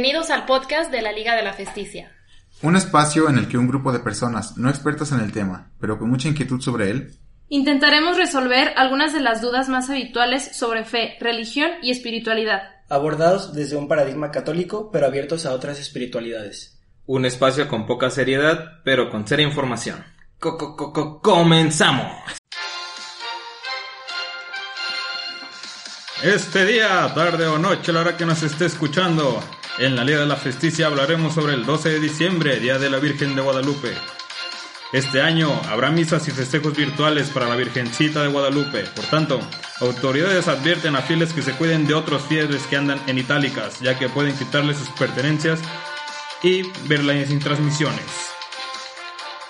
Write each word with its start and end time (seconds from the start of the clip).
Bienvenidos 0.00 0.30
al 0.30 0.46
podcast 0.46 0.92
de 0.92 1.02
la 1.02 1.10
Liga 1.10 1.34
de 1.34 1.42
la 1.42 1.52
Festicia. 1.54 2.12
Un 2.62 2.76
espacio 2.76 3.28
en 3.28 3.36
el 3.36 3.48
que 3.48 3.58
un 3.58 3.66
grupo 3.66 3.90
de 3.90 3.98
personas 3.98 4.56
no 4.56 4.70
expertas 4.70 5.10
en 5.10 5.18
el 5.18 5.32
tema, 5.32 5.72
pero 5.80 5.98
con 5.98 6.08
mucha 6.08 6.28
inquietud 6.28 6.60
sobre 6.60 6.88
él, 6.90 7.16
Intentaremos 7.48 8.16
resolver 8.16 8.74
algunas 8.76 9.12
de 9.12 9.18
las 9.18 9.42
dudas 9.42 9.68
más 9.68 9.90
habituales 9.90 10.56
sobre 10.56 10.84
fe, 10.84 11.16
religión 11.20 11.68
y 11.82 11.90
espiritualidad. 11.90 12.62
abordados 12.88 13.54
desde 13.54 13.74
un 13.74 13.88
paradigma 13.88 14.30
católico, 14.30 14.92
pero 14.92 15.06
abiertos 15.06 15.46
a 15.46 15.52
otras 15.52 15.80
espiritualidades. 15.80 16.78
Un 17.06 17.24
espacio 17.26 17.66
con 17.66 17.84
poca 17.88 18.08
seriedad, 18.08 18.74
pero 18.84 19.10
con 19.10 19.26
seria 19.26 19.48
información. 19.48 20.04
Co- 20.38 20.56
co- 20.56 20.76
co- 20.76 20.92
co- 20.92 21.20
¡Comenzamos! 21.20 22.12
Este 26.22 26.64
día, 26.66 27.12
tarde 27.16 27.48
o 27.48 27.58
noche, 27.58 27.90
a 27.90 27.94
la 27.94 28.00
hora 28.02 28.16
que 28.16 28.26
nos 28.26 28.44
esté 28.44 28.66
escuchando, 28.66 29.40
en 29.78 29.94
la 29.94 30.04
Liga 30.04 30.20
de 30.20 30.26
la 30.26 30.36
Festicia 30.36 30.86
hablaremos 30.86 31.34
sobre 31.34 31.54
el 31.54 31.64
12 31.64 31.90
de 31.90 32.00
diciembre, 32.00 32.58
Día 32.58 32.78
de 32.78 32.90
la 32.90 32.98
Virgen 32.98 33.36
de 33.36 33.42
Guadalupe. 33.42 33.94
Este 34.92 35.22
año 35.22 35.60
habrá 35.68 35.90
misas 35.90 36.26
y 36.26 36.30
festejos 36.32 36.76
virtuales 36.76 37.28
para 37.30 37.48
la 37.48 37.54
Virgencita 37.54 38.22
de 38.22 38.28
Guadalupe. 38.28 38.84
Por 38.96 39.04
tanto, 39.06 39.40
autoridades 39.80 40.48
advierten 40.48 40.96
a 40.96 41.02
fieles 41.02 41.32
que 41.32 41.42
se 41.42 41.52
cuiden 41.52 41.86
de 41.86 41.94
otros 41.94 42.22
fieles 42.22 42.62
que 42.64 42.76
andan 42.76 43.00
en 43.06 43.18
itálicas, 43.18 43.80
ya 43.80 43.98
que 43.98 44.08
pueden 44.08 44.36
quitarle 44.36 44.74
sus 44.74 44.88
pertenencias 44.90 45.60
y 46.42 46.62
verlas 46.88 47.28
sin 47.28 47.38
transmisiones. 47.38 48.04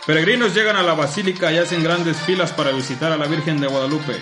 Peregrinos 0.06 0.54
llegan 0.54 0.76
a 0.76 0.82
la 0.82 0.94
basílica 0.94 1.52
y 1.52 1.58
hacen 1.58 1.82
grandes 1.82 2.18
filas 2.18 2.52
para 2.52 2.72
visitar 2.72 3.12
a 3.12 3.18
la 3.18 3.26
Virgen 3.26 3.60
de 3.60 3.66
Guadalupe. 3.66 4.20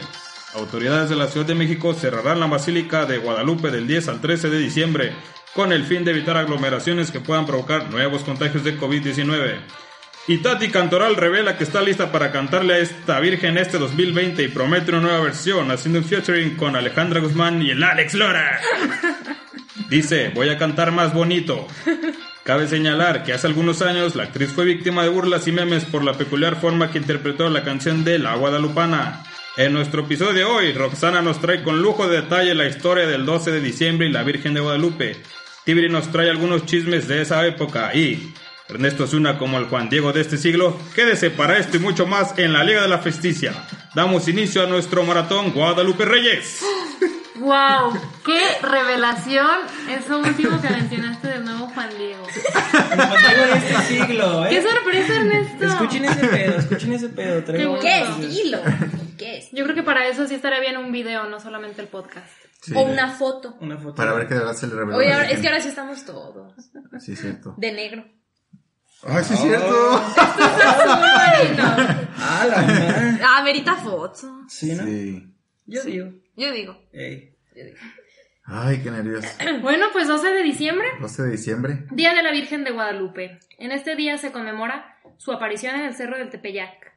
Autoridades 0.54 1.10
de 1.10 1.16
la 1.16 1.26
Ciudad 1.26 1.46
de 1.46 1.54
México 1.54 1.94
cerrarán 1.94 2.40
la 2.40 2.46
Basílica 2.46 3.04
de 3.04 3.18
Guadalupe 3.18 3.70
del 3.70 3.86
10 3.86 4.08
al 4.08 4.20
13 4.22 4.48
de 4.48 4.58
diciembre 4.58 5.12
con 5.56 5.72
el 5.72 5.84
fin 5.84 6.04
de 6.04 6.12
evitar 6.12 6.36
aglomeraciones 6.36 7.10
que 7.10 7.18
puedan 7.18 7.46
provocar 7.46 7.90
nuevos 7.90 8.22
contagios 8.22 8.62
de 8.62 8.78
COVID-19. 8.78 9.56
Y 10.28 10.38
Tati 10.38 10.68
Cantoral 10.68 11.16
revela 11.16 11.56
que 11.56 11.64
está 11.64 11.80
lista 11.80 12.12
para 12.12 12.30
cantarle 12.30 12.74
a 12.74 12.78
esta 12.78 13.18
Virgen 13.20 13.56
este 13.56 13.78
2020 13.78 14.42
y 14.42 14.48
promete 14.48 14.90
una 14.90 15.00
nueva 15.00 15.20
versión, 15.20 15.70
haciendo 15.70 16.00
un 16.00 16.04
featuring 16.04 16.56
con 16.56 16.76
Alejandra 16.76 17.20
Guzmán 17.20 17.62
y 17.62 17.70
el 17.70 17.82
Alex 17.82 18.14
Lora. 18.14 18.60
Dice, 19.88 20.30
voy 20.34 20.50
a 20.50 20.58
cantar 20.58 20.92
más 20.92 21.14
bonito. 21.14 21.66
Cabe 22.44 22.68
señalar 22.68 23.24
que 23.24 23.32
hace 23.32 23.46
algunos 23.46 23.82
años 23.82 24.14
la 24.14 24.24
actriz 24.24 24.50
fue 24.52 24.64
víctima 24.64 25.04
de 25.04 25.08
burlas 25.08 25.48
y 25.48 25.52
memes 25.52 25.84
por 25.84 26.04
la 26.04 26.12
peculiar 26.14 26.60
forma 26.60 26.90
que 26.90 26.98
interpretó 26.98 27.48
la 27.48 27.64
canción 27.64 28.04
de 28.04 28.18
La 28.18 28.34
Guadalupana. 28.34 29.24
En 29.56 29.72
nuestro 29.72 30.02
episodio 30.02 30.34
de 30.34 30.44
hoy, 30.44 30.72
Roxana 30.72 31.22
nos 31.22 31.40
trae 31.40 31.62
con 31.62 31.80
lujo 31.80 32.08
de 32.08 32.20
detalle 32.20 32.54
la 32.54 32.66
historia 32.66 33.06
del 33.06 33.24
12 33.24 33.52
de 33.52 33.60
diciembre 33.60 34.06
y 34.06 34.12
la 34.12 34.22
Virgen 34.22 34.52
de 34.52 34.60
Guadalupe. 34.60 35.16
Tibri 35.66 35.88
nos 35.90 36.10
trae 36.12 36.30
algunos 36.30 36.64
chismes 36.64 37.08
de 37.08 37.22
esa 37.22 37.44
época 37.44 37.92
y 37.94 38.32
Ernesto 38.68 39.06
Zuna 39.06 39.36
como 39.38 39.58
el 39.58 39.64
Juan 39.66 39.88
Diego 39.88 40.12
de 40.12 40.20
este 40.20 40.38
siglo. 40.38 40.78
Quédese 40.94 41.30
para 41.30 41.58
esto 41.58 41.76
y 41.76 41.80
mucho 41.80 42.06
más 42.06 42.38
en 42.38 42.52
la 42.52 42.62
Liga 42.64 42.82
de 42.82 42.88
la 42.88 42.98
Festicia. 42.98 43.52
Damos 43.94 44.28
inicio 44.28 44.62
a 44.62 44.66
nuestro 44.66 45.02
maratón 45.02 45.50
Guadalupe 45.50 46.04
Reyes. 46.04 46.60
¡Wow! 47.36 47.92
¡Qué 48.24 48.40
revelación! 48.62 49.46
Eso 49.90 50.18
último 50.20 50.60
que 50.62 50.70
mencionaste 50.70 51.28
del 51.28 51.44
nuevo 51.44 51.66
Juan 51.68 51.90
Diego. 51.98 52.22
Motivo 52.22 53.42
de 53.52 53.58
este 53.58 53.82
siglo, 53.82 54.46
¿eh? 54.46 54.48
¡Qué 54.50 54.62
sorpresa, 54.62 55.16
Ernesto! 55.16 55.64
Escuchen 55.66 56.04
ese 56.06 56.26
pedo, 56.28 56.58
escuchen 56.58 56.92
ese 56.94 57.08
pedo. 57.10 57.42
traigo- 57.44 57.78
Qué 57.80 58.04
¿Qué 58.20 58.26
estilo? 58.26 58.58
¿Qué 59.18 59.38
es? 59.38 59.48
Yo 59.52 59.64
creo 59.64 59.74
que 59.76 59.82
para 59.82 60.06
eso 60.06 60.26
sí 60.26 60.34
estaría 60.34 60.60
bien 60.60 60.76
un 60.78 60.92
video, 60.92 61.24
no 61.28 61.38
solamente 61.40 61.82
el 61.82 61.88
podcast. 61.88 62.26
Sí, 62.66 62.74
O 62.76 62.82
una 62.82 63.08
foto. 63.10 63.56
Una 63.60 63.76
foto. 63.78 63.94
para 63.94 64.12
ver 64.12 64.26
que 64.26 64.34
de 64.34 64.40
verdad 64.40 64.54
se 64.54 64.66
le 64.66 64.74
reveló. 64.74 64.98
Oye, 64.98 65.08
la 65.08 65.16
ahora- 65.16 65.30
es 65.30 65.40
que 65.40 65.46
ahora 65.48 65.60
sí 65.60 65.68
estamos 65.68 66.04
todos. 66.04 66.54
Sí, 67.00 67.12
es 67.12 67.20
cierto. 67.20 67.54
De 67.56 67.72
negro. 67.72 68.04
¡Ay, 69.06 69.24
sí 69.24 69.34
es 69.34 69.40
cierto! 69.40 70.02
Ah, 72.18 72.46
la 72.48 72.62
madre. 72.62 73.18
Ah, 73.22 73.42
merita 73.44 73.74
foto. 73.76 74.42
Sí, 74.48 74.72
¿no? 74.74 74.84
Sí. 74.84 75.34
Yo 75.66 75.82
digo. 75.84 76.10
Yo 76.36 76.50
digo. 76.52 76.80
Ey. 76.92 77.34
Ay, 78.44 78.82
qué 78.82 78.90
nervios. 78.90 79.24
Bueno, 79.62 79.86
pues 79.92 80.08
12 80.08 80.28
de 80.30 80.42
diciembre, 80.42 80.88
12 81.00 81.22
de 81.24 81.30
diciembre. 81.30 81.86
Día 81.90 82.14
de 82.14 82.22
la 82.22 82.30
Virgen 82.32 82.64
de 82.64 82.70
Guadalupe. 82.70 83.38
En 83.58 83.72
este 83.72 83.96
día 83.96 84.18
se 84.18 84.32
conmemora 84.32 84.96
su 85.18 85.32
aparición 85.32 85.74
en 85.76 85.82
el 85.82 85.94
Cerro 85.94 86.16
del 86.18 86.30
Tepeyac. 86.30 86.94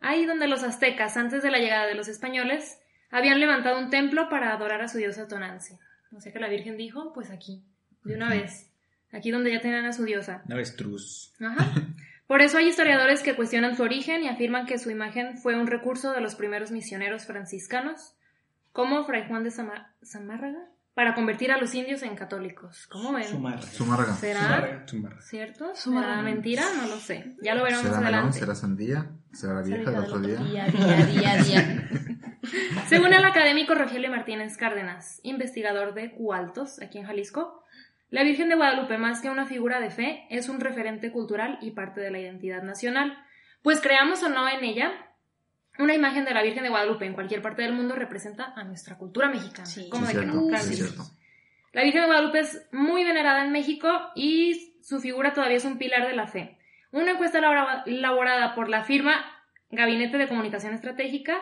Ahí 0.00 0.26
donde 0.26 0.48
los 0.48 0.62
aztecas, 0.62 1.16
antes 1.16 1.42
de 1.42 1.50
la 1.50 1.58
llegada 1.58 1.86
de 1.86 1.94
los 1.94 2.08
españoles, 2.08 2.78
habían 3.12 3.38
levantado 3.38 3.78
un 3.78 3.90
templo 3.90 4.28
para 4.28 4.52
adorar 4.52 4.82
a 4.82 4.88
su 4.88 4.98
diosa 4.98 5.28
Tonantzin. 5.28 5.78
O 6.16 6.20
sea 6.20 6.32
que 6.32 6.40
la 6.40 6.48
Virgen 6.48 6.76
dijo, 6.76 7.12
pues 7.12 7.30
aquí, 7.30 7.62
de 8.02 8.16
una 8.16 8.28
vez. 8.28 8.68
Aquí 9.12 9.30
donde 9.30 9.52
ya 9.52 9.60
tenían 9.60 9.84
a 9.84 9.92
su 9.92 10.04
diosa. 10.04 10.42
Avestruz. 10.50 11.32
Ajá. 11.40 11.70
Por 12.26 12.40
eso 12.40 12.56
hay 12.56 12.68
historiadores 12.68 13.22
que 13.22 13.36
cuestionan 13.36 13.76
su 13.76 13.82
origen 13.82 14.22
y 14.22 14.28
afirman 14.28 14.64
que 14.64 14.78
su 14.78 14.90
imagen 14.90 15.36
fue 15.36 15.54
un 15.54 15.66
recurso 15.66 16.12
de 16.12 16.22
los 16.22 16.34
primeros 16.34 16.70
misioneros 16.70 17.26
franciscanos, 17.26 18.14
como 18.72 19.04
Fray 19.04 19.28
Juan 19.28 19.44
de 19.44 19.50
Zamárraga, 19.50 20.70
para 20.94 21.14
convertir 21.14 21.52
a 21.52 21.58
los 21.58 21.74
indios 21.74 22.02
en 22.02 22.16
católicos. 22.16 22.86
¿Cómo 22.86 23.12
ven? 23.12 23.28
Sumarra. 23.28 23.60
Zumárraga. 23.60 24.14
¿Será 24.14 24.86
cierto? 25.20 25.72
¿Será 25.74 26.22
mentira? 26.22 26.64
No 26.76 26.86
lo 26.88 26.96
sé. 26.96 27.36
Ya 27.42 27.54
lo 27.54 27.64
veremos 27.64 27.84
¿Será 27.84 27.98
adelante. 27.98 28.38
¿Será 28.38 28.54
sandía? 28.54 29.10
¿Será 29.32 29.54
la 29.54 29.62
vieja 29.62 29.90
del 29.90 30.00
otro 30.00 30.20
día? 30.20 30.38
Día, 30.38 30.66
día, 30.68 31.06
día, 31.06 31.36
día. 31.42 31.78
Según 32.88 33.12
el 33.12 33.24
académico 33.24 33.74
Rogelio 33.74 34.10
Martínez 34.10 34.56
Cárdenas, 34.56 35.20
investigador 35.22 35.94
de 35.94 36.12
Cualtos, 36.12 36.80
aquí 36.82 36.98
en 36.98 37.04
Jalisco, 37.06 37.62
la 38.10 38.22
Virgen 38.24 38.48
de 38.48 38.56
Guadalupe, 38.56 38.98
más 38.98 39.20
que 39.22 39.30
una 39.30 39.46
figura 39.46 39.80
de 39.80 39.90
fe, 39.90 40.26
es 40.28 40.48
un 40.48 40.60
referente 40.60 41.10
cultural 41.10 41.58
y 41.62 41.70
parte 41.70 42.00
de 42.00 42.10
la 42.10 42.18
identidad 42.20 42.62
nacional. 42.62 43.16
Pues 43.62 43.80
creamos 43.80 44.22
o 44.22 44.28
no 44.28 44.48
en 44.48 44.64
ella, 44.64 44.92
una 45.78 45.94
imagen 45.94 46.24
de 46.24 46.34
la 46.34 46.42
Virgen 46.42 46.64
de 46.64 46.68
Guadalupe 46.68 47.06
en 47.06 47.14
cualquier 47.14 47.40
parte 47.40 47.62
del 47.62 47.72
mundo 47.72 47.94
representa 47.94 48.52
a 48.54 48.64
nuestra 48.64 48.98
cultura 48.98 49.28
mexicana. 49.30 49.64
Sí. 49.66 49.88
¿Cómo 49.88 50.06
Sí, 50.06 50.12
de 50.14 50.20
que 50.20 50.26
cierto, 50.26 50.40
no? 50.42 50.48
Claro 50.48 50.64
sí. 50.64 50.82
La 51.72 51.82
Virgen 51.84 52.02
de 52.02 52.06
Guadalupe 52.08 52.40
es 52.40 52.68
muy 52.72 53.02
venerada 53.04 53.42
en 53.44 53.52
México 53.52 53.88
y 54.14 54.76
su 54.82 55.00
figura 55.00 55.32
todavía 55.32 55.56
es 55.56 55.64
un 55.64 55.78
pilar 55.78 56.06
de 56.06 56.14
la 56.14 56.26
fe. 56.26 56.58
Una 56.90 57.12
encuesta 57.12 57.38
elabora- 57.38 57.84
elaborada 57.86 58.54
por 58.54 58.68
la 58.68 58.84
firma 58.84 59.24
Gabinete 59.70 60.18
de 60.18 60.28
Comunicación 60.28 60.74
Estratégica 60.74 61.38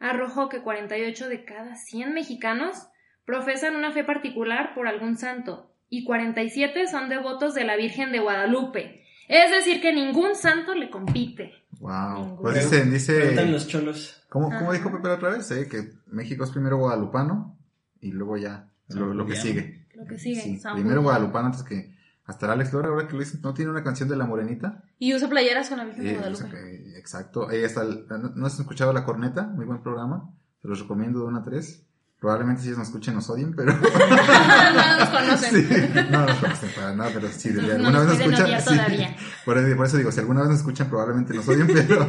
arrojó 0.00 0.48
que 0.48 0.62
48 0.62 1.28
de 1.28 1.44
cada 1.44 1.76
100 1.76 2.12
mexicanos 2.12 2.88
profesan 3.24 3.76
una 3.76 3.92
fe 3.92 4.02
particular 4.02 4.74
por 4.74 4.88
algún 4.88 5.16
santo 5.16 5.70
y 5.88 6.04
47 6.04 6.88
son 6.88 7.08
devotos 7.08 7.54
de 7.54 7.64
la 7.64 7.76
Virgen 7.76 8.10
de 8.10 8.18
Guadalupe. 8.18 9.04
Es 9.28 9.50
decir, 9.52 9.80
que 9.80 9.92
ningún 9.92 10.34
santo 10.34 10.74
le 10.74 10.90
compite. 10.90 11.52
Wow. 11.78 12.40
Pues 12.40 12.54
dicen, 12.56 12.90
dice. 12.90 13.46
Los 13.46 13.68
cholos. 13.68 14.24
¿Cómo, 14.28 14.50
cómo 14.50 14.72
dijo 14.72 14.90
Pepe 14.90 15.08
la 15.08 15.14
otra 15.14 15.30
vez? 15.30 15.50
Eh, 15.52 15.68
que 15.68 15.92
México 16.06 16.44
es 16.44 16.50
primero 16.50 16.78
guadalupano 16.78 17.56
y 18.00 18.10
luego 18.10 18.36
ya 18.36 18.68
lo, 18.88 19.14
lo 19.14 19.26
que 19.26 19.36
sigue. 19.36 19.86
Lo 19.94 20.04
que 20.06 20.18
sigue. 20.18 20.40
Sí, 20.40 20.60
primero 20.74 21.02
guadalupano 21.02 21.46
antes 21.46 21.62
que. 21.62 21.94
Hasta 22.30 22.46
el 22.46 22.52
Alex 22.52 22.72
Lora, 22.72 22.88
ahora 22.88 23.06
que 23.08 23.14
lo 23.14 23.18
dicen, 23.18 23.40
¿no 23.42 23.52
tiene 23.54 23.70
una 23.72 23.82
canción 23.82 24.08
de 24.08 24.16
la 24.16 24.24
morenita? 24.24 24.84
Y 24.98 25.12
uso 25.14 25.28
playeras 25.28 25.68
con 25.68 25.78
la 25.78 25.84
Virgen 25.84 26.04
de 26.04 26.10
Eh, 26.12 26.14
Guadalupe. 26.16 26.48
que- 26.48 26.98
exacto. 26.98 27.50
Está. 27.50 27.82
el- 27.82 28.06
¿no, 28.08 28.18
¿No 28.36 28.46
has 28.46 28.58
escuchado 28.58 28.92
La 28.92 29.04
Corneta? 29.04 29.42
Muy 29.48 29.64
buen 29.66 29.82
programa. 29.82 30.32
Se 30.62 30.68
los 30.68 30.80
recomiendo 30.80 31.20
de 31.20 31.24
una 31.26 31.40
a 31.40 31.42
tres. 31.42 31.86
Probablemente 32.20 32.60
si 32.62 32.68
ellos 32.68 32.78
nos 32.78 32.88
escuchen 32.88 33.14
nos 33.14 33.30
odien, 33.30 33.54
pero... 33.56 33.72
no 33.74 34.98
nos 34.98 35.08
conocen. 35.08 35.50
Sí, 35.68 35.90
no 36.10 36.26
nos 36.26 36.36
conocen 36.38 36.70
para 36.76 36.94
nada, 36.94 37.10
pero 37.14 37.28
sí, 37.32 37.48
de 37.48 37.62
No 37.62 37.72
alguna 37.72 37.90
nos 37.90 38.06
vez 38.06 38.18
nos 38.28 38.40
escuchan. 38.40 38.60
sí. 38.60 39.06
Por, 39.44 39.58
eso, 39.58 39.76
por 39.76 39.86
eso 39.86 39.96
digo, 39.96 40.12
si 40.12 40.20
alguna 40.20 40.40
vez 40.40 40.50
nos 40.50 40.58
escuchan, 40.58 40.88
probablemente 40.88 41.32
nos 41.34 41.48
odien, 41.48 41.66
pero 41.88 42.06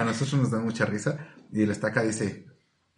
a 0.00 0.04
nosotros 0.04 0.34
nos 0.40 0.50
da 0.50 0.60
mucha 0.60 0.86
risa. 0.86 1.18
Y 1.52 1.62
el 1.64 1.70
estaca 1.72 2.02
dice 2.02 2.46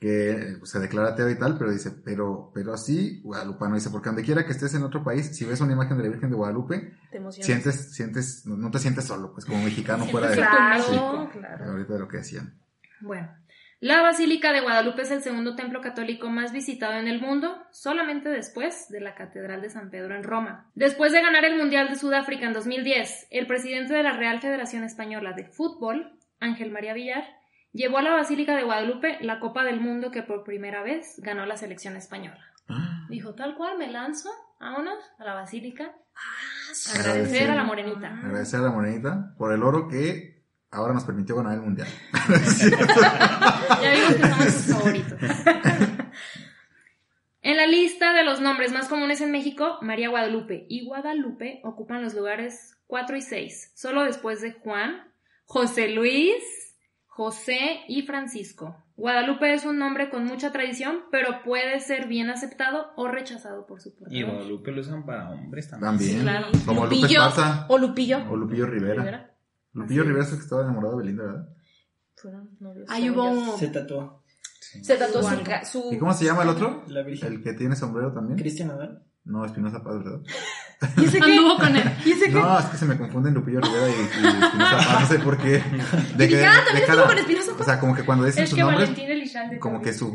que 0.00 0.56
se 0.64 0.80
declara 0.80 1.10
ateo 1.10 1.28
y 1.28 1.38
tal, 1.38 1.58
pero 1.58 1.70
dice, 1.70 1.90
pero, 2.04 2.50
pero 2.54 2.76
sí, 2.78 3.20
guadalupano 3.22 3.74
dice, 3.74 3.90
porque 3.90 4.08
donde 4.08 4.22
quiera 4.22 4.46
que 4.46 4.52
estés 4.52 4.74
en 4.74 4.82
otro 4.82 5.04
país, 5.04 5.36
si 5.36 5.44
ves 5.44 5.60
una 5.60 5.74
imagen 5.74 5.98
de 5.98 6.04
la 6.04 6.08
Virgen 6.08 6.30
de 6.30 6.36
Guadalupe, 6.36 6.94
Te 7.12 7.20
sientes, 7.32 7.94
sientes, 7.94 8.46
no, 8.46 8.56
no 8.56 8.70
te 8.70 8.78
sientes 8.78 9.04
solo, 9.04 9.32
pues 9.32 9.44
como 9.44 9.62
mexicano 9.62 10.06
fuera 10.06 10.28
de 10.30 10.36
Claro, 10.36 11.28
Sí. 11.30 11.38
claro. 11.38 11.64
ahorita 11.72 11.92
de 11.92 11.98
lo 12.00 12.08
que 12.08 12.16
decían. 12.16 12.58
Bueno, 13.02 13.28
la 13.80 14.00
Basílica 14.00 14.52
de 14.54 14.62
Guadalupe 14.62 15.02
es 15.02 15.10
el 15.10 15.22
segundo 15.22 15.54
templo 15.54 15.82
católico 15.82 16.30
más 16.30 16.52
visitado 16.52 16.94
en 16.94 17.06
el 17.06 17.20
mundo, 17.20 17.56
solamente 17.70 18.30
después 18.30 18.88
de 18.88 19.00
la 19.00 19.14
Catedral 19.14 19.60
de 19.60 19.68
San 19.68 19.90
Pedro 19.90 20.14
en 20.16 20.22
Roma. 20.22 20.70
Después 20.74 21.12
de 21.12 21.20
ganar 21.22 21.44
el 21.44 21.58
Mundial 21.58 21.88
de 21.90 21.96
Sudáfrica 21.96 22.46
en 22.46 22.54
2010, 22.54 23.26
el 23.30 23.46
presidente 23.46 23.92
de 23.92 24.02
la 24.02 24.16
Real 24.16 24.40
Federación 24.40 24.82
Española 24.84 25.34
de 25.34 25.44
Fútbol, 25.44 26.18
Ángel 26.40 26.70
María 26.72 26.94
Villar, 26.94 27.24
llevó 27.72 27.98
a 27.98 28.02
la 28.02 28.12
Basílica 28.12 28.56
de 28.56 28.64
Guadalupe 28.64 29.18
la 29.20 29.40
Copa 29.40 29.64
del 29.64 29.80
Mundo 29.80 30.10
que 30.10 30.22
por 30.22 30.44
primera 30.44 30.82
vez 30.82 31.16
ganó 31.18 31.46
la 31.46 31.56
selección 31.56 31.96
española. 31.96 32.44
Dijo, 33.08 33.34
tal 33.34 33.56
cual, 33.56 33.78
me 33.78 33.90
lanzo, 33.90 34.30
vámonos, 34.60 34.98
a 35.18 35.24
la 35.24 35.34
Basílica, 35.34 35.92
a 36.14 36.98
agradecer 36.98 37.50
a 37.50 37.56
la 37.56 37.64
morenita. 37.64 38.08
Agradecer 38.22 38.60
a 38.60 38.64
la 38.64 38.70
morenita 38.70 39.34
por 39.36 39.52
el 39.52 39.62
oro 39.62 39.88
que 39.88 40.44
ahora 40.70 40.94
nos 40.94 41.04
permitió 41.04 41.36
ganar 41.36 41.54
el 41.54 41.62
mundial. 41.62 41.88
Ya 43.82 43.92
vimos 43.92 44.14
que 44.14 44.28
somos 44.28 44.44
sus 44.44 44.74
favoritos. 44.74 45.18
En 47.42 47.56
la 47.56 47.66
lista 47.66 48.12
de 48.12 48.22
los 48.22 48.42
nombres 48.42 48.70
más 48.70 48.86
comunes 48.88 49.22
en 49.22 49.30
México, 49.30 49.78
María 49.80 50.10
Guadalupe 50.10 50.66
y 50.68 50.84
Guadalupe 50.84 51.60
ocupan 51.64 52.02
los 52.02 52.14
lugares 52.14 52.76
4 52.86 53.16
y 53.16 53.22
6, 53.22 53.72
solo 53.74 54.04
después 54.04 54.42
de 54.42 54.52
Juan, 54.52 55.10
José 55.46 55.88
Luis, 55.88 56.69
José 57.20 57.80
y 57.86 58.00
Francisco. 58.00 58.74
Guadalupe 58.96 59.52
es 59.52 59.66
un 59.66 59.78
nombre 59.78 60.08
con 60.08 60.24
mucha 60.24 60.52
tradición, 60.52 61.00
pero 61.10 61.42
puede 61.44 61.78
ser 61.80 62.08
bien 62.08 62.30
aceptado 62.30 62.92
o 62.96 63.08
rechazado 63.08 63.66
por 63.66 63.78
su 63.78 63.90
Y 63.90 63.92
portador. 63.92 64.24
Guadalupe 64.24 64.72
lo 64.72 64.80
usan 64.80 65.04
para 65.04 65.28
hombres 65.28 65.68
también. 65.68 65.90
También. 65.90 66.20
claro. 66.22 66.46
Como 66.64 66.84
Lupe 66.86 66.96
Lupillo. 66.96 67.20
Esparza. 67.28 67.66
O 67.68 67.76
Lupillo. 67.76 68.18
O 68.30 68.36
Lupillo 68.36 68.64
Rivera. 68.64 68.94
Rivera. 68.94 69.36
Lupillo 69.74 70.00
Así 70.00 70.08
Rivera 70.08 70.24
es. 70.24 70.32
el 70.32 70.38
que 70.38 70.44
estaba 70.44 70.62
enamorado 70.62 70.96
de 70.96 71.02
Belinda, 71.02 71.24
¿verdad? 71.24 71.48
Fueron 72.16 72.56
novios. 72.58 72.90
Ahí 72.90 73.10
hubo. 73.10 73.58
Se 73.58 73.68
tatuó. 73.68 74.22
Se 74.58 74.96
tatuó 74.96 75.22
su, 75.22 75.36
su... 75.70 75.92
¿Y 75.92 75.98
cómo 75.98 76.14
se 76.14 76.24
llama 76.24 76.44
el 76.44 76.48
otro? 76.48 76.84
La 76.86 77.02
Virgen. 77.02 77.34
El 77.34 77.42
que 77.42 77.52
tiene 77.52 77.76
sombrero 77.76 78.14
también. 78.14 78.38
Cristian 78.38 78.70
Adán. 78.70 79.04
No, 79.24 79.44
Espinosa 79.44 79.84
Paz, 79.84 80.02
¿verdad? 80.02 80.20
¿Y 80.96 81.04
ese 81.04 81.18
qué? 81.20 81.32
Anduvo 81.32 81.56
con 81.58 81.76
él. 81.76 81.82
¿Y 82.06 82.12
ese 82.12 82.24
qué? 82.26 82.30
No, 82.32 82.58
es 82.58 82.64
que 82.66 82.76
se 82.78 82.86
me 82.86 82.96
confunden 82.96 83.34
Lupillo 83.34 83.60
Rivera 83.60 83.88
y, 83.88 83.92
y 83.92 84.02
Espinosa 84.04 84.76
Paz, 84.78 85.00
no 85.02 85.06
sé 85.08 85.18
por 85.18 85.36
qué. 85.38 85.62
De 86.16 86.26
dije, 86.26 86.46
ah, 86.46 86.52
también 86.64 86.76
estuvo 86.78 86.96
cara- 86.96 87.06
con 87.08 87.18
Espinosa 87.18 87.52
Paz. 87.52 87.60
O 87.60 87.64
sea, 87.64 87.80
como 87.80 87.94
que 87.94 88.02
cuando 88.04 88.24
dicen 88.24 88.44
Es 88.44 88.50
sus 88.50 88.56
que 88.56 88.62
nombres, 88.62 88.88
Valentín 88.88 89.10
Elizalde 89.10 89.58
como 89.58 89.82
que 89.82 89.92
su, 89.92 90.10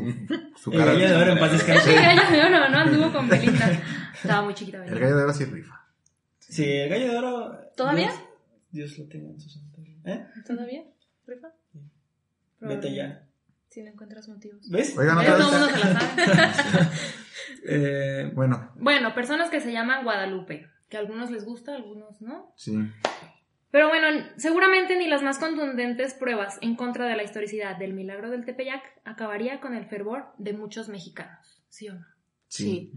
su 0.56 0.72
El 0.72 0.78
cara. 0.78 0.92
gallo 0.94 1.08
de 1.08 1.14
oro 1.16 1.32
en 1.32 1.38
paz 1.38 1.52
Es 1.52 1.62
que 1.62 1.72
descanse. 1.72 2.02
gallo 2.02 2.30
de 2.30 2.40
oro, 2.56 2.68
no 2.68 2.78
anduvo 2.78 3.12
con 3.12 3.28
Belinda. 3.28 3.70
Estaba 4.14 4.42
muy 4.42 4.54
chiquita 4.54 4.78
El 4.78 4.82
Belinda. 4.84 5.00
gallo 5.06 5.16
de 5.18 5.22
oro 5.24 5.32
sí 5.34 5.44
rifa. 5.44 5.80
Sí, 6.40 6.64
el 6.64 6.88
gallo 6.88 7.12
de 7.12 7.18
oro. 7.18 7.58
¿Todavía? 7.76 8.08
Dios, 8.70 8.90
Dios 8.94 8.98
lo 8.98 9.08
tenga 9.08 9.30
en 9.30 9.40
su 9.40 9.48
santo. 9.50 9.78
¿Eh? 10.04 10.26
¿Todavía? 10.46 10.82
¿Rifa? 11.26 11.48
Vete 12.60 12.94
ya. 12.94 13.22
Si 13.70 13.82
no 13.82 13.90
encuentras 13.90 14.26
motivos. 14.28 14.68
¿Ves? 14.70 14.94
Oigan, 14.96 15.18
otra 15.18 15.36
todo 15.36 15.52
el 15.52 15.60
mundo 15.60 15.76
se 15.78 15.94
la 15.94 16.54
sabe. 16.54 16.88
Eh, 17.64 18.30
Bueno, 18.34 18.72
Bueno, 18.76 19.14
personas 19.14 19.50
que 19.50 19.60
se 19.60 19.72
llaman 19.72 20.04
Guadalupe, 20.04 20.68
que 20.88 20.96
a 20.96 21.00
algunos 21.00 21.30
les 21.30 21.44
gusta, 21.44 21.72
a 21.72 21.76
algunos 21.76 22.20
no. 22.20 22.52
sí. 22.56 22.78
Pero 23.72 23.88
bueno, 23.88 24.06
seguramente 24.36 24.96
ni 24.96 25.06
las 25.06 25.22
más 25.22 25.38
contundentes 25.38 26.14
pruebas 26.14 26.56
en 26.62 26.76
contra 26.76 27.06
de 27.06 27.16
la 27.16 27.24
historicidad 27.24 27.76
del 27.76 27.92
milagro 27.92 28.30
del 28.30 28.46
Tepeyac 28.46 28.82
acabaría 29.04 29.60
con 29.60 29.74
el 29.74 29.84
fervor 29.84 30.32
de 30.38 30.54
muchos 30.54 30.88
mexicanos. 30.88 31.62
¿Sí 31.68 31.88
o 31.88 31.94
no? 31.94 32.06
Sí. 32.48 32.92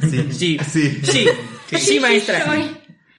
Sí. 0.00 0.32
Sí. 0.32 0.32
Sí. 0.32 0.58
Sí. 0.58 1.28
sí. 1.68 1.76
Sí, 1.78 2.00
maestra. 2.00 2.44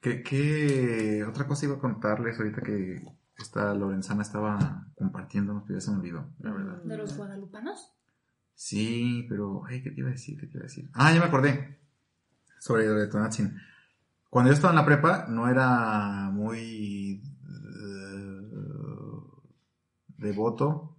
¿Qué, 0.02 0.22
qué 0.22 1.24
otra 1.24 1.48
cosa 1.48 1.66
iba 1.66 1.76
a 1.76 1.80
contarles 1.80 2.38
ahorita 2.40 2.62
que 2.62 3.02
esta 3.38 3.74
Lorenzana 3.74 4.24
estaba 4.24 4.88
compartiendo? 4.96 5.64
Ya 5.70 5.80
se 5.80 5.92
me 5.92 5.98
olvidó, 5.98 6.30
la 6.40 6.52
verdad. 6.52 6.82
¿De 6.84 6.98
los 6.98 7.16
guadalupanos? 7.16 7.95
Sí, 8.56 9.26
pero, 9.30 9.64
ay, 9.68 9.84
¿qué 9.84 9.92
te 9.92 10.00
iba 10.00 10.10
a 10.10 10.14
decir? 10.14 10.40
¿Qué 10.40 10.48
te 10.48 10.58
iba 10.58 10.62
a 10.62 10.68
decir? 10.68 10.90
Ah, 10.94 11.14
ya 11.14 11.20
me 11.20 11.26
acordé. 11.26 11.78
Sobre 12.60 12.86
lo 12.86 12.96
de 12.96 13.08
Tonatzin. 13.08 13.56
Cuando 14.30 14.50
yo 14.50 14.54
estaba 14.56 14.72
en 14.72 14.78
la 14.78 14.86
prepa, 14.86 15.28
no 15.30 15.50
era 15.50 16.30
muy 16.32 17.22
eh, 17.22 18.46
devoto, 20.18 20.98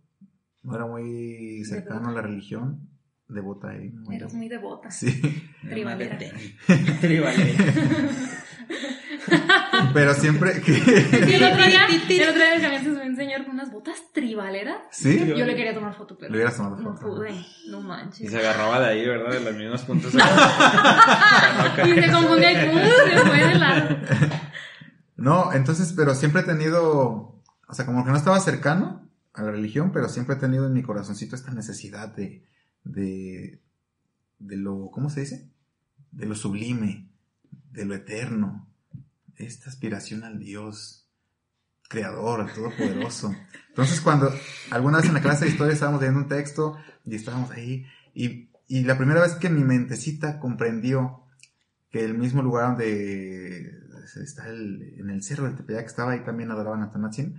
no 0.63 0.75
era 0.75 0.87
muy 0.87 1.65
cercano 1.65 2.09
a 2.09 2.13
la 2.13 2.23
religión. 2.23 2.89
Devota 3.29 3.71
ahí. 3.71 3.91
muy 3.91 4.17
Eres 4.17 4.35
muy 4.35 4.49
devota. 4.49 4.91
Sí, 4.91 5.21
Tribalera. 5.69 6.17
Tribalera. 7.01 7.65
pero 9.95 10.15
siempre 10.15 10.61
que... 10.61 10.73
Y 10.73 11.35
el 11.35 11.45
otro 11.45 11.67
día, 11.67 11.87
el 11.87 12.29
otro 12.29 12.35
día 12.43 12.61
Javier 12.61 12.83
se 12.83 12.89
me 12.91 13.07
enseñar 13.17 13.45
con 13.45 13.55
unas 13.55 13.73
botas 13.73 13.97
tribaleras. 14.13 14.77
¿Sí? 14.91 15.19
Yo 15.37 15.45
le 15.47 15.57
quería 15.57 15.75
tomar 15.75 15.95
foto, 15.95 16.17
pero 16.19 16.31
Le 16.31 16.37
hubieras 16.39 16.57
tomado 16.57 16.77
no 16.77 16.95
foto. 16.95 17.07
pude. 17.17 17.31
No 17.69 17.81
Y 17.81 17.83
manches. 17.83 18.31
se 18.31 18.39
agarraba 18.39 18.81
de 18.81 18.87
ahí, 18.87 19.07
¿verdad? 19.07 19.33
De 19.33 19.41
las 19.41 19.55
mismas 19.55 19.83
puntas. 19.83 20.13
Y 21.87 22.01
se 22.01 22.11
confundía 22.13 22.53
y 22.53 22.57
se 22.57 23.21
fue 23.27 23.39
de 23.49 23.55
lado. 23.55 23.97
No, 25.17 25.53
entonces, 25.53 25.93
pero 25.97 26.15
siempre 26.15 26.43
he 26.43 26.45
tenido, 26.45 27.43
o 27.69 27.75
sea, 27.75 27.87
como 27.87 28.05
que 28.05 28.11
no 28.11 28.17
estaba 28.17 28.39
cercano 28.41 29.09
a 29.33 29.43
la 29.43 29.51
religión, 29.51 29.91
pero 29.93 30.09
siempre 30.09 30.37
he 30.37 30.39
tenido 30.39 30.67
en 30.67 30.73
mi 30.75 30.83
corazoncito 30.83 31.35
esta 31.37 31.53
necesidad 31.53 32.09
de, 32.15 32.45
de, 32.85 33.61
de 34.39 34.57
lo, 34.57 34.91
¿cómo 34.91 35.09
se 35.11 35.21
dice? 35.21 35.51
De 36.13 36.27
lo 36.27 36.35
sublime, 36.35 37.09
de 37.77 37.85
lo 37.85 37.95
eterno, 37.95 38.67
esta 39.37 39.69
aspiración 39.69 40.25
al 40.25 40.39
Dios 40.39 41.07
creador, 41.89 42.53
todopoderoso. 42.53 43.35
Entonces, 43.69 44.01
cuando 44.01 44.33
alguna 44.71 44.99
vez 44.99 45.07
en 45.07 45.15
la 45.15 45.21
clase 45.21 45.45
de 45.45 45.53
historia 45.53 45.75
estábamos 45.75 46.01
leyendo 46.01 46.23
un 46.23 46.29
texto 46.29 46.77
y 47.05 47.15
estábamos 47.15 47.51
ahí, 47.51 47.87
y, 48.15 48.49
y 48.67 48.83
la 48.85 48.97
primera 48.97 49.21
vez 49.21 49.35
que 49.35 49.51
mi 49.51 49.63
mentecita 49.63 50.41
comprendió 50.41 51.23
que 51.91 52.05
el 52.05 52.15
mismo 52.15 52.43
lugar 52.43 52.71
donde 52.71 53.79
está 54.23 54.49
el, 54.49 54.95
en 54.99 55.11
el 55.11 55.23
cerro 55.23 55.45
del 55.45 55.55
Tepeyac, 55.55 55.87
estaba 55.87 56.13
ahí 56.13 56.25
también 56.25 56.51
adoraban 56.51 56.83
a 56.83 56.91
Tonatzin, 56.91 57.37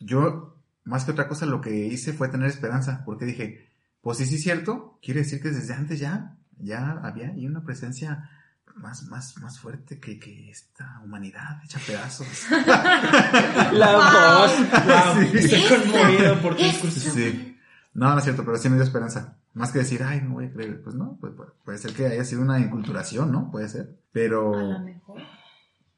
yo, 0.00 0.56
más 0.84 1.04
que 1.04 1.10
otra 1.10 1.28
cosa, 1.28 1.44
lo 1.44 1.60
que 1.60 1.86
hice 1.86 2.12
fue 2.12 2.28
tener 2.28 2.48
esperanza, 2.48 3.02
porque 3.04 3.26
dije, 3.26 3.68
pues 4.00 4.18
sí, 4.18 4.26
sí 4.26 4.36
es 4.36 4.42
cierto, 4.42 4.98
quiere 5.02 5.20
decir 5.20 5.42
que 5.42 5.50
desde 5.50 5.74
antes 5.74 5.98
ya, 5.98 6.38
ya 6.58 6.92
había 7.02 7.30
ahí 7.30 7.46
una 7.46 7.64
presencia 7.64 8.30
más, 8.78 9.04
más, 9.04 9.36
más 9.38 9.58
fuerte 9.60 9.98
que, 10.00 10.18
que 10.18 10.50
esta 10.50 11.00
humanidad 11.04 11.62
hecha 11.64 11.78
pedazos. 11.86 12.26
La 13.72 13.96
voz. 13.96 14.58
Wow. 14.86 15.30
Sí. 15.32 15.38
Estoy 15.38 15.78
conmovido 15.78 16.40
por 16.42 16.56
tu 16.56 16.62
discurso. 16.62 17.10
Sí. 17.10 17.56
No, 17.94 18.10
no 18.12 18.18
es 18.18 18.24
cierto, 18.24 18.44
pero 18.44 18.56
sí 18.56 18.68
me 18.68 18.76
dio 18.76 18.84
esperanza. 18.84 19.36
Más 19.54 19.72
que 19.72 19.80
decir, 19.80 20.02
ay, 20.02 20.20
no 20.22 20.34
voy 20.34 20.46
a 20.46 20.52
creer. 20.52 20.82
Pues 20.82 20.94
no, 20.94 21.16
pues, 21.20 21.32
puede, 21.34 21.50
puede 21.64 21.78
ser 21.78 21.92
que 21.94 22.06
haya 22.06 22.24
sido 22.24 22.42
una 22.42 22.60
inculturación, 22.60 23.32
¿no? 23.32 23.50
Puede 23.50 23.68
ser. 23.68 23.98
Pero, 24.12 24.54
A 24.54 24.62
lo 24.62 24.78
mejor. 24.80 25.20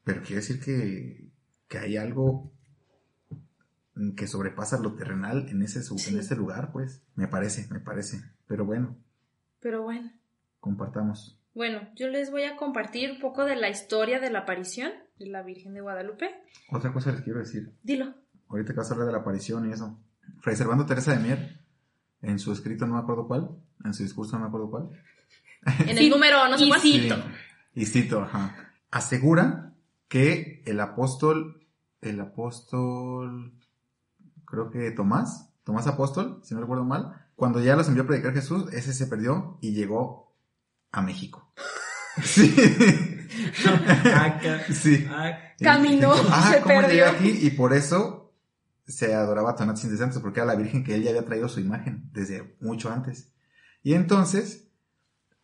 pero 0.05 0.23
quiere 0.23 0.37
decir 0.37 0.61
que, 0.61 1.31
que 1.69 1.79
hay 1.79 1.97
algo 1.97 2.53
que 4.17 4.27
sobrepasa 4.27 4.79
lo 4.79 4.95
terrenal 4.95 5.49
en 5.51 5.63
ese, 5.63 5.81
en 6.09 6.19
ese 6.19 6.37
lugar, 6.37 6.73
pues. 6.73 7.03
Me 7.17 7.29
parece, 7.29 7.67
me 7.71 7.81
parece. 7.81 8.23
Pero 8.47 8.65
bueno, 8.65 8.97
Pero 9.61 9.83
bueno. 9.83 10.11
compartamos. 10.59 11.39
Bueno, 11.61 11.87
yo 11.95 12.09
les 12.09 12.31
voy 12.31 12.45
a 12.45 12.57
compartir 12.57 13.11
un 13.11 13.21
poco 13.21 13.45
de 13.45 13.55
la 13.55 13.69
historia 13.69 14.19
de 14.19 14.31
la 14.31 14.39
aparición 14.39 14.93
de 15.19 15.27
la 15.27 15.43
Virgen 15.43 15.75
de 15.75 15.83
Guadalupe. 15.83 16.31
Otra 16.71 16.91
cosa 16.91 17.13
les 17.13 17.21
quiero 17.21 17.41
decir. 17.41 17.75
Dilo. 17.83 18.15
Ahorita 18.49 18.73
que 18.73 18.79
vas 18.79 18.91
a 18.91 18.95
hablar 18.95 19.09
de 19.09 19.13
la 19.13 19.19
aparición 19.19 19.69
y 19.69 19.75
eso. 19.75 20.01
Fray 20.41 20.57
Servando 20.57 20.87
Teresa 20.87 21.13
de 21.15 21.19
Mier, 21.19 21.61
en 22.23 22.39
su 22.39 22.51
escrito 22.55 22.87
no 22.87 22.95
me 22.95 23.01
acuerdo 23.01 23.29
cuál, 23.29 23.51
en 23.85 23.93
su 23.93 24.03
discurso 24.03 24.39
no 24.39 24.45
me 24.45 24.49
acuerdo 24.49 24.71
cuál, 24.71 24.89
En 25.87 25.99
el 25.99 26.09
número, 26.09 26.49
no 26.49 26.57
sé 26.57 26.65
y 26.65 26.69
cuál. 26.71 26.81
sí. 26.81 27.11
Sí, 27.11 27.15
y 27.75 27.85
cito, 27.85 28.23
ajá. 28.23 28.73
Asegura 28.91 29.75
que 30.09 30.63
el 30.65 30.81
apóstol, 30.81 31.67
el 32.01 32.21
apóstol, 32.21 33.53
creo 34.47 34.71
que 34.71 34.93
Tomás, 34.93 35.53
Tomás 35.65 35.87
apóstol, 35.87 36.41
si 36.43 36.55
no 36.55 36.63
recuerdo 36.63 36.85
mal, 36.85 37.27
cuando 37.37 37.63
ya 37.63 37.77
los 37.77 37.87
envió 37.87 38.05
a 38.05 38.07
predicar 38.07 38.33
Jesús, 38.33 38.73
ese 38.73 38.95
se 38.95 39.07
perdió 39.09 39.59
y 39.61 39.75
llegó 39.75 40.30
a 40.93 41.03
México. 41.03 41.53
Sí, 42.23 42.55
Acá. 44.15 44.65
sí. 44.73 45.07
Acá. 45.09 45.55
Caminó, 45.61 46.13
ah, 46.31 46.51
se 46.53 46.61
¿cómo 46.61 46.81
perdió. 46.81 47.09
aquí? 47.09 47.39
Y 47.43 47.51
por 47.51 47.73
eso 47.73 48.33
se 48.87 49.15
adoraba 49.15 49.51
a 49.51 49.55
Tonatzin 49.55 49.91
desde 49.91 50.05
antes, 50.05 50.19
porque 50.19 50.41
era 50.41 50.47
la 50.47 50.57
Virgen 50.57 50.85
que 50.85 50.95
él 50.95 51.03
ya 51.03 51.11
había 51.11 51.25
traído 51.25 51.49
su 51.49 51.61
imagen 51.61 52.11
desde 52.13 52.57
mucho 52.61 52.91
antes. 52.91 53.33
Y 53.83 53.95
entonces, 53.95 54.69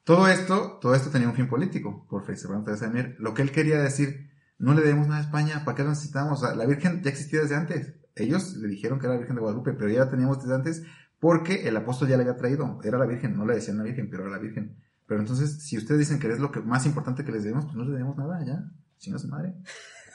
todo 0.05 0.29
esto, 0.29 0.79
todo 0.81 0.95
esto 0.95 1.11
tenía 1.11 1.29
un 1.29 1.35
fin 1.35 1.49
político, 1.49 2.07
por 2.09 2.25
Teresa 2.25 2.87
de 2.87 2.91
Mier. 2.93 3.17
Lo 3.19 3.35
que 3.35 3.43
él 3.43 3.53
quería 3.53 3.79
decir, 3.79 4.31
no 4.59 4.75
le 4.75 4.83
debemos 4.83 5.07
nada 5.07 5.21
a 5.21 5.25
España, 5.25 5.65
¿para 5.65 5.77
qué 5.77 5.83
lo 5.83 5.91
necesitamos? 5.91 6.43
O 6.43 6.47
sea, 6.47 6.55
la 6.57 6.67
Virgen 6.67 7.03
ya 7.03 7.11
existía 7.11 7.41
desde 7.41 7.57
antes. 7.57 7.95
Ellos 8.15 8.57
le 8.57 8.69
dijeron 8.69 8.99
que 8.99 9.07
era 9.07 9.15
la 9.15 9.19
Virgen 9.21 9.37
de 9.37 9.43
Guadalupe, 9.43 9.73
pero 9.75 9.91
ya 9.91 10.01
la 10.01 10.11
teníamos 10.11 10.41
desde 10.43 10.55
antes 10.55 10.83
porque 11.19 11.67
el 11.69 11.77
apóstol 11.77 12.09
ya 12.09 12.17
la 12.17 12.23
había 12.23 12.37
traído. 12.37 12.81
Era 12.83 12.99
la 12.99 13.07
Virgen, 13.07 13.37
no 13.37 13.47
le 13.47 13.55
decían 13.55 13.79
la 13.79 13.85
Virgen, 13.85 14.09
pero 14.11 14.25
era 14.25 14.33
la 14.33 14.39
Virgen. 14.39 14.77
Pero 15.07 15.21
entonces, 15.21 15.63
si 15.63 15.79
ustedes 15.79 16.01
dicen 16.01 16.19
que 16.19 16.29
es 16.31 16.39
lo 16.41 16.51
que 16.51 16.61
más 16.61 16.85
importante 16.87 17.25
que 17.25 17.33
les 17.33 17.45
debemos, 17.45 17.65
pues 17.67 17.77
no 17.77 17.85
les 17.85 17.93
debemos 17.93 18.17
nada, 18.17 18.45
ya. 18.45 18.65
Chinga 18.99 19.19
su 19.19 19.29
madre. 19.29 19.55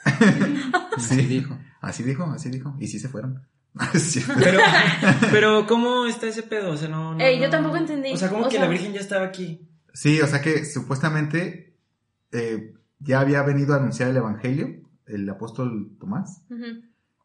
Así 0.96 1.16
dijo. 1.26 1.58
Así 1.80 2.02
dijo, 2.02 2.24
así 2.24 2.50
dijo. 2.50 2.76
Y 2.78 2.86
sí 2.88 2.98
se 2.98 3.08
fueron. 3.08 3.42
Sí. 3.94 4.22
Pero, 4.38 4.60
pero, 5.30 5.66
¿cómo 5.66 6.04
está 6.06 6.26
ese 6.26 6.42
pedo? 6.42 6.72
O 6.72 6.76
sea, 6.76 6.88
no. 6.88 7.14
no 7.14 7.20
Ey, 7.24 7.38
yo 7.38 7.46
no- 7.46 7.50
tampoco 7.50 7.76
entendí. 7.78 8.12
O 8.12 8.16
sea, 8.16 8.28
¿cómo 8.28 8.42
O 8.44 8.48
que 8.48 8.56
sea- 8.56 8.64
la 8.64 8.70
Virgen 8.70 8.92
ya 8.92 9.00
estaba 9.00 9.24
aquí? 9.26 9.66
Sí, 9.94 10.20
o 10.20 10.26
sea 10.26 10.40
que 10.42 10.64
supuestamente 10.64 11.74
eh, 12.32 12.74
ya 12.98 13.20
había 13.20 13.42
venido 13.42 13.74
a 13.74 13.78
anunciar 13.78 14.10
el 14.10 14.16
Evangelio, 14.16 14.68
el 15.06 15.28
apóstol 15.28 15.96
Tomás. 15.98 16.42
Ujú. 16.50 16.82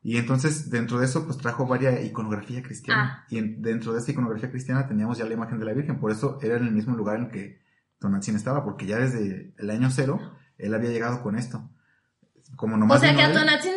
Y 0.10 0.16
entonces 0.16 0.70
dentro 0.70 1.00
de 1.00 1.06
eso 1.06 1.26
pues 1.26 1.38
trajo 1.38 1.68
varias 1.68 2.02
iconografía 2.06 2.64
cristiana. 2.64 3.24
Ah. 3.24 3.26
Y 3.30 3.40
en- 3.40 3.62
dentro 3.62 3.92
de 3.92 4.00
esta 4.00 4.12
iconografía 4.14 4.50
cristiana 4.50 4.88
teníamos 4.88 5.18
ya 5.18 5.26
la 5.26 5.34
imagen 5.34 5.60
de 5.60 5.66
la 5.66 5.74
Virgen. 5.74 6.00
Por 6.00 6.12
eso 6.12 6.40
era 6.42 6.56
en 6.56 6.64
el 6.66 6.72
mismo 6.72 6.96
lugar 6.96 7.18
en 7.20 7.30
que 7.30 7.60
Tonatzin 8.00 8.38
estaba, 8.38 8.64
porque 8.64 8.86
ya 8.86 9.00
desde 9.00 9.54
el 9.58 9.70
año 9.70 9.90
cero 9.92 10.18
él 10.58 10.74
había 10.74 10.92
llegado 10.92 11.22
con 11.22 11.36
esto. 11.38 11.70
Como 12.56 12.76
O 12.76 12.78
nomás 12.78 13.02
sea 13.02 13.10
vino 13.12 13.20
que 13.22 13.32
él- 13.32 13.38
Atonatzin 13.38 13.74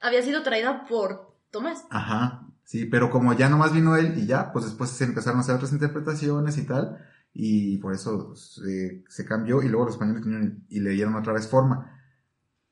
había 0.00 0.22
sido 0.22 0.42
traída 0.42 0.86
por 0.86 1.36
Tomás. 1.50 1.84
Ajá, 1.90 2.46
sí, 2.64 2.86
pero 2.86 3.10
como 3.10 3.34
ya 3.34 3.50
nomás 3.50 3.74
vino 3.74 3.94
él 3.96 4.14
y 4.16 4.24
ya, 4.26 4.52
pues 4.54 4.64
después 4.64 4.88
se 4.88 5.04
empezaron 5.04 5.38
a 5.38 5.42
hacer 5.42 5.54
otras 5.54 5.72
interpretaciones 5.72 6.56
y 6.56 6.64
tal, 6.64 6.96
y 7.34 7.76
por 7.76 7.92
eso 7.92 8.34
se, 8.36 9.04
se 9.06 9.24
cambió 9.26 9.60
y 9.62 9.68
luego 9.68 9.84
los 9.84 9.96
españoles 9.96 10.22
vinieron 10.24 10.64
y 10.70 10.80
le 10.80 10.90
dieron 10.92 11.14
otra 11.14 11.34
vez 11.34 11.46
forma. 11.46 11.90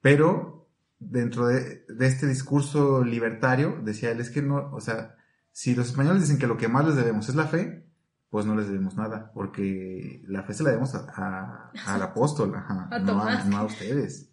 Pero 0.00 0.61
dentro 1.10 1.46
de, 1.46 1.84
de 1.88 2.06
este 2.06 2.26
discurso 2.26 3.02
libertario, 3.04 3.78
decía 3.82 4.10
él, 4.10 4.20
es 4.20 4.30
que 4.30 4.42
no, 4.42 4.70
o 4.72 4.80
sea, 4.80 5.16
si 5.50 5.74
los 5.74 5.88
españoles 5.88 6.22
dicen 6.22 6.38
que 6.38 6.46
lo 6.46 6.56
que 6.56 6.68
más 6.68 6.86
les 6.86 6.96
debemos 6.96 7.28
es 7.28 7.34
la 7.34 7.46
fe, 7.46 7.84
pues 8.30 8.46
no 8.46 8.54
les 8.56 8.66
debemos 8.66 8.96
nada, 8.96 9.30
porque 9.34 10.22
la 10.26 10.42
fe 10.42 10.54
se 10.54 10.62
la 10.62 10.70
debemos 10.70 10.94
a- 10.94 11.06
a- 11.14 11.70
al 11.94 12.02
apóstol, 12.02 12.54
ajá, 12.54 12.88
A 12.90 12.98
no, 12.98 13.04
a, 13.04 13.06
Tomás. 13.06 13.46
no 13.46 13.58
a 13.58 13.64
ustedes. 13.64 14.30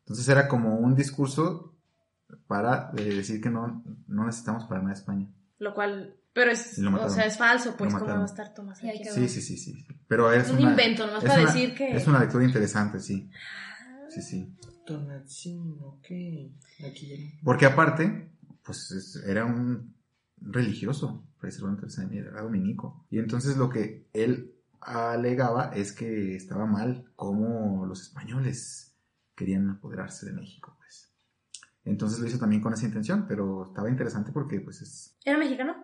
Entonces 0.00 0.28
era 0.28 0.48
como 0.48 0.76
un 0.76 0.94
discurso 0.94 1.74
para 2.46 2.90
eh, 2.96 3.02
decir 3.14 3.40
que 3.40 3.50
no, 3.50 3.84
no 4.06 4.24
necesitamos 4.24 4.64
para 4.64 4.80
nada 4.80 4.92
a 4.92 4.98
España. 4.98 5.26
Lo 5.58 5.74
cual, 5.74 6.16
pero 6.32 6.50
es, 6.50 6.78
o 6.78 7.08
sea, 7.10 7.24
es 7.26 7.36
falso, 7.36 7.74
pues, 7.76 7.92
¿cómo 7.94 8.06
va 8.06 8.22
a 8.22 8.24
estar 8.26 8.52
Tomás 8.54 8.78
Sí, 8.78 8.90
Sí, 9.04 9.28
sí, 9.28 9.40
sí, 9.40 9.56
sí. 9.56 9.56
sí. 9.74 9.86
Pero 10.08 10.32
es 10.32 10.50
Un 10.50 10.58
una, 10.58 10.70
invento, 10.70 11.06
nomás 11.06 11.22
es 11.24 11.28
para 11.30 11.42
una- 11.42 11.52
decir 11.52 11.74
que- 11.74 11.96
Es 11.96 12.06
una 12.06 12.20
lectura 12.20 12.44
interesante, 12.44 13.00
sí. 13.00 13.30
Sí, 14.08 14.22
sí. 14.22 14.56
Tonatzin, 14.86 15.78
ok. 15.82 16.06
Aquí 16.86 17.08
ya. 17.08 17.16
Porque 17.44 17.66
aparte, 17.66 18.30
pues 18.62 18.90
es- 18.92 19.16
era 19.26 19.44
un 19.44 19.94
religioso, 20.40 21.26
Fray 21.38 21.52
Mier, 22.08 22.26
era 22.26 22.42
dominico. 22.42 23.06
Y 23.10 23.18
entonces 23.18 23.56
lo 23.56 23.68
que 23.68 24.06
él 24.12 24.54
alegaba 24.80 25.72
es 25.74 25.92
que 25.92 26.36
estaba 26.36 26.66
mal 26.66 27.10
cómo 27.16 27.84
los 27.86 28.02
españoles 28.02 28.94
querían 29.34 29.70
apoderarse 29.70 30.26
de 30.26 30.32
México, 30.32 30.74
pues. 30.78 31.12
Entonces 31.84 32.18
lo 32.18 32.26
hizo 32.26 32.38
también 32.38 32.62
con 32.62 32.72
esa 32.72 32.86
intención, 32.86 33.26
pero 33.28 33.66
estaba 33.66 33.88
interesante 33.90 34.32
porque, 34.32 34.60
pues, 34.60 34.80
es, 34.82 35.16
¿Era 35.24 35.38
mexicano? 35.38 35.74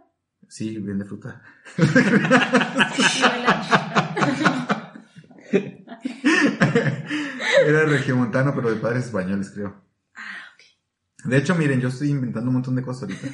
sí, 0.48 0.78
vende 0.78 1.04
fruta. 1.04 1.42
Era 7.66 7.84
regiomontano, 7.84 8.54
pero 8.54 8.70
de 8.70 8.80
padres 8.80 9.06
españoles, 9.06 9.50
creo. 9.54 9.82
De 11.24 11.36
hecho, 11.36 11.54
miren, 11.54 11.80
yo 11.80 11.88
estoy 11.88 12.10
inventando 12.10 12.48
un 12.48 12.54
montón 12.54 12.74
de 12.74 12.82
cosas 12.82 13.02
ahorita. 13.04 13.28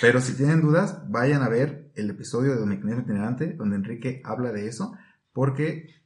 Pero 0.00 0.20
si 0.20 0.34
tienen 0.34 0.60
dudas, 0.62 0.98
vayan 1.08 1.42
a 1.42 1.48
ver 1.48 1.92
el 1.94 2.10
episodio 2.10 2.52
de 2.52 2.58
Dominicanismo 2.58 3.02
Itinerante, 3.02 3.52
donde 3.54 3.76
Enrique 3.76 4.20
habla 4.24 4.50
de 4.50 4.66
eso, 4.66 4.96
porque 5.32 6.02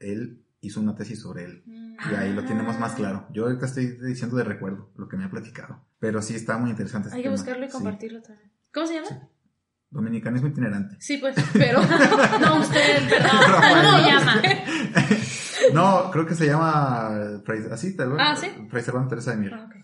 él 0.00 0.44
hizo 0.60 0.80
una 0.80 0.96
tesis 0.96 1.20
sobre 1.20 1.44
él. 1.44 1.62
Y 2.10 2.14
ahí 2.14 2.32
lo 2.32 2.44
tenemos 2.44 2.78
más 2.80 2.94
claro. 2.94 3.26
Yo 3.32 3.44
ahorita 3.44 3.66
estoy 3.66 3.86
diciendo 3.86 4.36
de 4.36 4.44
recuerdo 4.44 4.90
lo 4.96 5.08
que 5.08 5.16
me 5.16 5.24
ha 5.24 5.30
platicado. 5.30 5.86
Pero 6.00 6.20
sí 6.20 6.34
está 6.34 6.58
muy 6.58 6.70
interesante. 6.70 7.08
este 7.08 7.16
Hay 7.18 7.22
que 7.22 7.28
tema. 7.28 7.36
buscarlo 7.36 7.64
y 7.64 7.68
Sí. 7.68 7.72
compartirlo 7.72 8.22
también. 8.22 8.50
¿Cómo 8.74 8.86
se 8.86 8.94
llama? 8.94 9.28
Dominicanismo 9.90 10.48
itinerante. 10.48 10.96
Sí, 10.98 11.18
pues, 11.18 11.36
pero... 11.52 11.80
No, 12.40 12.60
usted, 12.60 13.08
perdón. 13.08 13.30
Rafael. 13.30 13.86
¿Cómo 13.86 13.96
se 13.98 14.10
llama? 14.10 14.42
No, 15.76 16.10
creo 16.10 16.26
que 16.26 16.34
se 16.34 16.46
llama 16.46 17.40
así, 17.70 17.96
tal 17.96 18.10
vez. 18.12 18.18
Ah, 18.20 18.36
¿sí? 18.36 18.48
Fray 18.70 18.82
Servando 18.82 19.08
Teresa 19.10 19.30
de 19.32 19.36
Mier. 19.36 19.54
Ah, 19.54 19.64
ok. 19.68 19.74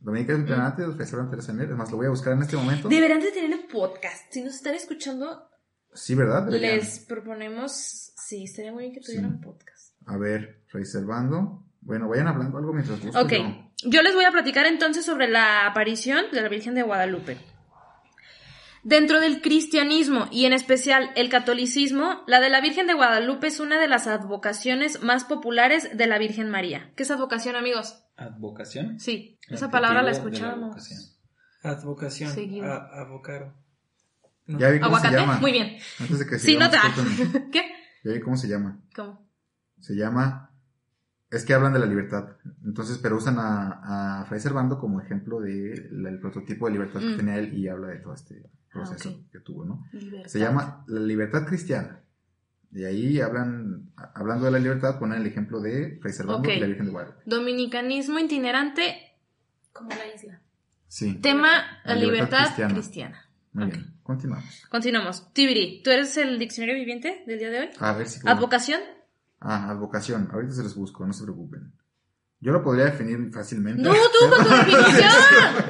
Dominicanismo 0.00 0.44
itinerante 0.44 0.84
o 0.84 0.92
Fray 0.94 1.06
Servando 1.06 1.30
Teresa 1.30 1.52
de 1.52 1.58
Mier. 1.58 1.70
Es 1.70 1.76
más, 1.76 1.90
lo 1.90 1.96
voy 1.96 2.06
a 2.06 2.10
buscar 2.10 2.32
en 2.34 2.42
este 2.42 2.56
momento. 2.56 2.88
Deberían 2.88 3.20
de 3.20 3.30
tener 3.32 3.50
un 3.58 3.66
podcast. 3.68 4.32
Si 4.32 4.42
nos 4.42 4.54
están 4.54 4.74
escuchando, 4.74 5.48
Sí, 5.94 6.14
¿verdad? 6.14 6.44
Deberían. 6.44 6.76
les 6.76 6.98
proponemos... 7.00 8.12
Sí, 8.16 8.44
estaría 8.44 8.72
muy 8.72 8.82
bien 8.84 8.94
que 8.94 9.00
Sí. 9.02 9.12
tuvieran 9.12 9.40
podcast. 9.40 9.94
A 10.06 10.16
ver, 10.18 10.62
Fray 10.68 10.84
Servando. 10.84 11.64
Bueno, 11.80 12.08
vayan 12.08 12.26
hablando 12.28 12.58
algo 12.58 12.72
mientras 12.72 13.00
busco. 13.02 13.18
Ok, 13.20 13.32
yo. 13.32 13.90
yo 13.90 14.02
les 14.02 14.14
voy 14.14 14.24
a 14.24 14.30
platicar 14.32 14.66
entonces 14.66 15.04
sobre 15.06 15.28
la 15.28 15.66
aparición 15.66 16.24
de 16.32 16.42
la 16.42 16.48
Virgen 16.48 16.74
de 16.74 16.82
Guadalupe. 16.82 17.38
Dentro 18.88 19.18
del 19.18 19.42
cristianismo 19.42 20.28
y 20.30 20.44
en 20.44 20.52
especial 20.52 21.10
el 21.16 21.28
catolicismo, 21.28 22.22
la 22.28 22.38
de 22.38 22.50
la 22.50 22.60
Virgen 22.60 22.86
de 22.86 22.94
Guadalupe 22.94 23.48
es 23.48 23.58
una 23.58 23.80
de 23.80 23.88
las 23.88 24.06
advocaciones 24.06 25.02
más 25.02 25.24
populares 25.24 25.96
de 25.96 26.06
la 26.06 26.18
Virgen 26.18 26.50
María. 26.50 26.92
¿Qué 26.94 27.02
es 27.02 27.10
advocación, 27.10 27.56
amigos? 27.56 28.04
¿Advocación? 28.16 29.00
Sí, 29.00 29.40
esa 29.48 29.72
palabra 29.72 30.02
la 30.02 30.10
de 30.10 30.16
escuchábamos. 30.16 30.66
advocación. 30.70 31.00
Advocación. 31.64 32.32
Seguido. 32.32 32.72
A. 32.72 33.08
No. 34.46 34.56
Ya 34.60 34.70
vi 34.70 34.78
cómo 34.78 35.00
se 35.00 35.08
¿Aguacate? 35.08 35.16
llama. 35.16 35.40
Muy 35.40 35.50
bien. 35.50 35.78
Antes 35.98 36.18
de 36.20 36.26
que 36.26 36.38
Sí, 36.38 36.56
nota. 36.56 36.80
discúlpenme. 36.86 37.50
¿Qué? 37.50 37.62
Ya 38.04 38.12
vi 38.12 38.20
cómo 38.20 38.36
se 38.36 38.46
llama. 38.46 38.80
¿Cómo? 38.94 39.28
Se 39.80 39.94
llama. 39.96 40.52
Es 41.36 41.44
que 41.44 41.54
hablan 41.54 41.72
de 41.72 41.78
la 41.78 41.86
libertad. 41.86 42.36
Entonces, 42.64 42.98
pero 42.98 43.16
usan 43.16 43.38
a, 43.38 44.20
a 44.20 44.24
Fray 44.26 44.40
Servando 44.40 44.78
como 44.78 45.00
ejemplo 45.00 45.40
de 45.40 45.88
la- 45.92 46.08
el 46.10 46.18
prototipo 46.18 46.66
de 46.66 46.72
libertad 46.72 47.00
que 47.00 47.06
Mm. 47.06 47.16
tenía 47.16 47.36
él 47.38 47.54
y 47.54 47.68
habla 47.68 47.88
de 47.88 47.96
todo 47.98 48.14
este 48.14 48.42
proceso 48.72 49.10
ok. 49.10 49.30
que 49.32 49.40
tuvo, 49.40 49.64
¿no? 49.64 49.86
Libertad. 49.92 50.28
Se 50.28 50.38
llama 50.38 50.84
la 50.86 51.00
libertad 51.00 51.46
cristiana. 51.46 52.00
Y 52.72 52.84
ahí 52.84 53.20
hablan, 53.20 53.90
hablando 54.14 54.44
de 54.46 54.50
la 54.50 54.58
libertad, 54.58 54.98
ponen 54.98 55.20
el 55.20 55.26
ejemplo 55.26 55.60
de 55.60 55.98
Fray 56.02 56.12
Servando 56.12 56.48
Ok. 56.48 56.56
y 56.56 56.60
la 56.60 56.66
Virgen 56.66 56.86
de 56.86 56.92
Guadalupe. 56.92 57.22
Dominicanismo 57.24 58.18
itinerante, 58.18 58.96
Como 59.72 59.90
la 59.90 60.14
isla. 60.14 60.40
Sí, 60.88 61.14
tema 61.20 61.48
La 61.84 61.94
la 61.94 62.00
libertad 62.00 62.04
libertad 62.26 62.44
cristiana. 62.46 62.74
cristiana. 62.74 63.22
muy 63.52 63.66
bien. 63.66 63.94
Continuamos. 64.02 64.64
Continuamos. 64.68 65.32
Tibiri, 65.32 65.82
¿tú 65.82 65.90
eres 65.90 66.16
el 66.16 66.38
diccionario 66.38 66.74
viviente 66.76 67.24
del 67.26 67.38
día 67.38 67.50
de 67.50 67.60
hoy? 67.60 67.68
A 67.80 67.92
ver 67.92 68.06
si. 68.06 68.20
¿Advocación? 68.28 68.80
Ah, 69.48 69.70
advocación. 69.70 70.28
Ahorita 70.32 70.52
se 70.54 70.62
los 70.62 70.74
busco, 70.74 71.06
no 71.06 71.12
se 71.12 71.22
preocupen. 71.24 71.72
Yo 72.40 72.52
lo 72.52 72.62
podría 72.62 72.86
definir 72.86 73.30
fácilmente. 73.32 73.80
No, 73.82 73.92
tú 73.92 74.28
con 74.34 74.44
tu 74.44 74.50
definición. 74.50 75.12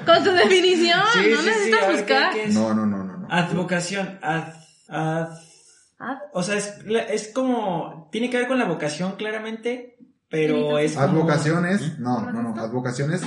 con 0.07 0.25
tu 0.25 0.31
definición. 0.33 1.01
Sí, 1.13 1.21
no 1.33 1.41
sí, 1.43 1.47
necesitas 1.47 1.93
buscar. 1.93 2.33
¿qué- 2.33 2.39
qué 2.41 2.45
es? 2.47 2.55
No, 2.55 2.75
no, 2.75 2.87
no, 2.87 3.05
no. 3.05 3.17
no. 3.19 3.29
Advocación. 3.31 4.19
Ad, 4.23 4.53
ad- 4.89 5.29
Ad- 5.99 6.19
o 6.35 6.43
sea, 6.43 6.57
es, 6.57 6.75
es 7.11 7.29
como. 7.33 8.09
Tiene 8.13 8.29
que 8.31 8.37
ver 8.39 8.49
con 8.49 8.59
la 8.59 8.67
vocación, 8.67 9.13
claramente. 9.17 9.99
Pero 10.29 10.79
es. 10.79 10.95
como- 10.95 11.07
Advocación 11.07 11.67
es. 11.67 11.99
No, 11.99 12.21
no, 12.33 12.43
no. 12.43 12.61
Advocación 12.61 13.13
es. 13.13 13.23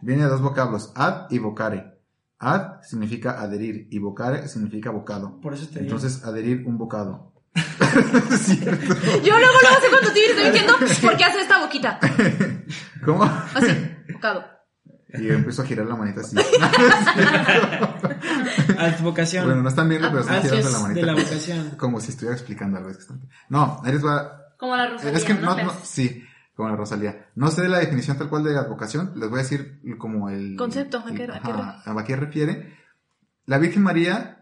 Viene 0.00 0.22
de 0.24 0.28
dos 0.28 0.40
vocablos. 0.40 0.92
Ad 0.94 1.26
y 1.30 1.38
vocare. 1.38 1.98
Ad 2.38 2.82
significa 2.82 3.40
adherir 3.40 3.88
y 3.90 3.98
vocare 3.98 4.46
significa 4.48 4.90
bocado. 4.90 5.40
Por 5.40 5.54
eso 5.54 5.66
te 5.66 5.80
digo. 5.80 5.82
Entonces, 5.96 6.24
adherir 6.24 6.64
un 6.66 6.78
bocado. 6.78 7.32
Es 8.30 8.40
cierto. 8.40 8.94
Yo 9.22 9.38
luego 9.38 9.54
luego 9.62 9.80
sé 9.80 9.88
cuando 9.90 10.12
Tibiri 10.12 10.32
estoy 10.32 10.50
diciendo 10.50 10.74
por 11.02 11.16
qué 11.16 11.24
hace 11.24 11.40
esta 11.40 11.58
boquita. 11.60 11.98
¿Cómo? 13.04 13.24
Así, 13.24 13.96
bocado. 14.12 14.44
Y 15.14 15.24
yo 15.24 15.34
empiezo 15.34 15.62
a 15.62 15.64
girar 15.64 15.86
la 15.86 15.96
manita 15.96 16.20
así. 16.20 16.36
Advocación. 18.78 19.44
bueno, 19.46 19.62
no 19.62 19.68
están 19.68 19.88
viendo, 19.88 20.08
pero 20.10 20.20
estoy 20.20 20.40
girando 20.42 20.70
la 20.70 20.78
manita. 20.80 21.00
de 21.00 21.06
la 21.06 21.14
vocación. 21.14 21.70
Como 21.76 22.00
si 22.00 22.10
estuviera 22.10 22.34
explicando 22.36 22.78
algo. 22.78 22.90
No, 23.48 23.80
les 23.84 24.04
va. 24.04 24.54
Como 24.58 24.76
la 24.76 24.88
Rosalía, 24.88 25.16
Es 25.16 25.24
que 25.24 25.34
¿no? 25.34 25.56
no, 25.56 25.64
no- 25.64 25.72
sí, 25.84 26.24
como 26.54 26.68
la 26.68 26.76
Rosalía. 26.76 27.26
No 27.36 27.48
sé 27.50 27.62
de 27.62 27.68
la 27.68 27.78
definición 27.78 28.18
tal 28.18 28.28
cual 28.28 28.44
de 28.44 28.58
advocación, 28.58 29.12
les 29.16 29.30
voy 29.30 29.40
a 29.40 29.42
decir 29.42 29.80
como 29.98 30.28
el 30.30 30.56
Concepto, 30.56 31.02
¿a 31.06 31.10
el- 31.10 31.16
qué- 31.16 31.24
a 31.24 31.40
qué 31.40 31.50
ajá, 31.52 31.82
a 31.86 32.04
qué 32.04 32.16
refiere. 32.16 32.76
La 33.46 33.58
Virgen 33.58 33.82
María, 33.84 34.37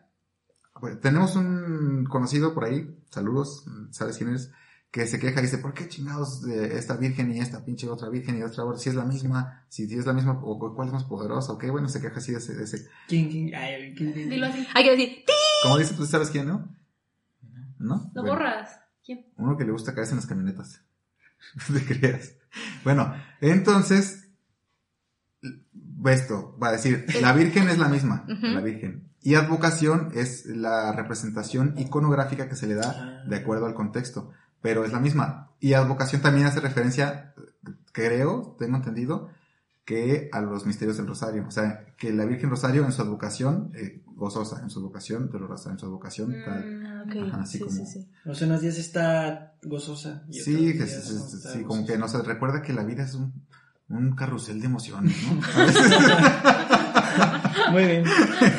pues, 0.80 1.00
tenemos 1.00 1.36
un 1.36 2.04
conocido 2.08 2.54
por 2.54 2.64
ahí, 2.64 2.98
saludos, 3.10 3.64
¿sabes 3.90 4.16
quién 4.18 4.34
es? 4.34 4.50
Que 4.90 5.06
se 5.06 5.18
queja 5.18 5.40
y 5.40 5.42
dice, 5.44 5.58
¿por 5.58 5.74
qué 5.74 5.88
chingados 5.88 6.42
de 6.42 6.78
esta 6.78 6.96
virgen 6.96 7.30
y 7.32 7.40
esta 7.40 7.64
pinche 7.64 7.88
otra 7.88 8.08
virgen 8.08 8.38
y 8.38 8.42
otra 8.42 8.64
otra? 8.64 8.78
Si 8.78 8.88
es 8.88 8.94
la 8.94 9.04
misma, 9.04 9.64
si, 9.68 9.86
si 9.88 9.94
es 9.98 10.06
la 10.06 10.12
misma, 10.12 10.38
o 10.42 10.74
cuál 10.74 10.88
es 10.88 10.94
más 10.94 11.04
poderosa, 11.04 11.52
o 11.52 11.58
qué, 11.58 11.70
bueno, 11.70 11.88
se 11.88 12.00
queja 12.00 12.16
así 12.16 12.32
de 12.32 12.38
ese, 12.38 12.54
de 12.54 12.64
ese- 12.64 12.88
¿Quién, 13.08 13.28
quién? 13.30 13.54
Ay, 13.54 13.94
¿quién- 13.94 14.12
quién- 14.12 14.30
Dilo 14.30 14.46
así. 14.46 14.66
Hay 14.74 14.84
que 14.84 14.90
decir, 14.92 15.08
"Ti". 15.26 15.32
¿Cómo 15.64 15.76
dice? 15.78 15.94
¿Tú 15.94 16.06
sabes 16.06 16.30
quién, 16.30 16.46
no? 16.46 16.74
¿No? 17.78 18.10
Lo 18.14 18.22
Bueno. 18.22 18.36
borras. 18.38 18.78
¿Quién? 19.04 19.26
Uno 19.36 19.56
que 19.56 19.64
le 19.64 19.72
gusta 19.72 19.94
caerse 19.94 20.12
en 20.12 20.16
las 20.18 20.26
camionetas. 20.26 20.80
No 21.68 21.74
te 21.78 21.84
creas. 21.98 22.32
Bueno, 22.84 23.14
entonces, 23.40 24.28
esto 26.06 26.56
va 26.62 26.68
a 26.68 26.72
decir, 26.72 27.06
la 27.20 27.32
Virgen 27.32 27.68
es 27.68 27.78
la 27.78 27.88
misma, 27.88 28.24
la 28.28 28.60
Virgen. 28.60 29.05
Y 29.26 29.34
advocación 29.34 30.10
es 30.14 30.46
la 30.46 30.92
representación 30.92 31.74
iconográfica 31.76 32.48
que 32.48 32.54
se 32.54 32.68
le 32.68 32.76
da 32.76 32.94
Ah. 32.96 33.24
de 33.28 33.34
acuerdo 33.36 33.66
al 33.66 33.74
contexto, 33.74 34.30
pero 34.62 34.84
es 34.84 34.92
la 34.92 35.00
misma. 35.00 35.50
Y 35.58 35.72
advocación 35.72 36.22
también 36.22 36.46
hace 36.46 36.60
referencia, 36.60 37.34
creo, 37.90 38.54
tengo 38.56 38.76
entendido, 38.76 39.28
que 39.84 40.28
a 40.32 40.40
los 40.40 40.64
misterios 40.64 40.96
del 40.98 41.08
Rosario. 41.08 41.44
O 41.46 41.50
sea, 41.50 41.86
que 41.98 42.12
la 42.12 42.24
Virgen 42.24 42.50
Rosario 42.50 42.84
en 42.84 42.92
su 42.92 43.02
advocación, 43.02 43.72
eh, 43.74 44.00
gozosa, 44.14 44.60
en 44.62 44.70
su 44.70 44.78
advocación 44.78 45.28
dolorosa, 45.28 45.70
en 45.72 45.78
su 45.80 45.86
advocación 45.86 46.32
tal. 46.44 46.64
Mm, 46.64 46.86
Ah, 46.86 47.02
ok. 47.06 47.16
Ajá, 47.32 47.40
así 47.42 47.58
sí, 47.58 47.64
como- 47.64 47.76
sí, 47.76 47.86
sí. 47.86 48.08
O 48.26 48.34
sea, 48.34 48.46
unos 48.46 48.60
días 48.60 48.78
está 48.78 49.54
gozosa. 49.64 50.22
y 50.30 50.34
Sí, 50.40 50.76
que 50.78 50.86
sí, 50.86 51.62
como 51.64 51.84
que 51.84 51.98
no 51.98 52.06
se 52.08 52.22
recuerda 52.22 52.62
que 52.62 52.72
la 52.72 52.84
vida 52.84 53.02
es 53.04 53.14
un, 53.14 53.32
un 53.88 54.14
carrusel 54.16 54.60
de 54.60 54.66
emociones, 54.66 55.16
¿no? 55.24 55.40
Muy 57.70 57.84
bien. 57.84 58.04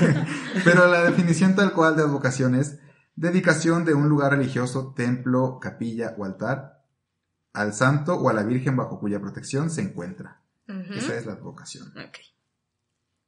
Pero 0.64 0.88
la 0.88 1.04
definición 1.04 1.56
tal 1.56 1.74
cual 1.74 1.96
de 1.96 2.04
advocación 2.04 2.56
es 2.56 2.80
dedicación 3.16 3.86
de 3.86 3.94
un 3.94 4.10
lugar 4.10 4.32
religioso, 4.32 4.94
templo, 4.96 5.60
capilla 5.60 6.16
o 6.18 6.26
altar 6.26 6.84
al 7.54 7.74
santo 7.74 8.16
o 8.16 8.30
a 8.30 8.34
la 8.34 8.44
virgen 8.44 8.76
bajo 8.76 9.00
cuya 9.00 9.20
protección 9.20 9.70
se 9.70 9.82
encuentra. 9.82 10.42
Esa 10.68 11.16
es 11.16 11.26
la 11.26 11.34
advocación. 11.34 11.88
Ok. 11.98 12.18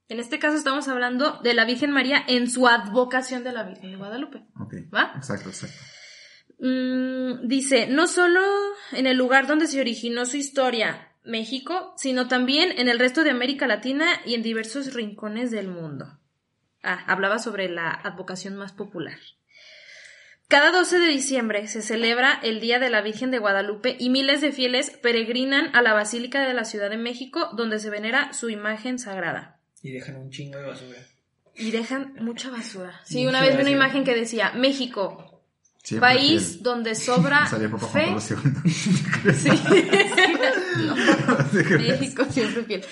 En 0.09 0.19
este 0.19 0.39
caso 0.39 0.57
estamos 0.57 0.87
hablando 0.87 1.39
de 1.41 1.53
la 1.53 1.65
Virgen 1.65 1.91
María 1.91 2.23
en 2.27 2.49
su 2.49 2.67
advocación 2.67 3.43
de 3.43 3.53
la 3.53 3.63
Virgen 3.63 3.91
de 3.91 3.97
Guadalupe. 3.97 4.45
Ok. 4.59 4.73
¿Va? 4.93 5.13
Exacto, 5.15 5.49
exacto. 5.49 5.77
Mm, 6.59 7.47
dice, 7.47 7.87
no 7.87 8.07
solo 8.07 8.41
en 8.91 9.07
el 9.07 9.17
lugar 9.17 9.47
donde 9.47 9.67
se 9.67 9.79
originó 9.79 10.25
su 10.25 10.37
historia, 10.37 11.08
México, 11.23 11.93
sino 11.97 12.27
también 12.27 12.71
en 12.77 12.89
el 12.89 12.99
resto 12.99 13.23
de 13.23 13.31
América 13.31 13.67
Latina 13.67 14.21
y 14.25 14.35
en 14.35 14.43
diversos 14.43 14.93
rincones 14.93 15.51
del 15.51 15.67
mundo. 15.67 16.19
Ah, 16.81 17.03
hablaba 17.07 17.39
sobre 17.39 17.69
la 17.69 17.91
advocación 17.91 18.55
más 18.55 18.71
popular. 18.71 19.17
Cada 20.47 20.71
12 20.71 20.97
de 20.97 21.07
diciembre 21.09 21.67
se 21.67 21.83
celebra 21.83 22.39
el 22.41 22.59
Día 22.59 22.79
de 22.79 22.89
la 22.89 23.01
Virgen 23.01 23.29
de 23.29 23.37
Guadalupe 23.37 23.95
y 23.99 24.09
miles 24.09 24.41
de 24.41 24.51
fieles 24.51 24.89
peregrinan 24.89 25.69
a 25.75 25.83
la 25.83 25.93
Basílica 25.93 26.47
de 26.47 26.55
la 26.55 26.65
Ciudad 26.65 26.89
de 26.89 26.97
México 26.97 27.51
donde 27.55 27.77
se 27.77 27.91
venera 27.91 28.33
su 28.33 28.49
imagen 28.49 28.97
sagrada. 28.97 29.59
Y 29.83 29.91
dejan 29.91 30.15
un 30.15 30.31
chingo 30.31 30.57
de 30.57 30.65
basura. 30.65 30.97
Y 31.53 31.69
dejan 31.69 32.15
mucha 32.21 32.49
basura. 32.49 32.99
Sí, 33.03 33.19
Mucha 33.19 33.29
una 33.29 33.41
vez 33.41 33.57
vi 33.57 33.61
una 33.61 33.71
imagen 33.71 34.03
que 34.03 34.15
decía, 34.15 34.51
México, 34.55 35.28
Siempre 35.89 36.09
país 36.09 36.47
fiel. 36.51 36.63
donde 36.63 36.95
sobra 36.95 37.45
fe. 37.93 38.15
Sí. 39.33 39.49
No, 40.85 40.95
México 41.79 42.25
siempre 42.29 42.63
fiel. 42.63 42.85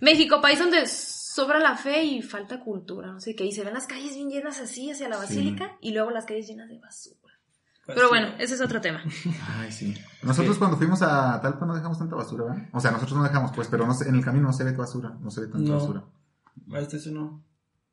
México, 0.00 0.40
país 0.40 0.58
donde 0.58 0.86
sobra 0.86 1.58
la 1.60 1.76
fe 1.76 2.02
y 2.04 2.22
falta 2.22 2.58
cultura, 2.60 3.12
no 3.12 3.20
sé 3.20 3.34
qué. 3.34 3.44
Y 3.44 3.52
se 3.52 3.64
ven 3.64 3.74
las 3.74 3.86
calles 3.86 4.14
bien 4.14 4.28
llenas 4.30 4.58
así 4.60 4.90
hacia 4.90 5.08
la 5.08 5.16
basílica 5.16 5.76
y 5.80 5.92
luego 5.92 6.10
las 6.10 6.24
calles 6.26 6.46
llenas 6.48 6.68
de 6.68 6.78
basura. 6.78 7.18
Pero 7.86 8.08
bueno, 8.08 8.34
ese 8.38 8.54
es 8.54 8.60
otro 8.60 8.80
tema. 8.80 9.02
Ay, 9.58 9.70
sí. 9.72 9.94
Nosotros 10.22 10.56
cuando 10.58 10.76
fuimos 10.76 11.02
a 11.02 11.40
Talpa 11.40 11.66
no 11.66 11.74
dejamos 11.74 11.98
tanta 11.98 12.14
basura, 12.16 12.44
¿verdad? 12.44 12.68
O 12.72 12.80
sea, 12.80 12.90
nosotros 12.90 13.16
no 13.18 13.24
dejamos, 13.24 13.52
pues, 13.52 13.68
pero 13.68 13.86
no 13.86 13.94
en 14.06 14.14
el 14.14 14.24
camino 14.24 14.46
no 14.48 14.52
se 14.52 14.64
ve 14.64 14.72
basura, 14.72 15.10
no 15.20 15.30
se 15.30 15.40
ve 15.42 15.46
tanta 15.48 15.70
No. 15.70 15.78
basura. 15.78 16.04
Hasta 16.74 16.96
eso 16.96 17.10
no. 17.10 17.44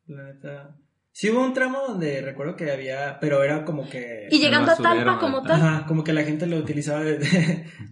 La 0.08 0.24
neta. 0.24 0.76
Sí 1.12 1.30
hubo 1.32 1.44
un 1.44 1.54
tramo 1.54 1.80
donde 1.86 2.22
recuerdo 2.22 2.56
que 2.56 2.72
había, 2.72 3.18
pero 3.20 3.44
era 3.44 3.66
como 3.66 3.90
que... 3.90 4.28
Y 4.32 4.40
llegando 4.40 4.72
a 4.72 4.78
Talpa 4.78 5.20
como 5.20 5.42
tal. 5.42 5.60
Ajá, 5.62 5.86
como 5.86 6.04
que 6.04 6.14
la 6.14 6.24
gente 6.24 6.46
lo 6.46 6.56
utilizaba 6.58 7.02
de... 7.04 7.18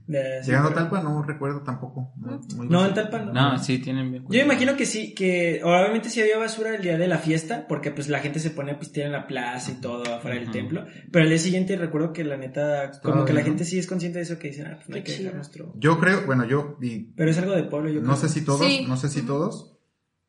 de- 0.08 0.42
Llegando 0.46 0.70
a 0.70 0.74
Talpa 0.74 1.02
no 1.02 1.24
recuerdo 1.24 1.62
tampoco. 1.64 2.14
Muy, 2.16 2.40
muy 2.56 2.70
No, 2.70 2.86
en. 2.86 2.94
Talpa 2.94 3.20
no. 3.20 3.34
No, 3.34 3.58
sí, 3.58 3.80
tienen 3.80 4.12
bien. 4.12 4.24
Yo 4.30 4.40
imagino 4.42 4.78
que 4.78 4.86
sí, 4.86 5.14
que 5.14 5.62
obviamente 5.64 6.10
sí 6.10 6.22
había 6.22 6.38
basura 6.38 6.76
el 6.76 6.82
día 6.82 6.98
de 6.98 7.08
la 7.08 7.18
fiesta, 7.18 7.66
porque 7.68 7.92
pues 7.92 8.08
la 8.08 8.20
gente 8.20 8.40
se 8.40 8.52
pone 8.52 8.72
a 8.72 8.80
pistear 8.80 9.08
en 9.08 9.14
la 9.14 9.28
plaza 9.28 9.72
y 9.72 9.82
todo 9.82 10.04
afuera 10.16 10.38
del 10.40 10.52
templo, 10.52 10.86
pero 11.12 11.24
el 11.24 11.30
día 11.30 11.40
siguiente 11.40 11.76
recuerdo 11.76 12.14
que 12.14 12.24
la 12.24 12.38
neta, 12.38 12.92
como 13.04 13.26
que 13.26 13.34
la 13.34 13.42
gente 13.42 13.64
¿no? 13.64 13.70
sí 13.70 13.80
es 13.80 13.88
consciente 13.88 14.20
de 14.20 14.24
eso, 14.24 14.40
que 14.40 14.50
dicen, 14.50 14.68
ah, 14.68 14.76
pues 14.78 14.90
no 14.90 14.96
hay 14.96 15.04
que 15.04 15.18
dejar 15.18 15.36
nuestro... 15.36 15.74
Yo 15.76 16.00
creo, 16.00 16.26
bueno, 16.26 16.46
yo 16.46 16.78
vi, 16.80 17.12
Pero 17.18 17.30
es 17.32 17.38
algo 17.40 17.54
de 17.54 17.64
pueblo, 17.64 17.90
yo 17.90 18.00
no 18.00 18.14
creo. 18.14 18.16
sé 18.18 18.30
si 18.30 18.46
todos, 18.46 18.62
Sí. 18.66 18.86
no 18.88 18.96
sé 18.96 19.10
si 19.10 19.24
todos, 19.24 19.78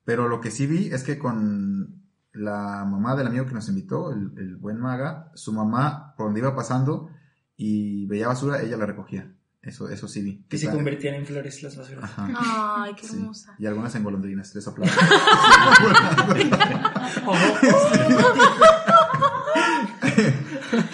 pero 0.04 0.26
lo 0.26 0.40
que 0.40 0.50
sí 0.50 0.66
vi 0.66 0.88
es 0.92 1.04
que 1.04 1.18
con 1.18 1.98
la 2.33 2.85
mamá 2.85 3.17
del 3.17 3.27
amigo 3.27 3.47
que 3.47 3.55
nos 3.55 3.69
invitó, 3.69 4.13
el, 4.13 4.33
el 4.37 4.57
buen 4.57 4.79
maga, 4.79 5.31
su 5.35 5.53
mamá, 5.53 6.15
por 6.17 6.27
donde 6.27 6.41
iba 6.41 6.55
pasando 6.55 7.11
y 7.57 8.07
veía 8.07 8.29
basura, 8.29 8.61
ella 8.63 8.77
la 8.77 8.87
recogía. 8.87 9.33
Eso, 9.61 9.89
eso 9.89 10.07
sí 10.09 10.23
vi. 10.23 10.45
Que 10.49 10.57
se 10.57 10.71
convertían 10.71 11.15
en 11.17 11.27
flores 11.27 11.63
las 11.63 11.77
basuras. 11.77 12.05
Ajá. 12.05 12.85
Ay, 12.85 12.95
qué 12.95 13.07
Sí. 13.07 13.17
hermosa. 13.17 13.55
Y 13.59 13.67
algunas 13.67 13.95
en 13.97 14.05
golondrinas, 14.05 14.55
les 14.55 14.65
soplaba. 14.65 14.91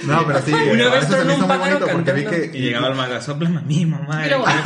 no, 0.07 0.27
pero 0.27 0.41
sí, 0.43 0.53
Una 0.53 0.89
vez 0.91 1.05
eso 1.05 1.09
se 1.09 1.09
tronó 1.09 1.25
me 1.27 1.33
hizo 1.35 1.43
un 1.43 1.49
muy 1.49 1.49
pájaro 1.59 1.79
bonito 1.81 1.87
porque 1.93 2.13
vi 2.13 2.25
que... 2.25 2.51
Y 2.59 2.63
llegaba 2.63 2.89
el 2.89 2.95
maga, 2.97 3.21
soplame 3.21 3.59
a 3.59 3.63
mí, 3.63 3.87
mamá. 3.87 4.21
Pero- 4.23 4.45
Ah, 4.47 4.63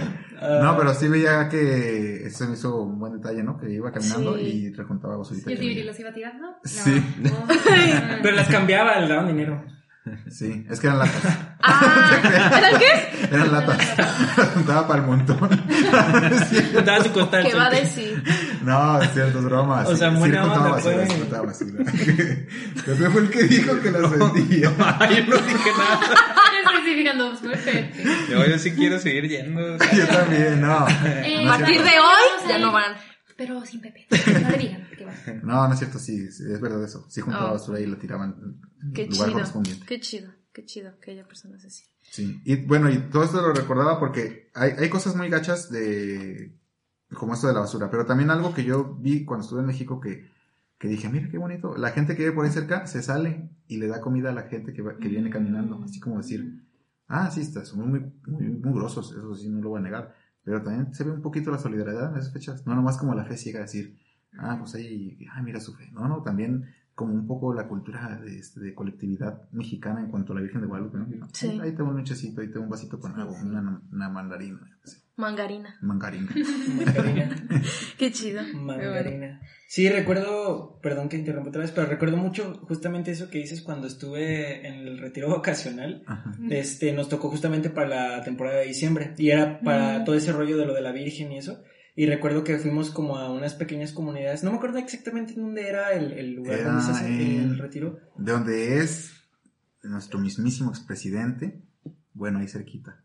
No, 0.62 0.76
pero 0.76 0.94
sí 0.94 1.08
veía 1.08 1.48
que 1.48 2.28
se 2.30 2.46
me 2.46 2.54
hizo 2.54 2.82
un 2.82 2.98
buen 2.98 3.12
detalle, 3.14 3.42
¿no? 3.42 3.56
Que 3.58 3.70
iba 3.70 3.92
caminando 3.92 4.36
Sí. 4.36 4.42
y 4.42 4.72
rejuntaba 4.72 5.16
basurita. 5.16 5.50
¿Y 5.50 5.54
el 5.54 5.60
iba 6.00 6.12
tirando? 6.12 6.46
No. 6.50 6.56
Sí. 6.64 7.02
Oh. 7.32 7.46
Pero 8.22 8.36
las 8.36 8.48
cambiaba, 8.48 8.98
le 9.00 9.08
daban 9.08 9.28
dinero. 9.28 9.64
Sí, 10.30 10.66
es 10.70 10.80
que 10.80 10.86
eran 10.86 10.98
latas. 11.00 11.22
Ah, 11.62 12.56
¿eran 12.56 12.78
qué? 12.80 13.26
Eran 13.30 13.52
latas. 13.52 13.98
Las 13.98 14.48
juntaba 14.54 14.88
para 14.88 15.02
el 15.02 15.06
montón. 15.06 15.38
Daba 16.84 17.04
su 17.04 17.12
costal. 17.12 17.44
¿Qué 17.46 17.54
va 17.54 17.66
a 17.66 17.70
decir? 17.70 18.22
No, 18.62 19.02
es 19.02 19.12
cierto, 19.12 19.40
es 19.40 19.44
broma. 19.44 19.82
O 19.86 19.94
sea, 19.94 20.08
buena 20.08 20.42
juntaba 20.42 20.70
basura, 20.70 21.06
sí 21.06 21.16
juntaba 21.18 21.46
basura. 21.46 21.84
Pepe 21.84 23.10
fue 23.10 23.20
el 23.20 23.30
que 23.30 23.42
dijo 23.44 23.78
que 23.80 23.90
las 23.90 24.10
vendía. 24.10 24.70
Yo 24.70 25.26
no 25.26 25.36
dije 25.36 25.70
nada. 25.76 26.00
Estoy 27.32 27.52
pues. 27.52 28.28
Yo, 28.30 28.46
yo 28.46 28.58
sí 28.58 28.72
quiero 28.72 28.98
seguir 28.98 29.28
yendo. 29.28 29.76
Yo 29.92 30.06
también, 30.08 30.62
no. 30.62 30.86
Eh, 31.04 31.36
A 31.40 31.44
No 31.44 31.52
es 31.54 31.58
partir 31.58 31.82
de 31.82 31.98
hoy 32.00 32.48
ya 32.48 32.58
no 32.58 32.72
van. 32.72 32.94
Pero 33.40 33.64
sin 33.64 33.80
Pepe. 33.80 34.06
No 34.42 34.50
le 34.50 34.58
digan 34.58 34.86
que 34.98 35.04
va. 35.06 35.14
No, 35.42 35.66
no 35.66 35.72
es 35.72 35.78
cierto, 35.78 35.98
sí, 35.98 36.24
es 36.24 36.60
verdad 36.60 36.84
eso. 36.84 37.06
Sí 37.08 37.22
juntaba 37.22 37.48
Oh. 37.50 37.52
basura 37.54 37.80
y 37.80 37.86
la 37.86 37.96
tiraban 37.98 38.36
en 38.82 38.92
Qué 38.92 39.04
el 39.04 39.10
lugar 39.10 39.28
chido. 39.28 39.32
correspondiente. 39.38 39.86
Qué 39.86 39.98
chido. 40.00 40.30
Qué 40.52 40.64
chido 40.66 40.98
que 41.00 41.12
haya 41.12 41.26
personas 41.26 41.64
así. 41.64 41.84
Sí, 42.02 42.42
y 42.44 42.56
bueno, 42.66 42.90
y 42.90 42.98
todo 43.10 43.22
esto 43.24 43.40
lo 43.40 43.52
recordaba 43.54 43.98
porque 43.98 44.50
hay, 44.52 44.72
hay 44.78 44.88
cosas 44.90 45.14
muy 45.16 45.28
gachas 45.30 45.70
de 45.70 46.52
como 47.14 47.34
esto 47.34 47.46
de 47.46 47.54
la 47.54 47.60
basura, 47.60 47.90
pero 47.90 48.04
también 48.04 48.30
algo 48.30 48.52
que 48.52 48.64
yo 48.64 48.94
vi 49.00 49.24
cuando 49.24 49.44
estuve 49.44 49.60
en 49.60 49.66
México 49.66 50.00
que, 50.00 50.28
que 50.78 50.88
dije, 50.88 51.08
mira 51.08 51.28
qué 51.30 51.38
bonito, 51.38 51.76
la 51.76 51.90
gente 51.90 52.14
que 52.16 52.22
vive 52.24 52.34
por 52.34 52.44
ahí 52.44 52.50
cerca 52.52 52.86
se 52.86 53.02
sale 53.02 53.48
y 53.68 53.78
le 53.78 53.86
da 53.88 54.00
comida 54.00 54.30
a 54.30 54.32
la 54.34 54.42
gente 54.42 54.72
que, 54.72 54.82
va- 54.82 54.96
que 54.98 55.08
viene 55.08 55.30
caminando, 55.30 55.80
así 55.84 55.98
como 56.00 56.18
decir, 56.18 56.62
ah, 57.08 57.30
sí, 57.30 57.40
está, 57.40 57.64
somos 57.64 57.86
muy, 57.86 58.00
muy, 58.26 58.42
muy 58.48 58.72
grosos, 58.74 59.10
eso 59.12 59.34
sí, 59.34 59.48
no 59.48 59.60
lo 59.62 59.68
voy 59.70 59.80
a 59.80 59.82
negar, 59.84 60.14
pero 60.44 60.62
también 60.62 60.94
se 60.94 61.04
ve 61.04 61.10
un 61.10 61.22
poquito 61.22 61.50
la 61.50 61.58
solidaridad 61.58 62.12
en 62.12 62.18
esas 62.18 62.32
fechas, 62.32 62.66
no 62.66 62.74
nomás 62.74 62.98
como 62.98 63.14
la 63.14 63.24
fe 63.24 63.36
ciega, 63.36 63.60
decir, 63.60 63.98
ah, 64.38 64.56
pues 64.58 64.74
ahí, 64.74 65.18
ah, 65.32 65.42
mira 65.42 65.60
su 65.60 65.74
fe, 65.74 65.90
no, 65.92 66.08
no, 66.08 66.22
también 66.22 66.66
como 67.00 67.14
un 67.14 67.26
poco 67.26 67.54
la 67.54 67.66
cultura 67.66 68.20
de, 68.22 68.38
este, 68.38 68.60
de 68.60 68.74
colectividad 68.74 69.48
mexicana 69.52 70.00
en 70.00 70.10
cuanto 70.10 70.32
a 70.32 70.36
la 70.36 70.42
Virgen 70.42 70.60
de 70.60 70.66
Guadalupe, 70.66 70.98
¿no? 70.98 71.28
Sí. 71.32 71.48
Ahí, 71.48 71.60
ahí 71.60 71.74
te 71.74 71.82
un 71.82 71.96
luchecito, 71.96 72.42
ahí 72.42 72.50
te 72.50 72.58
un 72.58 72.68
vasito 72.68 73.00
con 73.00 73.18
agua, 73.18 73.40
una, 73.42 73.82
una 73.90 74.08
mandarina, 74.10 74.60
sé, 74.84 74.98
Mangarina. 75.16 75.76
mangarina. 75.80 76.30
Mangarina. 76.76 77.30
Qué 77.98 78.12
chido. 78.12 78.42
Mangarina. 78.54 79.40
Sí, 79.68 79.88
recuerdo, 79.88 80.78
perdón 80.82 81.08
que 81.08 81.16
interrumpa 81.16 81.48
otra 81.50 81.62
vez, 81.62 81.70
pero 81.70 81.86
recuerdo 81.86 82.16
mucho 82.16 82.60
justamente 82.68 83.10
eso 83.12 83.30
que 83.30 83.38
dices 83.38 83.62
cuando 83.62 83.86
estuve 83.86 84.66
en 84.66 84.74
el 84.86 84.98
retiro 84.98 85.28
vocacional. 85.28 86.02
Ajá. 86.06 86.32
Este, 86.50 86.92
nos 86.92 87.08
tocó 87.08 87.30
justamente 87.30 87.70
para 87.70 87.88
la 87.88 88.22
temporada 88.24 88.58
de 88.60 88.66
diciembre 88.66 89.14
y 89.16 89.30
era 89.30 89.60
para 89.60 90.00
Mm. 90.00 90.04
todo 90.04 90.16
ese 90.16 90.32
rollo 90.32 90.56
de 90.58 90.66
lo 90.66 90.74
de 90.74 90.80
la 90.82 90.92
Virgen 90.92 91.32
y 91.32 91.38
eso. 91.38 91.62
Y 92.00 92.06
recuerdo 92.06 92.44
que 92.44 92.56
fuimos 92.56 92.90
como 92.90 93.18
a 93.18 93.30
unas 93.30 93.52
pequeñas 93.52 93.92
comunidades. 93.92 94.42
No 94.42 94.50
me 94.52 94.56
acuerdo 94.56 94.78
exactamente 94.78 95.34
dónde 95.36 95.68
era 95.68 95.92
el, 95.92 96.12
el 96.14 96.32
lugar 96.32 96.58
Era 96.60 96.68
donde 96.70 96.84
se 96.86 96.90
hace 96.92 97.36
el 97.42 97.58
retiro. 97.58 97.98
De 98.16 98.32
donde 98.32 98.78
es 98.78 99.12
nuestro 99.82 100.18
mismísimo 100.18 100.70
expresidente, 100.70 101.60
bueno, 102.14 102.38
ahí 102.38 102.48
cerquita. 102.48 103.02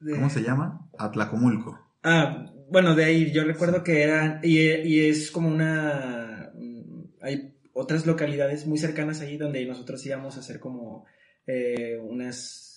De- 0.00 0.12
¿Cómo 0.12 0.28
se 0.28 0.42
llama? 0.42 0.86
Atlacomulco. 0.98 1.80
Ah, 2.02 2.52
bueno, 2.70 2.94
de 2.94 3.04
ahí 3.06 3.32
yo 3.32 3.42
recuerdo 3.44 3.82
que 3.82 4.02
era, 4.02 4.38
y, 4.42 4.58
y 4.58 5.08
es 5.08 5.30
como 5.30 5.48
una, 5.48 6.50
mm, 6.54 7.04
hay 7.22 7.54
otras 7.72 8.04
localidades 8.04 8.66
muy 8.66 8.76
cercanas 8.76 9.22
ahí 9.22 9.38
donde 9.38 9.64
nosotros 9.64 10.04
íbamos 10.04 10.36
a 10.36 10.40
hacer 10.40 10.60
como 10.60 11.06
eh, 11.46 11.98
unas, 12.02 12.75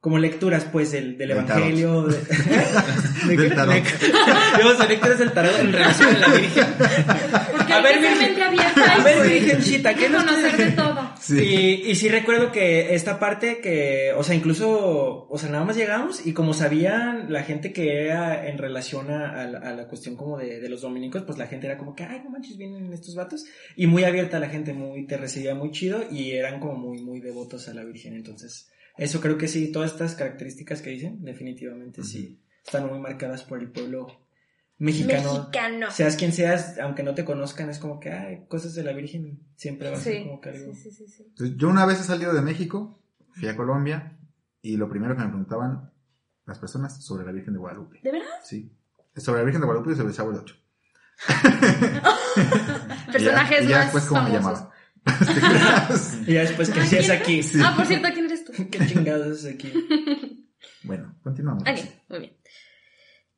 como 0.00 0.18
lecturas 0.18 0.64
pues 0.72 0.92
del, 0.92 1.18
del 1.18 1.28
Del 1.28 1.30
evangelio. 1.32 2.02
De, 2.04 2.16
de- 3.28 3.36
Del 3.36 3.54
tarot. 3.54 3.74
de- 3.74 4.82
a 4.82 4.86
lecturas 4.86 5.18
del 5.18 5.32
tarot 5.32 5.58
en 5.60 5.72
relación 5.72 6.16
a 6.16 6.18
la 6.18 6.28
Virgen. 6.28 6.64
Porque 7.56 7.72
A 7.72 7.80
ver, 7.82 7.98
Virgen. 8.00 8.18
mente 8.18 8.42
abierta 8.42 8.94
A 8.94 8.98
y 8.98 9.02
ver, 9.04 9.28
Virgencita, 9.30 9.94
¿qué 9.94 10.08
nos 10.08 10.24
conocer 10.24 10.56
de 10.56 10.70
todo. 10.72 11.10
Sí. 11.20 11.38
y, 11.38 11.90
y 11.90 11.94
sí 11.96 12.08
recuerdo 12.08 12.50
que 12.50 12.94
esta 12.94 13.18
parte 13.18 13.60
que, 13.60 14.12
o 14.16 14.22
sea, 14.24 14.34
incluso, 14.34 15.26
o 15.28 15.38
sea, 15.38 15.50
nada 15.50 15.64
más 15.64 15.76
llegamos 15.76 16.26
y 16.26 16.32
como 16.32 16.54
sabían 16.54 17.30
la 17.30 17.42
gente 17.42 17.72
que 17.74 18.06
era 18.06 18.48
en 18.48 18.56
relación 18.56 19.10
a, 19.10 19.42
a 19.42 19.46
la, 19.46 19.58
a 19.58 19.72
la 19.74 19.86
cuestión 19.86 20.16
como 20.16 20.38
de, 20.38 20.60
de 20.60 20.68
los 20.70 20.80
dominicos, 20.80 21.24
pues 21.26 21.36
la 21.38 21.46
gente 21.46 21.66
era 21.66 21.76
como 21.76 21.94
que, 21.94 22.04
ay, 22.04 22.22
no 22.24 22.30
manches, 22.30 22.56
vienen 22.56 22.90
estos 22.94 23.14
vatos. 23.14 23.44
Y 23.76 23.86
muy 23.86 24.04
abierta 24.04 24.40
la 24.40 24.48
gente, 24.48 24.72
muy, 24.72 25.06
te 25.06 25.18
recibía 25.18 25.54
muy 25.54 25.70
chido 25.72 26.02
y 26.10 26.32
eran 26.32 26.58
como 26.58 26.74
muy, 26.76 27.02
muy 27.02 27.20
devotos 27.20 27.68
a 27.68 27.74
la 27.74 27.84
Virgen. 27.84 28.14
Entonces, 28.14 28.70
eso 29.00 29.20
creo 29.20 29.36
que 29.38 29.48
sí, 29.48 29.72
todas 29.72 29.92
estas 29.92 30.14
características 30.14 30.82
que 30.82 30.90
dicen, 30.90 31.22
definitivamente 31.24 32.02
sí, 32.04 32.40
están 32.64 32.86
muy 32.88 32.98
marcadas 32.98 33.42
por 33.44 33.58
el 33.60 33.70
pueblo 33.70 34.06
mexicano. 34.78 35.32
Mexicano. 35.48 35.90
Seas 35.90 36.16
quien 36.16 36.32
seas, 36.32 36.78
aunque 36.78 37.02
no 37.02 37.14
te 37.14 37.24
conozcan, 37.24 37.68
es 37.70 37.78
como 37.78 37.98
que, 38.00 38.10
ay, 38.10 38.44
cosas 38.48 38.74
de 38.74 38.84
la 38.84 38.92
Virgen 38.92 39.40
siempre 39.56 39.90
va 39.90 39.96
a 39.96 40.00
ser 40.00 40.18
Sí. 40.18 40.24
como 40.24 40.40
que 40.40 40.50
algo. 40.50 40.74
Sí, 40.74 40.80
sí, 40.82 40.90
sí, 40.92 41.06
sí. 41.08 41.24
Entonces, 41.28 41.56
yo 41.56 41.68
una 41.68 41.86
vez 41.86 42.00
he 42.00 42.04
salido 42.04 42.32
de 42.32 42.42
México, 42.42 43.02
fui 43.32 43.48
a 43.48 43.56
Colombia, 43.56 44.18
y 44.62 44.76
lo 44.76 44.88
primero 44.88 45.14
que 45.16 45.22
me 45.22 45.28
preguntaban 45.28 45.90
las 46.46 46.58
personas 46.58 47.04
sobre 47.04 47.24
la 47.24 47.32
Virgen 47.32 47.54
de 47.54 47.58
Guadalupe. 47.58 48.00
¿De 48.02 48.12
verdad? 48.12 48.28
Sí. 48.44 48.70
Sobre 49.16 49.38
la 49.40 49.44
Virgen 49.44 49.60
de 49.62 49.66
Guadalupe 49.66 49.92
y 49.92 49.96
sobre 49.96 50.08
el 50.10 50.14
Chavo 50.14 50.30
del 50.32 50.40
Ocho. 50.40 50.56
Personajes 53.12 53.64
y 53.64 53.68
ya, 53.68 53.68
y 53.68 53.68
ya 53.68 53.76
más 53.76 53.84
después 53.86 54.04
cómo 54.06 54.22
me 54.22 54.30
llamaban. 54.32 54.68
Y 56.26 56.34
ya 56.34 56.40
después 56.42 56.70
que 56.70 56.80
hacías 56.80 57.10
aquí. 57.10 57.40
Ah, 57.64 57.72
por 57.76 57.86
cierto, 57.86 58.08
¿quién 58.12 58.28
¿Qué 58.70 58.86
chingados 58.86 59.44
es 59.44 59.54
aquí? 59.54 59.72
bueno, 60.82 61.16
continuamos. 61.22 61.64
Muy 62.08 62.18
bien. 62.18 62.36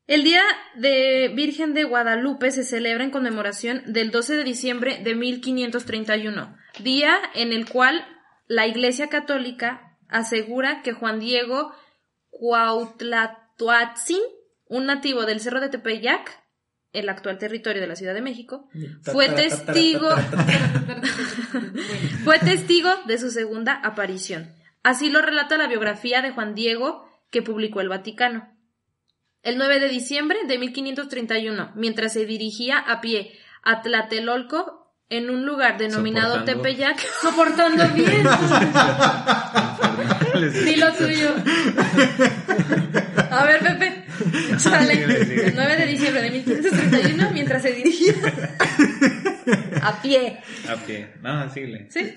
El 0.06 0.24
Día 0.24 0.42
de 0.76 1.32
Virgen 1.34 1.74
de 1.74 1.84
Guadalupe 1.84 2.50
se 2.50 2.64
celebra 2.64 3.04
en 3.04 3.10
conmemoración 3.10 3.82
del 3.86 4.10
12 4.10 4.36
de 4.36 4.44
diciembre 4.44 5.00
de 5.02 5.14
1531, 5.14 6.56
día 6.80 7.16
en 7.34 7.52
el 7.52 7.68
cual 7.68 8.04
la 8.46 8.66
Iglesia 8.66 9.08
Católica 9.08 9.96
asegura 10.08 10.82
que 10.82 10.92
Juan 10.92 11.20
Diego 11.20 11.72
Cuautlatoatzin, 12.30 14.20
un 14.66 14.86
nativo 14.86 15.24
del 15.24 15.40
Cerro 15.40 15.60
de 15.60 15.68
Tepeyac, 15.68 16.42
el 16.92 17.08
actual 17.08 17.38
territorio 17.38 17.80
de 17.80 17.88
la 17.88 17.96
Ciudad 17.96 18.12
de 18.12 18.20
México, 18.20 18.68
fue 19.02 19.28
testigo 19.28 20.10
fue 22.24 22.38
testigo 22.40 22.90
de 23.06 23.18
su 23.18 23.30
segunda 23.30 23.74
aparición. 23.74 24.52
Así 24.82 25.10
lo 25.10 25.22
relata 25.22 25.56
la 25.56 25.68
biografía 25.68 26.22
de 26.22 26.30
Juan 26.32 26.54
Diego 26.54 27.08
que 27.30 27.42
publicó 27.42 27.80
el 27.80 27.88
Vaticano. 27.88 28.48
El 29.42 29.58
9 29.58 29.80
de 29.80 29.88
diciembre 29.88 30.38
de 30.46 30.58
1531, 30.58 31.72
mientras 31.74 32.12
se 32.12 32.26
dirigía 32.26 32.78
a 32.78 33.00
pie 33.00 33.32
a 33.62 33.82
Tlatelolco, 33.82 34.82
en 35.08 35.28
un 35.28 35.44
lugar 35.44 35.76
denominado 35.76 36.38
Soportando. 36.38 36.62
Tepeyac, 36.62 36.98
Soportando 37.22 37.86
bien. 37.88 38.26
Dilo 40.64 40.92
tuyo. 40.94 41.34
A 43.30 43.44
ver, 43.44 43.60
Pepe. 43.60 44.04
Sale. 44.58 45.04
El 45.04 45.54
9 45.54 45.76
de 45.76 45.86
diciembre 45.86 46.22
de 46.22 46.30
1531, 46.30 47.30
mientras 47.32 47.62
se 47.62 47.72
dirigía 47.72 48.14
a 49.82 50.00
pie. 50.02 50.38
A 50.68 50.76
pie. 50.76 51.08
No, 51.22 51.50
síguele. 51.52 51.86
¿Sí? 51.90 52.14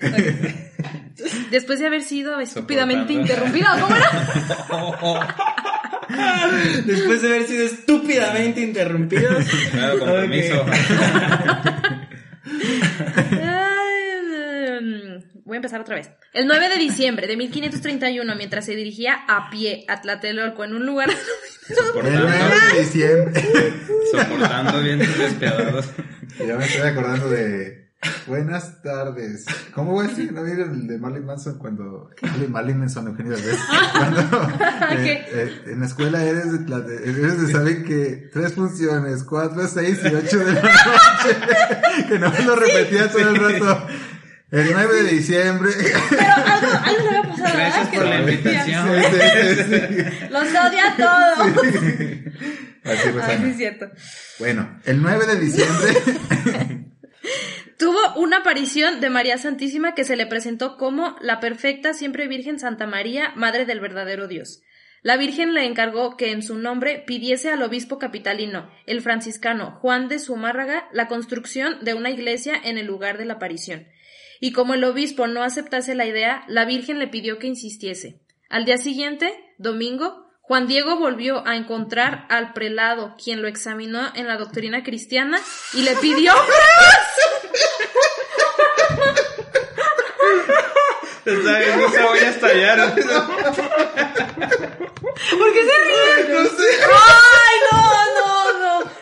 Después 1.50 1.78
de 1.78 1.86
haber 1.86 2.02
sido 2.02 2.38
estúpidamente 2.40 3.14
Soportando. 3.14 3.44
interrumpido, 3.52 3.68
¿cómo 3.80 3.96
era? 3.96 4.10
Después 6.84 7.22
de 7.22 7.28
haber 7.28 7.46
sido 7.46 7.64
estúpidamente 7.66 8.60
interrumpidos. 8.60 9.44
Claro, 9.72 9.98
con 9.98 10.08
permiso. 10.08 10.64
Ay, 13.32 14.80
mm, 14.80 15.35
Voy 15.46 15.54
a 15.54 15.58
empezar 15.58 15.80
otra 15.80 15.94
vez. 15.94 16.10
El 16.34 16.46
9 16.48 16.68
de 16.68 16.76
diciembre 16.76 17.26
de 17.28 17.36
1531, 17.36 18.34
mientras 18.36 18.66
se 18.66 18.74
dirigía 18.74 19.14
a 19.28 19.48
pie 19.48 19.84
a 19.88 20.00
Tlatelolco 20.00 20.64
en 20.64 20.74
un 20.74 20.84
lugar 20.84 21.08
El 21.08 21.76
Soportando, 21.76 22.20
9 22.28 22.44
de 22.74 22.80
diciembre. 22.80 23.44
soportando 24.10 24.82
bien 24.82 24.98
tus 24.98 25.16
despiadados. 25.18 25.86
Y 26.40 26.46
ya 26.48 26.56
me 26.56 26.64
estoy 26.64 26.82
acordando 26.88 27.30
de. 27.30 27.86
Buenas 28.26 28.82
tardes. 28.82 29.46
¿Cómo 29.72 29.92
voy 29.92 30.04
a 30.06 30.08
decir? 30.08 30.30
¿No 30.32 30.44
vieron 30.44 30.74
el 30.74 30.86
de 30.86 30.98
Marlene 30.98 31.24
Manson 31.26 31.58
cuando. 31.58 32.10
Marlene 32.48 32.80
Manson, 32.80 33.06
Eugenio 33.08 33.32
Derbez. 33.36 33.58
Cuando. 33.92 34.20
eh, 35.00 35.26
eh, 35.32 35.62
en 35.66 35.80
la 35.80 35.86
escuela 35.86 36.22
eres 36.22 36.52
de, 36.52 36.68
la 36.68 36.80
de- 36.80 37.08
eres 37.08 37.40
de 37.46 37.52
saber 37.52 37.84
que 37.84 38.28
tres 38.32 38.52
funciones, 38.52 39.24
cuatro, 39.24 39.66
seis 39.66 39.98
y 40.04 40.14
ocho 40.14 40.38
de 40.40 40.52
la 40.52 40.62
noche. 40.62 42.06
que 42.08 42.18
no 42.18 42.30
me 42.30 42.42
lo 42.42 42.54
repetía 42.56 43.10
todo 43.10 43.30
el 43.30 43.36
rato. 43.36 43.86
El 44.50 44.70
9 44.72 45.02
de 45.02 45.10
diciembre. 45.10 45.70
Pero 46.08 46.32
algo, 46.34 46.68
algo 46.84 47.02
le 47.02 47.08
había 47.08 47.30
pasado, 47.30 47.56
Gracias 47.56 47.76
¿verdad? 47.76 47.90
Que 47.90 47.96
por 47.96 48.06
la 48.06 48.20
invitación. 48.20 49.02
Sí, 49.02 49.10
sí, 49.10 49.54
sí, 49.54 49.64
sí. 49.64 50.26
Los 50.30 50.48
odia 50.48 50.84
a 50.86 50.96
todos. 50.96 51.38
Así, 52.84 53.10
Rosana. 53.10 53.26
Ay, 53.26 53.38
sí 53.42 53.50
es 53.50 53.56
cierto. 53.56 53.90
Bueno, 54.38 54.80
el 54.84 55.02
9 55.02 55.26
de 55.26 55.40
diciembre. 55.40 55.94
Tuvo 57.78 57.98
una 58.16 58.38
aparición 58.38 59.00
de 59.00 59.10
María 59.10 59.36
Santísima 59.36 59.94
que 59.94 60.04
se 60.04 60.16
le 60.16 60.26
presentó 60.26 60.76
como 60.76 61.16
la 61.20 61.40
perfecta 61.40 61.92
siempre 61.92 62.28
Virgen 62.28 62.58
Santa 62.58 62.86
María, 62.86 63.32
Madre 63.34 63.66
del 63.66 63.80
verdadero 63.80 64.28
Dios. 64.28 64.62
La 65.02 65.16
Virgen 65.16 65.54
le 65.54 65.66
encargó 65.66 66.16
que 66.16 66.30
en 66.30 66.42
su 66.42 66.56
nombre 66.56 67.04
pidiese 67.06 67.50
al 67.50 67.62
obispo 67.62 67.98
capitalino, 67.98 68.70
el 68.86 69.02
franciscano 69.02 69.72
Juan 69.80 70.08
de 70.08 70.18
Zumárraga, 70.18 70.88
la 70.92 71.06
construcción 71.06 71.84
de 71.84 71.94
una 71.94 72.10
iglesia 72.10 72.54
en 72.64 72.78
el 72.78 72.86
lugar 72.86 73.18
de 73.18 73.26
la 73.26 73.34
aparición. 73.34 73.88
Y 74.40 74.52
como 74.52 74.74
el 74.74 74.84
obispo 74.84 75.26
no 75.26 75.42
aceptase 75.42 75.94
la 75.94 76.06
idea, 76.06 76.44
la 76.48 76.64
Virgen 76.64 76.98
le 76.98 77.08
pidió 77.08 77.38
que 77.38 77.46
insistiese. 77.46 78.20
Al 78.48 78.64
día 78.64 78.78
siguiente, 78.78 79.32
domingo, 79.58 80.26
Juan 80.42 80.66
Diego 80.66 80.96
volvió 80.96 81.46
a 81.46 81.56
encontrar 81.56 82.26
al 82.30 82.52
prelado, 82.52 83.16
quien 83.22 83.42
lo 83.42 83.48
examinó 83.48 84.12
en 84.14 84.28
la 84.28 84.36
doctrina 84.36 84.84
cristiana 84.84 85.40
y 85.72 85.82
le 85.82 85.96
pidió 85.96 86.32
¿Sabes? 91.24 91.76
No 91.76 91.90
se 91.90 92.02
voy 92.02 92.18
a 92.20 92.28
estallar. 92.28 92.94
¿Por 92.94 93.02
qué 95.52 95.64
se 95.64 95.76
ríen? 95.84 96.32
No 96.32 96.44
sé. 96.44 96.68
¡Ay, 96.94 97.56
no, 97.72 97.80
no, 98.14 98.52
no! 98.60 98.92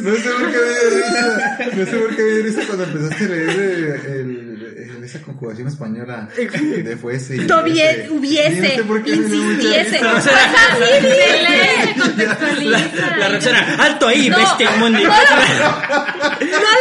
No 0.00 0.14
sé 0.14 0.30
por 0.30 0.50
qué 0.50 0.58
me 0.58 0.68
dio 0.70 0.90
risa. 0.96 1.58
No 1.76 1.84
sé 1.86 1.96
por 1.98 2.16
qué 2.16 2.22
me 2.22 2.30
dio 2.32 2.42
risa 2.44 2.60
cuando 2.66 2.84
empezaste 2.84 3.24
a 3.24 3.28
leer 3.28 3.50
el, 3.50 3.84
el- 4.06 4.76
el- 4.96 5.04
esa 5.04 5.20
conjugación 5.22 5.66
española 5.68 6.28
de 6.36 6.96
fuese 6.96 7.34
y 7.36 7.38
Tobie- 7.40 7.82
ese. 7.82 8.10
hubiese, 8.10 8.58
Y 8.58 8.60
no 8.60 8.68
sé 8.76 8.84
por 8.84 9.02
qué 9.02 9.16
me 9.16 9.26
dio 9.26 9.42
mucha 9.42 9.52
insistiese. 9.54 9.98
Pues 10.00 11.02
lee, 11.02 11.92
se 11.94 12.00
contextualiza. 12.00 13.16
La 13.16 13.28
Roxana, 13.30 13.76
alto 13.80 14.06
ahí, 14.06 14.28
No, 14.30 14.36
bestia 14.38 14.70
inmundi. 14.76 15.02
No 15.02 15.10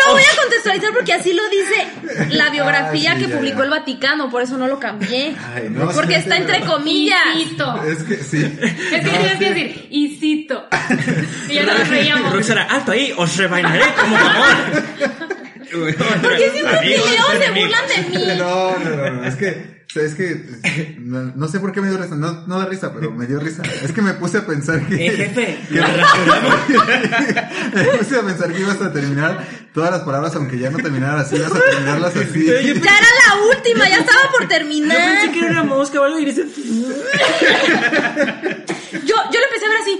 lo 0.07 0.13
voy 0.13 0.21
a 0.23 0.41
contextualizar 0.41 0.93
porque 0.93 1.13
así 1.13 1.33
lo 1.33 1.41
dice 1.49 2.35
la 2.35 2.49
biografía 2.49 3.11
Ah, 3.11 3.15
sí, 3.15 3.23
que 3.23 3.29
ya, 3.29 3.37
publicó 3.37 3.57
ya. 3.59 3.63
el 3.65 3.69
Vaticano, 3.69 4.29
por 4.29 4.41
eso 4.41 4.57
no 4.57 4.67
lo 4.67 4.79
cambié. 4.79 5.35
Ay, 5.53 5.69
no, 5.69 5.89
Porque 5.91 6.15
sí, 6.15 6.19
está 6.21 6.35
sí, 6.35 6.41
entre 6.41 6.61
comillas. 6.61 7.19
Y 7.37 7.45
cito. 7.45 7.83
Es 7.83 8.03
que 8.03 8.15
sí. 8.17 8.37
Es 8.61 9.01
que 9.01 9.01
No, 9.01 9.11
tenías 9.11 9.37
que 9.37 9.49
decir, 9.53 9.87
y 9.89 10.17
cito. 10.19 10.67
Y 11.49 11.53
ya 11.53 11.65
nos 11.65 11.87
reíamos. 11.89 12.33
Roxana, 12.33 12.63
alto 12.63 12.91
ahí, 12.91 13.13
os 13.17 13.35
rebainaré 13.37 13.83
como 13.99 14.15
jamón. 14.15 14.47
¿Por 15.71 16.37
qué 16.37 16.49
siempre 16.51 16.79
que 16.81 16.87
leo 16.89 17.05
se 17.05 17.51
burlan 17.51 17.87
de 17.87 17.97
mí? 18.09 18.25
No, 18.37 18.77
no, 18.79 18.89
no, 18.95 19.09
no, 19.11 19.23
es 19.25 19.35
que, 19.35 19.83
o 19.87 19.93
sea, 19.93 20.03
es 20.03 20.15
que, 20.15 20.95
no, 20.99 21.31
no 21.35 21.47
sé 21.47 21.59
por 21.59 21.71
qué 21.71 21.79
me 21.81 21.89
dio 21.89 21.97
risa, 21.99 22.15
no, 22.15 22.43
no 22.47 22.57
da 22.59 22.65
risa, 22.65 22.91
pero 22.93 23.11
me 23.11 23.27
dio 23.27 23.39
risa. 23.39 23.61
Es 23.83 23.91
que 23.91 24.01
me 24.01 24.13
puse 24.15 24.39
a 24.39 24.45
pensar 24.47 24.81
que, 24.87 24.95
Eh, 25.05 25.11
jefe, 25.11 25.59
que- 25.69 25.79
me 27.75 27.83
puse 27.97 28.17
a 28.17 28.21
pensar 28.23 28.51
que 28.51 28.59
ibas 28.61 28.81
a 28.81 28.91
terminar 28.91 29.45
todas 29.73 29.91
las 29.91 30.01
palabras, 30.01 30.35
aunque 30.35 30.57
ya 30.59 30.69
no 30.69 30.77
terminaran 30.77 31.19
así, 31.19 31.35
ibas 31.35 31.51
a 31.51 31.59
terminarlas 31.59 32.15
así. 32.15 32.45
Yo- 32.45 32.53
Ya 32.53 32.71
era 32.71 33.07
la 33.27 33.43
última, 33.55 33.87
ya 33.89 33.97
estaba 33.97 34.31
por 34.31 34.43
yo 34.43 34.47
terminar. 34.47 34.97
pensé 34.97 35.31
que 35.31 35.39
era 35.39 35.49
una 35.51 35.63
mosca 35.63 36.01
o 36.01 36.03
algo 36.03 36.19
y 36.19 36.25
dice. 36.25 36.45
Yo, 38.91 39.15
yo 39.31 39.39
lo 39.39 39.45
empecé 39.45 39.65
a 39.65 39.69
ver 39.69 39.79
así. 39.81 39.95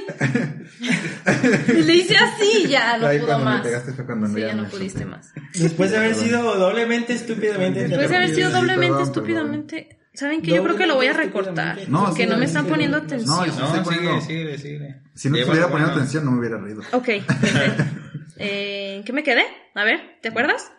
Y 1.79 1.83
le 1.83 1.93
hice 1.95 2.15
así, 2.17 2.67
ya 2.67 2.97
no 2.97 3.07
Ahí 3.07 3.17
pudo 3.19 3.27
cuando 3.27 3.45
me 3.45 3.51
más. 3.51 3.61
pegaste 3.61 3.93
fue 3.93 4.05
cuando 4.05 4.27
Sí, 4.27 4.39
ya 4.41 4.53
no 4.53 4.63
pudiste 4.69 5.05
más. 5.05 5.31
Después 5.53 5.91
de 5.91 5.97
haber 5.97 6.15
sido 6.15 6.41
doblemente 6.57 7.13
estúpidamente 7.13 7.87
Después 7.87 8.09
de 8.09 8.15
haber 8.15 8.33
sido 8.35 8.49
doblemente 8.51 8.87
perdón, 8.87 9.03
estúpidamente. 9.03 9.99
¿Saben 10.13 10.41
qué? 10.41 10.51
Yo 10.51 10.63
creo 10.63 10.75
que 10.75 10.87
lo 10.87 10.95
voy 10.95 11.07
a 11.07 11.13
recortar. 11.13 11.77
No, 11.87 12.05
porque 12.07 12.23
sí, 12.23 12.29
no 12.29 12.37
me 12.37 12.45
están 12.45 12.65
sí, 12.65 12.71
poniendo 12.71 12.97
sí. 12.99 13.05
atención. 13.05 13.35
No, 13.37 13.45
yo 13.45 13.53
No, 13.77 13.83
poniendo. 13.83 14.21
sigue, 14.21 14.57
sigue, 14.57 14.57
sigue. 14.57 14.95
Si 15.13 15.29
no 15.29 15.37
estuviera 15.37 15.67
poniendo 15.69 15.93
atención, 15.93 16.25
no 16.25 16.31
me 16.31 16.39
hubiera 16.39 16.57
reído. 16.57 16.81
Ok, 16.91 17.09
¿En 18.39 19.03
qué 19.03 19.13
me 19.13 19.23
quedé? 19.23 19.43
A 19.75 19.83
ver, 19.83 20.17
¿te 20.21 20.29
acuerdas? 20.29 20.71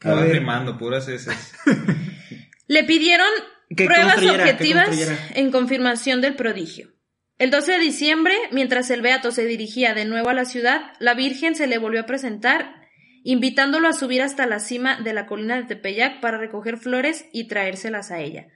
A 0.00 0.14
ver. 0.14 0.32
rimando, 0.32 0.78
puras 0.78 1.08
heces. 1.08 1.52
Le 2.68 2.84
pidieron 2.84 3.26
Que 3.74 3.86
pruebas 3.86 4.22
objetivas 4.24 4.88
en 5.34 5.50
confirmación 5.50 6.20
del 6.20 6.36
prodigio. 6.36 6.92
El 7.38 7.50
12 7.50 7.72
de 7.72 7.78
diciembre, 7.78 8.34
mientras 8.50 8.90
el 8.90 9.02
Beato 9.02 9.30
se 9.30 9.46
dirigía 9.46 9.94
de 9.94 10.04
nuevo 10.04 10.28
a 10.28 10.34
la 10.34 10.44
ciudad, 10.44 10.92
la 10.98 11.14
Virgen 11.14 11.54
se 11.54 11.66
le 11.66 11.78
volvió 11.78 12.00
a 12.00 12.06
presentar, 12.06 12.74
invitándolo 13.22 13.88
a 13.88 13.92
subir 13.92 14.22
hasta 14.22 14.46
la 14.46 14.58
cima 14.58 15.00
de 15.00 15.12
la 15.12 15.26
colina 15.26 15.56
de 15.56 15.64
Tepeyac 15.64 16.20
para 16.20 16.38
recoger 16.38 16.78
flores 16.78 17.26
y 17.32 17.46
traérselas 17.46 18.10
a 18.10 18.20
ella. 18.20 18.48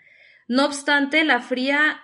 No 0.48 0.66
obstante, 0.66 1.24
la 1.24 1.40
fría 1.40 2.02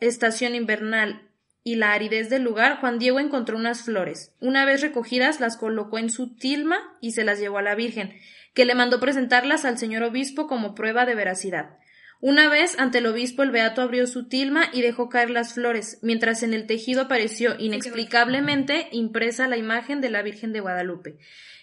estación 0.00 0.54
invernal 0.54 1.30
y 1.64 1.76
la 1.76 1.94
aridez 1.94 2.28
del 2.28 2.42
lugar, 2.42 2.78
Juan 2.80 2.98
Diego 2.98 3.18
encontró 3.18 3.56
unas 3.56 3.82
flores. 3.82 4.32
Una 4.38 4.66
vez 4.66 4.82
recogidas, 4.82 5.40
las 5.40 5.56
colocó 5.56 5.98
en 5.98 6.10
su 6.10 6.36
tilma 6.36 6.78
y 7.00 7.12
se 7.12 7.24
las 7.24 7.40
llevó 7.40 7.56
a 7.56 7.62
la 7.62 7.74
Virgen, 7.74 8.14
que 8.52 8.66
le 8.66 8.74
mandó 8.74 9.00
presentarlas 9.00 9.64
al 9.64 9.78
señor 9.78 10.02
obispo 10.02 10.46
como 10.46 10.74
prueba 10.74 11.06
de 11.06 11.14
veracidad. 11.14 11.78
Una 12.20 12.48
vez 12.48 12.78
ante 12.78 12.98
el 12.98 13.06
obispo 13.06 13.42
el 13.42 13.50
beato 13.50 13.80
abrió 13.80 14.06
su 14.06 14.28
tilma 14.28 14.68
y 14.72 14.82
dejó 14.82 15.08
caer 15.08 15.30
las 15.30 15.54
flores, 15.54 15.98
mientras 16.02 16.42
en 16.42 16.52
el 16.52 16.66
tejido 16.66 17.02
apareció 17.02 17.54
inexplicablemente 17.58 18.88
impresa 18.92 19.48
la 19.48 19.56
imagen 19.56 20.02
de 20.02 20.10
la 20.10 20.22
Virgen 20.22 20.52
de 20.52 20.60
Guadalupe, 20.60 21.18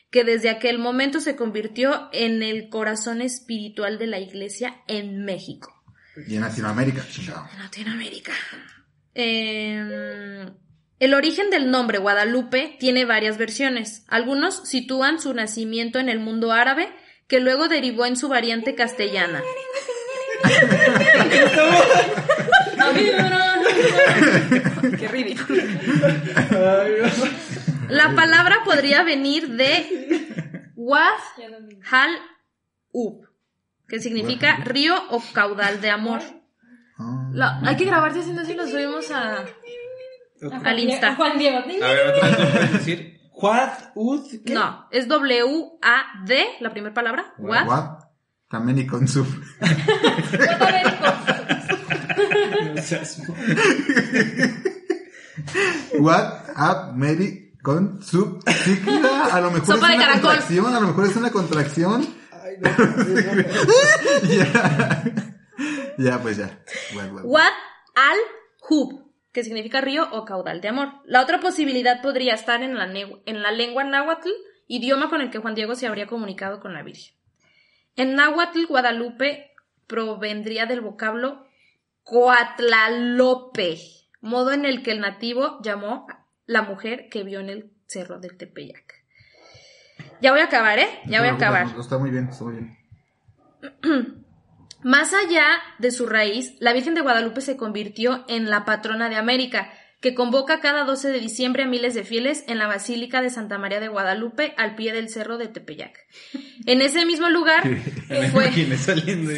que 0.10 0.24
desde 0.24 0.50
aquel 0.50 0.80
momento 0.80 1.20
se 1.20 1.36
convirtió 1.36 2.10
en 2.12 2.42
el 2.42 2.70
corazón 2.70 3.22
espiritual 3.22 4.00
de 4.00 4.08
la 4.08 4.20
Iglesia 4.20 4.82
en 4.88 5.24
México. 5.24 5.74
Y 6.28 6.36
en 6.36 6.42
Latinoamérica, 6.42 7.08
chingado. 7.08 7.48
Latinoamérica. 7.58 8.34
Eh, 9.16 10.46
el 11.00 11.14
origen 11.14 11.50
del 11.50 11.72
nombre 11.72 11.98
Guadalupe 11.98 12.76
tiene 12.80 13.06
varias 13.06 13.38
versiones. 13.38 14.06
Algunos 14.08 14.68
sitúan 14.68 15.20
su 15.20 15.34
nacimiento 15.34 15.98
en 16.00 16.10
el 16.10 16.20
mundo 16.20 16.52
árabe, 16.52 16.90
que 17.28 17.40
luego 17.40 17.68
derivó 17.68 18.06
en 18.06 18.16
su 18.16 18.28
variante 18.28 18.76
castellana. 18.76 19.42
Qué 25.00 25.08
ridículo. 25.08 25.64
La 27.90 28.16
palabra 28.16 28.60
podría 28.64 29.04
venir 29.04 29.50
de 29.50 30.72
Wad 30.76 31.20
Hal 31.90 32.12
Ub, 32.92 33.28
que 33.88 34.00
significa 34.00 34.58
río 34.58 34.96
o 35.10 35.22
caudal 35.34 35.82
de 35.82 35.90
amor. 35.90 36.22
Hay 37.64 37.76
que 37.78 37.86
grabarse 37.86 38.20
haciendo 38.20 38.42
así, 38.42 38.54
lo 38.54 38.66
subimos 38.68 39.10
a, 39.12 39.46
al 40.64 40.80
Insta. 40.80 41.16
Juan 41.16 41.38
Diego. 41.38 41.60
A 41.60 41.62
ver, 41.66 42.08
otra 42.16 42.30
vez 42.30 42.40
lo 42.40 42.50
puedes 42.52 42.72
decir. 42.74 43.22
Juad, 43.32 43.70
Ud, 43.96 44.26
¿qué? 44.46 44.54
No, 44.54 44.88
es 44.92 45.08
W-A-D, 45.08 46.46
la 46.60 46.70
primera 46.72 46.94
palabra. 46.94 47.34
Wad. 47.40 47.68
What? 47.68 48.00
Kameni 48.50 48.86
con 48.86 49.08
sub. 49.08 49.26
No 52.76 52.82
seas- 52.82 53.22
What 56.00 56.50
up, 56.58 56.96
Mary 56.96 57.54
con 57.64 58.02
sub. 58.04 58.44
Sigla. 58.64 59.26
A 59.32 59.42
lo 59.42 59.52
mejor 59.52 59.76
Sopa 59.76 59.88
es 59.88 59.92
de 59.92 59.96
una 59.96 60.06
caracol. 60.06 60.22
contracción. 60.32 60.66
A 60.76 60.80
lo 60.80 60.88
mejor 60.88 61.06
es 61.06 61.16
una 61.16 61.32
contracción. 61.32 62.08
Ay, 62.32 62.56
no, 62.60 62.70
no, 62.78 62.86
no. 63.36 63.44
ya. 64.30 65.04
Ya, 66.04 66.20
pues 66.22 66.38
ya. 66.38 66.64
What. 66.96 67.24
Wad 67.26 67.52
al 67.96 68.18
Hub, 68.70 69.12
que 69.32 69.44
significa 69.44 69.82
río 69.82 70.08
o 70.12 70.26
caudal 70.26 70.62
de 70.62 70.70
amor. 70.70 70.90
La 71.06 71.22
otra 71.22 71.40
posibilidad 71.40 72.02
podría 72.02 72.34
estar 72.34 72.62
en 72.64 72.78
la, 72.78 72.86
en 72.86 73.42
la 73.42 73.52
lengua 73.52 73.84
náhuatl, 73.84 74.30
idioma 74.68 75.10
con 75.10 75.22
el 75.22 75.32
que 75.32 75.40
Juan 75.40 75.56
Diego 75.56 75.76
se 75.76 75.88
habría 75.88 76.08
comunicado 76.08 76.60
con 76.60 76.74
la 76.74 76.84
Virgen. 76.84 77.14
En 77.96 78.16
náhuatl, 78.16 78.66
Guadalupe 78.68 79.52
provendría 79.88 80.66
del 80.66 80.82
vocablo 80.82 81.46
Coatlalope, 82.04 83.78
modo 84.22 84.52
en 84.52 84.66
el 84.66 84.84
que 84.84 84.92
el 84.92 85.02
nativo 85.02 85.60
llamó 85.62 86.08
la 86.46 86.62
mujer 86.62 87.10
que 87.10 87.24
vio 87.24 87.40
en 87.40 87.50
el 87.50 87.72
cerro 87.88 88.20
del 88.20 88.38
Tepeyac. 88.38 89.02
Ya 90.22 90.32
voy 90.32 90.40
a 90.42 90.46
acabar, 90.46 90.80
¿eh? 90.80 90.88
Ya 91.06 91.20
voy 91.20 91.28
a 91.30 91.32
te 91.32 91.38
acabar. 91.38 91.64
preocupes, 91.64 91.86
Está 91.86 91.98
muy 91.98 92.10
bien, 92.12 92.28
está 92.30 92.44
muy 92.46 92.54
bien. 92.54 92.78
Más 94.84 95.14
allá 95.14 95.62
de 95.80 95.92
su 95.92 96.08
raíz, 96.08 96.56
la 96.60 96.74
Virgen 96.74 96.96
de 96.96 97.02
Guadalupe 97.02 97.42
se 97.42 97.58
convirtió 97.58 98.26
en 98.28 98.50
la 98.50 98.66
patrona 98.66 99.10
de 99.10 99.16
América, 99.16 99.72
que 100.02 100.16
convoca 100.16 100.60
cada 100.60 100.84
12 100.84 101.10
de 101.10 101.20
diciembre 101.20 101.64
a 101.64 101.68
miles 101.68 101.94
de 101.94 102.04
fieles 102.04 102.44
en 102.48 102.58
la 102.58 102.66
Basílica 102.66 103.22
de 103.22 103.30
Santa 103.30 103.60
María 103.60 103.80
de 103.80 103.88
Guadalupe 103.88 104.56
al 104.58 104.76
pie 104.76 104.94
del 104.94 105.10
cerro 105.10 105.38
de 105.38 105.48
Tepeyac. 105.48 105.96
En 106.66 106.82
ese 106.82 107.06
mismo 107.06 107.30
lugar 107.30 107.64
fue... 108.32 108.52
saliendo. 108.78 109.32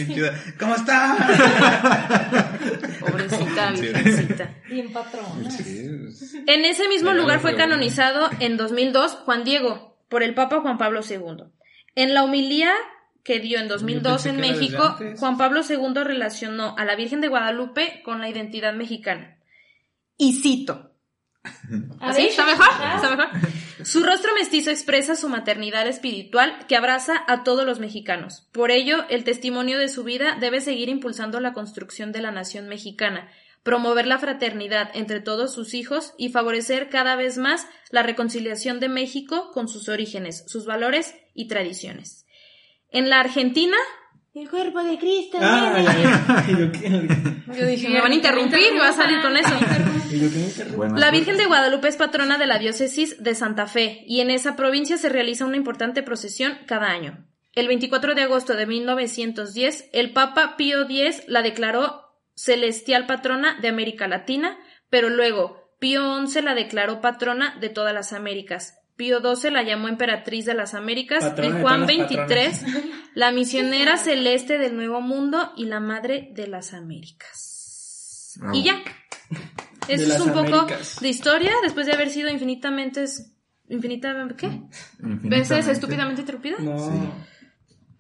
¿Cómo 0.57 0.75
está? 0.75 1.17
Pobrecita. 3.01 3.71
Virgencita. 3.71 4.55
Bien 4.69 4.93
patrona. 4.93 5.49
En 6.47 6.65
ese 6.65 6.87
mismo 6.87 7.09
Pero 7.09 7.21
lugar 7.21 7.41
fue 7.41 7.57
canonizado 7.57 8.29
en 8.39 8.55
2002 8.55 9.15
Juan 9.25 9.43
Diego 9.43 9.97
por 10.07 10.23
el 10.23 10.33
Papa 10.33 10.61
Juan 10.61 10.77
Pablo 10.77 11.01
II. 11.07 11.43
En 11.95 12.13
la 12.13 12.23
homilía 12.23 12.73
que 13.23 13.39
dio 13.39 13.59
en 13.59 13.67
2002 13.67 14.23
pensé 14.23 14.29
en 14.29 14.37
México. 14.37 14.97
Juan 15.17 15.37
Pablo 15.37 15.61
II 15.67 16.03
relacionó 16.03 16.75
a 16.77 16.85
la 16.85 16.95
Virgen 16.95 17.21
de 17.21 17.29
Guadalupe 17.29 18.01
con 18.03 18.19
la 18.19 18.29
identidad 18.29 18.73
mexicana. 18.73 19.37
Y 20.17 20.33
cito. 20.41 20.91
¿Así? 21.99 22.27
¿Está 22.27 22.45
mejor? 22.45 22.67
ah, 22.69 22.93
¿Está 22.95 23.15
mejor? 23.15 23.27
Su 23.85 24.03
rostro 24.03 24.33
mestizo 24.33 24.71
expresa 24.71 25.15
su 25.15 25.27
maternidad 25.27 25.87
espiritual 25.87 26.65
que 26.67 26.77
abraza 26.77 27.23
a 27.27 27.43
todos 27.43 27.65
los 27.65 27.79
mexicanos. 27.79 28.47
Por 28.53 28.71
ello, 28.71 29.05
el 29.09 29.23
testimonio 29.23 29.77
de 29.77 29.89
su 29.89 30.03
vida 30.03 30.37
debe 30.39 30.61
seguir 30.61 30.87
impulsando 30.87 31.39
la 31.39 31.53
construcción 31.53 32.11
de 32.13 32.21
la 32.21 32.31
nación 32.31 32.69
mexicana, 32.69 33.29
promover 33.63 34.07
la 34.07 34.19
fraternidad 34.19 34.89
entre 34.93 35.19
todos 35.19 35.53
sus 35.53 35.73
hijos 35.73 36.13
y 36.17 36.29
favorecer 36.29 36.89
cada 36.89 37.15
vez 37.15 37.37
más 37.37 37.67
la 37.89 38.03
reconciliación 38.03 38.79
de 38.79 38.89
México 38.89 39.51
con 39.53 39.67
sus 39.67 39.89
orígenes, 39.89 40.45
sus 40.47 40.65
valores 40.65 41.15
y 41.33 41.47
tradiciones. 41.47 42.22
En 42.93 43.09
la 43.09 43.19
Argentina, 43.19 43.75
el 44.35 44.49
cuerpo 44.49 44.83
de 44.83 44.97
Cristo. 44.97 45.37
Ah, 45.41 46.43
yo, 46.47 47.65
dije, 47.67 47.89
me 47.89 48.01
van 48.01 48.11
a 48.11 48.15
interrumpir, 48.15 48.73
me 48.73 48.79
va 48.79 48.89
a 48.89 48.93
salir 48.93 49.21
con 49.21 49.35
eso. 49.35 49.53
La. 50.95 51.11
Virgen 51.11 51.37
de 51.37 51.45
Guadalupe 51.45 51.87
es 51.87 51.97
patrona 51.97 52.37
de 52.37 52.45
la 52.47 52.59
diócesis 52.59 53.21
de 53.21 53.35
Santa 53.35 53.67
Fe 53.67 54.03
y 54.07 54.21
en 54.21 54.29
esa 54.29 54.55
provincia 54.55 54.97
se 54.97 55.09
realiza 55.09 55.45
una 55.45 55.57
importante 55.57 56.03
procesión 56.03 56.57
cada 56.67 56.87
año. 56.87 57.27
El 57.53 57.67
24 57.67 58.13
de 58.13 58.21
agosto 58.21 58.55
de 58.55 58.67
1910, 58.67 59.89
el 59.91 60.13
Papa 60.13 60.55
Pío 60.55 60.83
X 60.83 61.23
la 61.27 61.41
declaró 61.41 62.15
celestial 62.35 63.07
patrona 63.07 63.59
de 63.59 63.69
América 63.69 64.07
Latina, 64.07 64.57
pero 64.89 65.09
luego 65.09 65.75
Pío 65.79 66.25
XI 66.25 66.41
la 66.41 66.55
declaró 66.55 67.01
patrona 67.01 67.57
de 67.59 67.69
todas 67.69 67.93
las 67.93 68.13
Américas. 68.13 68.82
Pío 69.03 69.19
XII 69.19 69.51
la 69.51 69.63
llamó 69.63 69.89
emperatriz 69.89 70.45
de 70.45 70.53
las 70.53 70.73
Américas 70.73 71.25
Patrona 71.25 71.49
y 71.49 71.51
de 71.51 71.61
Juan 71.61 71.85
XXIII 71.85 72.93
la 73.15 73.33
misionera 73.33 73.97
celeste 73.97 74.57
del 74.57 74.77
Nuevo 74.77 75.01
Mundo 75.01 75.51
y 75.57 75.65
la 75.65 75.81
madre 75.81 76.29
de 76.33 76.47
las 76.47 76.73
Américas. 76.73 78.37
Bravo. 78.39 78.55
Y 78.55 78.63
ya. 78.63 78.81
Eso 79.89 80.13
es 80.13 80.19
un 80.21 80.31
poco 80.31 80.59
Américas. 80.59 81.01
de 81.01 81.09
historia 81.09 81.51
después 81.63 81.85
de 81.85 81.91
haber 81.91 82.11
sido 82.11 82.29
infinitamente 82.29 83.03
infinita 83.67 84.13
¿qué? 84.37 84.45
Infinitamente. 84.45 85.27
veces 85.27 85.67
estúpidamente 85.67 86.21
interrumpida. 86.21 86.59
No. 86.59 86.79
Sí. 86.79 87.09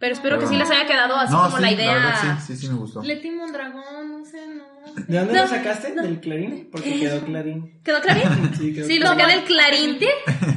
Pero 0.03 0.15
espero 0.15 0.37
que 0.37 0.47
sí 0.47 0.57
les 0.57 0.69
haya 0.69 0.85
quedado 0.85 1.15
así 1.15 1.31
No, 1.31 1.43
como 1.43 1.55
sí, 1.55 1.61
la 1.61 1.71
idea. 1.71 1.93
verdad, 1.93 2.37
sí, 2.45 2.57
sí, 2.57 2.61
sí 2.63 2.67
me 2.67 2.73
gustó. 2.75 3.01
Leti 3.01 3.31
Mondragón, 3.31 4.19
no 4.19 4.25
sé, 4.25 4.37
no. 4.47 4.65
¿De 5.07 5.17
dónde 5.17 5.33
No, 5.33 5.43
lo 5.43 5.47
sacaste? 5.47 5.93
¿Del 5.93 6.19
clarín? 6.19 6.67
Porque 6.69 6.99
quedó 6.99 7.21
clarín. 7.23 7.79
¿Quedó 7.85 8.01
claro? 8.01 8.19
Sí, 8.57 8.73
quedó 8.73 8.85
Sí, 8.85 8.99
lo 8.99 9.07
saqué 9.07 9.25
del 9.27 9.43
clarín. 9.45 9.97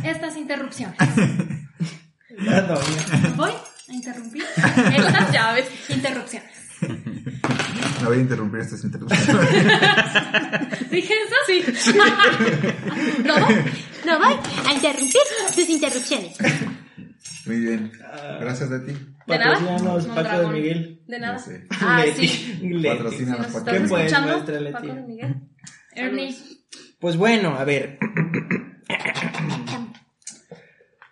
Estas 0.02 0.36
interrupciones. 0.36 0.98
Ya, 2.44 2.60
no, 2.62 2.74
ya. 2.74 3.30
Voy 3.36 3.52
a 3.88 3.92
interrumpir. 3.92 4.42
Estas 4.96 5.32
llaves. 5.32 5.66
Interrupciones. 5.90 6.50
Me 8.02 8.06
voy 8.08 8.18
a 8.18 8.20
interrumpir 8.20 8.60
estas 8.60 8.82
interrupciones. 8.84 9.28
¿Dije 10.90 11.14
eso? 11.14 11.36
Sí. 11.46 11.92
No 13.24 13.34
voy, 13.34 13.54
no 14.04 14.18
voy 14.18 14.34
a 14.66 14.72
interrumpir 14.74 15.20
tus 15.54 15.68
interrupciones. 15.70 16.36
Muy 17.46 17.60
bien. 17.60 17.92
Gracias 18.40 18.70
de 18.70 18.80
ti. 18.80 18.92
¿De 19.26 19.38
nada? 19.38 19.54
Patrocínanos, 19.54 20.06
Paco 20.06 20.40
de. 20.40 20.60
Miguel. 20.60 21.02
De 21.06 21.18
nada. 21.18 21.44
Ah, 21.80 22.04
Leti. 22.04 22.28
sí. 22.28 22.58
Leti. 22.62 22.88
Patrocina 22.88 23.18
Si 23.18 23.24
nos 23.24 23.38
los 23.38 23.56
estás 23.56 23.74
¿Qué 23.74 23.88
puedes, 23.88 24.12
maestra 24.12 24.60
Leti? 24.60 24.72
Paco 24.72 24.94
de 24.94 25.02
Miguel. 25.02 25.34
Ernie. 25.94 26.36
Pues 27.00 27.16
bueno, 27.16 27.56
a 27.56 27.64
ver. 27.64 27.98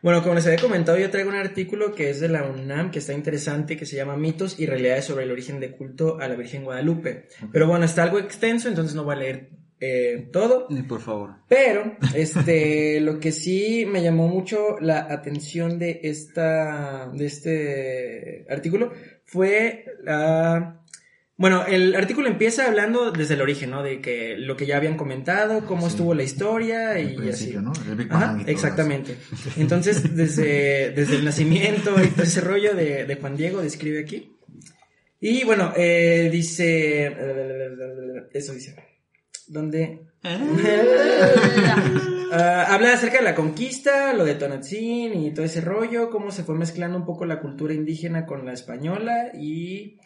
Bueno, 0.05 0.23
como 0.23 0.35
les 0.35 0.47
había 0.47 0.59
comentado, 0.59 0.99
yo 0.99 1.09
traigo 1.09 1.31
un 1.31 1.37
artículo 1.37 1.95
que 1.95 2.11
es 2.11 2.21
de 2.21 2.29
la 2.29 2.45
UNAM, 2.45 2.91
que 2.91 2.99
está 2.99 3.15
interesante, 3.15 3.79
que 3.79 3.87
se 3.87 3.97
llama 3.97 4.19
Mitos 4.19 4.61
y 4.61 4.67
Realidades 4.67 5.07
sobre 5.07 5.25
el 5.25 5.31
origen 5.31 5.61
de 5.61 5.71
culto 5.71 6.21
a 6.21 6.29
la 6.29 6.35
Virgen 6.35 6.65
Guadalupe. 6.65 7.29
Pero 7.51 7.67
bueno, 7.67 7.87
está 7.87 8.03
algo 8.03 8.19
extenso, 8.19 8.69
entonces 8.69 8.95
no 8.95 9.05
voy 9.05 9.15
a 9.15 9.19
leer 9.21 9.51
eh, 9.81 10.29
todo. 10.33 10.67
Ni 10.71 10.83
por 10.83 11.01
favor. 11.01 11.35
Pero, 11.49 11.97
este, 12.15 13.01
lo 13.01 13.21
que 13.21 13.33
sí 13.33 13.85
me 13.87 14.03
llamó 14.03 14.29
mucho 14.29 14.79
la 14.81 15.01
atención 15.11 15.79
de 15.79 16.01
esta, 16.05 17.11
de 17.13 17.27
este 17.27 18.47
artículo 18.49 18.93
fue 19.25 19.85
la, 20.03 20.81
bueno, 21.37 21.67
el 21.67 21.95
artículo 21.97 22.29
empieza 22.29 22.67
hablando 22.67 23.11
desde 23.11 23.35
el 23.35 23.43
origen, 23.43 23.71
¿no? 23.71 23.83
De 23.83 24.01
que 24.01 24.37
lo 24.39 24.57
que 24.57 24.67
ya 24.67 24.77
habían 24.77 24.97
comentado, 24.97 25.67
cómo 25.67 25.83
Sí. 25.83 25.89
estuvo 25.89 26.15
la 26.15 26.23
historia 26.23 26.99
y 27.01 27.29
así. 27.29 27.55
¿no? 27.61 27.73
El 27.91 28.07
Ajá, 28.11 28.39
y 28.47 28.51
exactamente. 28.51 29.17
Entonces, 29.57 30.15
desde, 30.17 30.91
desde 30.91 31.17
el 31.17 31.25
nacimiento 31.25 32.03
y 32.03 32.09
todo 32.09 32.23
ese 32.23 32.41
rollo 32.41 32.75
de, 32.75 33.05
de 33.05 33.15
Juan 33.17 33.37
Diego 33.37 33.61
describe 33.61 34.01
aquí. 34.01 34.31
Y 35.21 35.43
bueno, 35.45 35.73
eh, 35.77 36.29
dice, 36.31 37.07
eso 38.33 38.53
dice, 38.53 38.77
¿dónde? 39.49 40.07
Ah, 42.37 42.67
habla 42.75 42.95
acerca 42.95 43.19
de 43.19 43.23
la 43.25 43.35
conquista, 43.37 44.13
lo 44.13 44.25
de 44.25 44.35
Tonatzin 44.35 45.15
y 45.15 45.33
todo 45.33 45.45
ese 45.47 45.61
rollo, 45.61 46.11
cómo 46.11 46.33
se 46.33 46.43
fue 46.43 46.57
mezclando 46.57 46.99
un 46.99 47.05
poco 47.05 47.27
la 47.27 47.41
cultura 47.41 47.75
indígena 47.75 48.27
con 48.27 48.45
la 48.45 48.53
española 48.53 49.31
y 49.39 49.99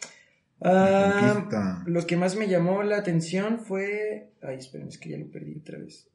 La 0.59 1.15
conquista. 1.19 1.83
lo 1.87 2.05
que 2.05 2.17
más 2.17 2.35
me 2.35 2.47
llamó 2.47 2.83
la 2.83 2.97
atención 2.97 3.59
fue, 3.59 4.29
ay, 4.43 4.57
espérenme, 4.57 4.91
es 4.91 4.99
que 4.99 5.09
ya 5.09 5.17
lo 5.17 5.25
perdí 5.31 5.57
otra 5.59 5.79
vez. 5.79 6.07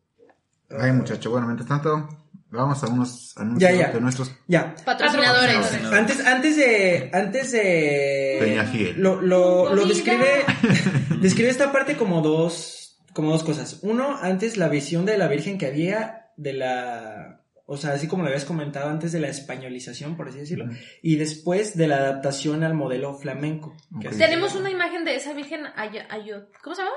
Ay, 0.71 0.93
muchacho. 0.93 1.31
Bueno, 1.33 1.47
mientras 1.47 1.69
tanto, 1.69 2.09
vamos 2.51 2.85
a 2.85 2.87
unos 2.87 3.35
anuncios 3.37 3.73
Ya, 3.73 3.77
ya. 3.77 3.91
de 3.93 4.01
nuestros 4.01 4.31
Ya, 4.47 4.73
Patrocinadores. 4.85 5.57
Patrocinadores. 5.57 5.99
Antes, 6.01 6.27
antes 6.27 6.57
de, 6.57 7.11
antes 7.13 7.51
de, 7.53 8.37
Peña 8.41 8.65
Fiel. 8.67 9.01
lo, 9.01 9.21
lo, 9.21 9.75
lo 9.75 9.85
describe, 9.85 10.45
describe 11.21 11.51
esta 11.51 11.73
parte 11.73 11.97
como 11.97 12.21
dos, 12.23 12.84
como 13.15 13.31
dos 13.31 13.43
cosas. 13.45 13.81
Uno, 13.83 14.17
antes 14.21 14.57
la 14.59 14.69
visión 14.69 15.07
de 15.07 15.17
la 15.17 15.29
Virgen 15.29 15.57
que 15.57 15.67
había 15.67 16.31
de 16.37 16.53
la, 16.53 17.41
o 17.67 17.77
sea, 17.77 17.93
así 17.93 18.07
como 18.09 18.23
lo 18.25 18.29
habías 18.29 18.45
comentado 18.45 18.91
antes 18.91 19.13
de 19.13 19.21
la 19.21 19.29
españolización, 19.29 20.17
por 20.17 20.29
así 20.29 20.39
decirlo, 20.39 20.67
y 21.03 21.17
después 21.17 21.77
de 21.77 21.89
la 21.89 21.97
adaptación 21.97 22.63
al 22.65 22.75
modelo 22.75 23.15
flamenco. 23.15 23.75
Tenemos 24.19 24.55
una 24.57 24.71
imagen 24.71 25.05
de 25.05 25.15
esa 25.17 25.33
virgen 25.33 25.65
Ayo- 25.77 26.03
Ayo- 26.11 26.49
¿Cómo 26.63 26.75
se 26.77 26.83
llama? 26.83 26.95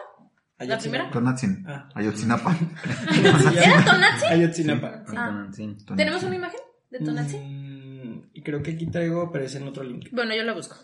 ¿La 0.60 0.63
Ayotzinapa. 0.65 0.82
primera? 0.82 1.12
Tonatzin. 1.12 1.63
Ah. 1.67 1.89
Ayotzinapa. 1.93 2.58
¿Era 3.63 3.86
Tonatzi? 3.86 4.25
Ayotzinapa. 4.25 5.03
Ah. 5.15 5.47
Sí. 5.51 5.77
Tonatzin. 5.86 5.95
¿Tenemos 5.95 6.23
una 6.23 6.36
imagen 6.36 6.60
de 6.89 6.99
Tonatzi? 6.99 7.38
Mm, 7.38 8.21
creo 8.32 8.43
creo 8.43 8.63
que 8.63 8.71
aquí 8.71 8.88
traigo, 8.88 9.32
pero 9.32 9.45
es 9.45 9.53
en 9.53 9.67
otro 9.67 9.84
link. 9.84 10.08
Bueno, 10.12 10.36
yo 10.36 10.41
la 10.43 10.53
busco. 10.53 10.75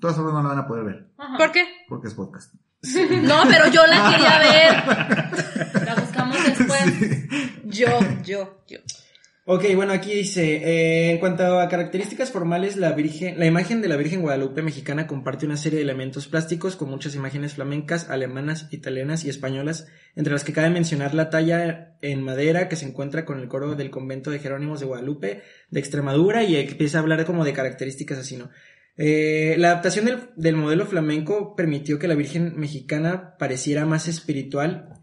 Todas 0.00 0.16
formas 0.16 0.32
no 0.34 0.42
la 0.42 0.48
van 0.48 0.58
a 0.58 0.66
poder 0.66 0.84
ver, 0.84 1.06
Ajá. 1.18 1.36
¿Por 1.36 1.52
qué? 1.52 1.64
porque 1.88 2.08
es 2.08 2.14
podcast. 2.14 2.54
No, 3.22 3.42
pero 3.48 3.70
yo 3.70 3.86
la 3.86 4.10
quería 4.10 4.38
ver. 5.74 5.84
La 5.84 5.94
buscamos 5.94 6.36
después. 6.44 6.84
Yo, 7.64 7.98
yo, 8.24 8.62
yo. 8.66 8.78
Ok, 9.46 9.62
bueno, 9.74 9.92
aquí 9.92 10.10
dice, 10.10 10.54
eh, 10.56 11.10
en 11.10 11.18
cuanto 11.18 11.60
a 11.60 11.68
características 11.68 12.30
formales, 12.30 12.78
la 12.78 12.92
Virgen, 12.92 13.38
la 13.38 13.44
imagen 13.44 13.82
de 13.82 13.88
la 13.88 13.96
Virgen 13.96 14.22
Guadalupe 14.22 14.62
mexicana 14.62 15.06
comparte 15.06 15.44
una 15.44 15.58
serie 15.58 15.76
de 15.76 15.82
elementos 15.82 16.28
plásticos 16.28 16.76
con 16.76 16.88
muchas 16.88 17.14
imágenes 17.14 17.52
flamencas, 17.52 18.08
alemanas, 18.08 18.68
italianas 18.70 19.26
y 19.26 19.28
españolas, 19.28 19.86
entre 20.16 20.32
las 20.32 20.44
que 20.44 20.54
cabe 20.54 20.70
mencionar 20.70 21.12
la 21.12 21.28
talla 21.28 21.94
en 22.00 22.22
madera 22.22 22.70
que 22.70 22.76
se 22.76 22.86
encuentra 22.86 23.26
con 23.26 23.38
el 23.38 23.48
coro 23.48 23.74
del 23.74 23.90
convento 23.90 24.30
de 24.30 24.38
Jerónimos 24.38 24.80
de 24.80 24.86
Guadalupe 24.86 25.42
de 25.68 25.80
Extremadura 25.80 26.42
y 26.42 26.56
empieza 26.56 26.96
a 26.96 27.02
hablar 27.02 27.26
como 27.26 27.44
de 27.44 27.52
características 27.52 28.16
así, 28.16 28.38
¿no? 28.38 28.48
Eh, 28.96 29.56
la 29.58 29.72
adaptación 29.72 30.04
del, 30.04 30.30
del 30.36 30.56
modelo 30.56 30.86
flamenco 30.86 31.56
permitió 31.56 31.98
que 31.98 32.08
la 32.08 32.14
Virgen 32.14 32.54
mexicana 32.56 33.36
pareciera 33.38 33.86
más 33.86 34.06
espiritual 34.08 34.94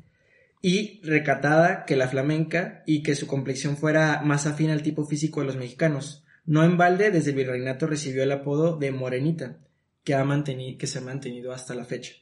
y 0.61 1.01
recatada 1.03 1.85
que 1.85 1.95
la 1.95 2.07
flamenca 2.07 2.83
y 2.85 3.03
que 3.03 3.15
su 3.15 3.27
complexión 3.27 3.77
fuera 3.77 4.21
más 4.23 4.45
afín 4.45 4.69
al 4.69 4.83
tipo 4.83 5.05
físico 5.05 5.41
de 5.41 5.47
los 5.47 5.57
mexicanos. 5.57 6.23
No 6.45 6.63
en 6.63 6.77
balde, 6.77 7.11
desde 7.11 7.31
el 7.31 7.37
virreinato 7.37 7.87
recibió 7.87 8.23
el 8.23 8.31
apodo 8.31 8.77
de 8.77 8.91
Morenita, 8.91 9.57
que, 10.03 10.13
ha 10.13 10.43
que 10.43 10.87
se 10.87 10.99
ha 10.99 11.01
mantenido 11.01 11.51
hasta 11.51 11.75
la 11.75 11.85
fecha. 11.85 12.13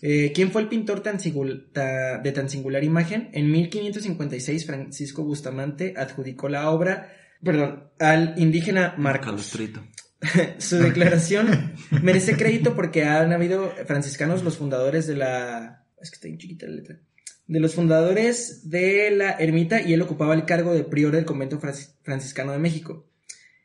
Eh, 0.00 0.32
¿Quién 0.34 0.50
fue 0.50 0.62
el 0.62 0.68
pintor 0.68 1.02
de 1.02 2.32
tan 2.32 2.48
singular 2.48 2.84
imagen? 2.84 3.30
En 3.32 3.50
1556 3.50 4.66
Francisco 4.66 5.22
Bustamante 5.22 5.94
adjudicó 5.96 6.48
la 6.48 6.70
obra, 6.70 7.12
perdón, 7.42 7.84
al 8.00 8.34
indígena 8.36 8.94
Marcos. 8.98 9.26
Calustrito. 9.26 9.82
Su 10.58 10.78
declaración 10.78 11.72
merece 12.02 12.36
crédito 12.36 12.74
porque 12.74 13.04
han 13.04 13.32
habido 13.32 13.72
franciscanos 13.86 14.42
los 14.44 14.56
fundadores 14.56 15.06
de 15.06 15.16
la... 15.16 15.84
Es 16.00 16.10
que 16.10 16.14
está 16.16 16.28
bien 16.28 16.38
chiquita 16.38 16.66
la 16.66 16.76
letra. 16.76 16.98
De 17.46 17.60
los 17.60 17.74
fundadores 17.74 18.70
de 18.70 19.10
la 19.10 19.32
ermita 19.32 19.80
y 19.80 19.92
él 19.92 20.02
ocupaba 20.02 20.34
el 20.34 20.44
cargo 20.44 20.74
de 20.74 20.84
prior 20.84 21.12
del 21.12 21.24
convento 21.24 21.58
francis- 21.60 21.94
franciscano 22.02 22.52
de 22.52 22.58
México. 22.58 23.08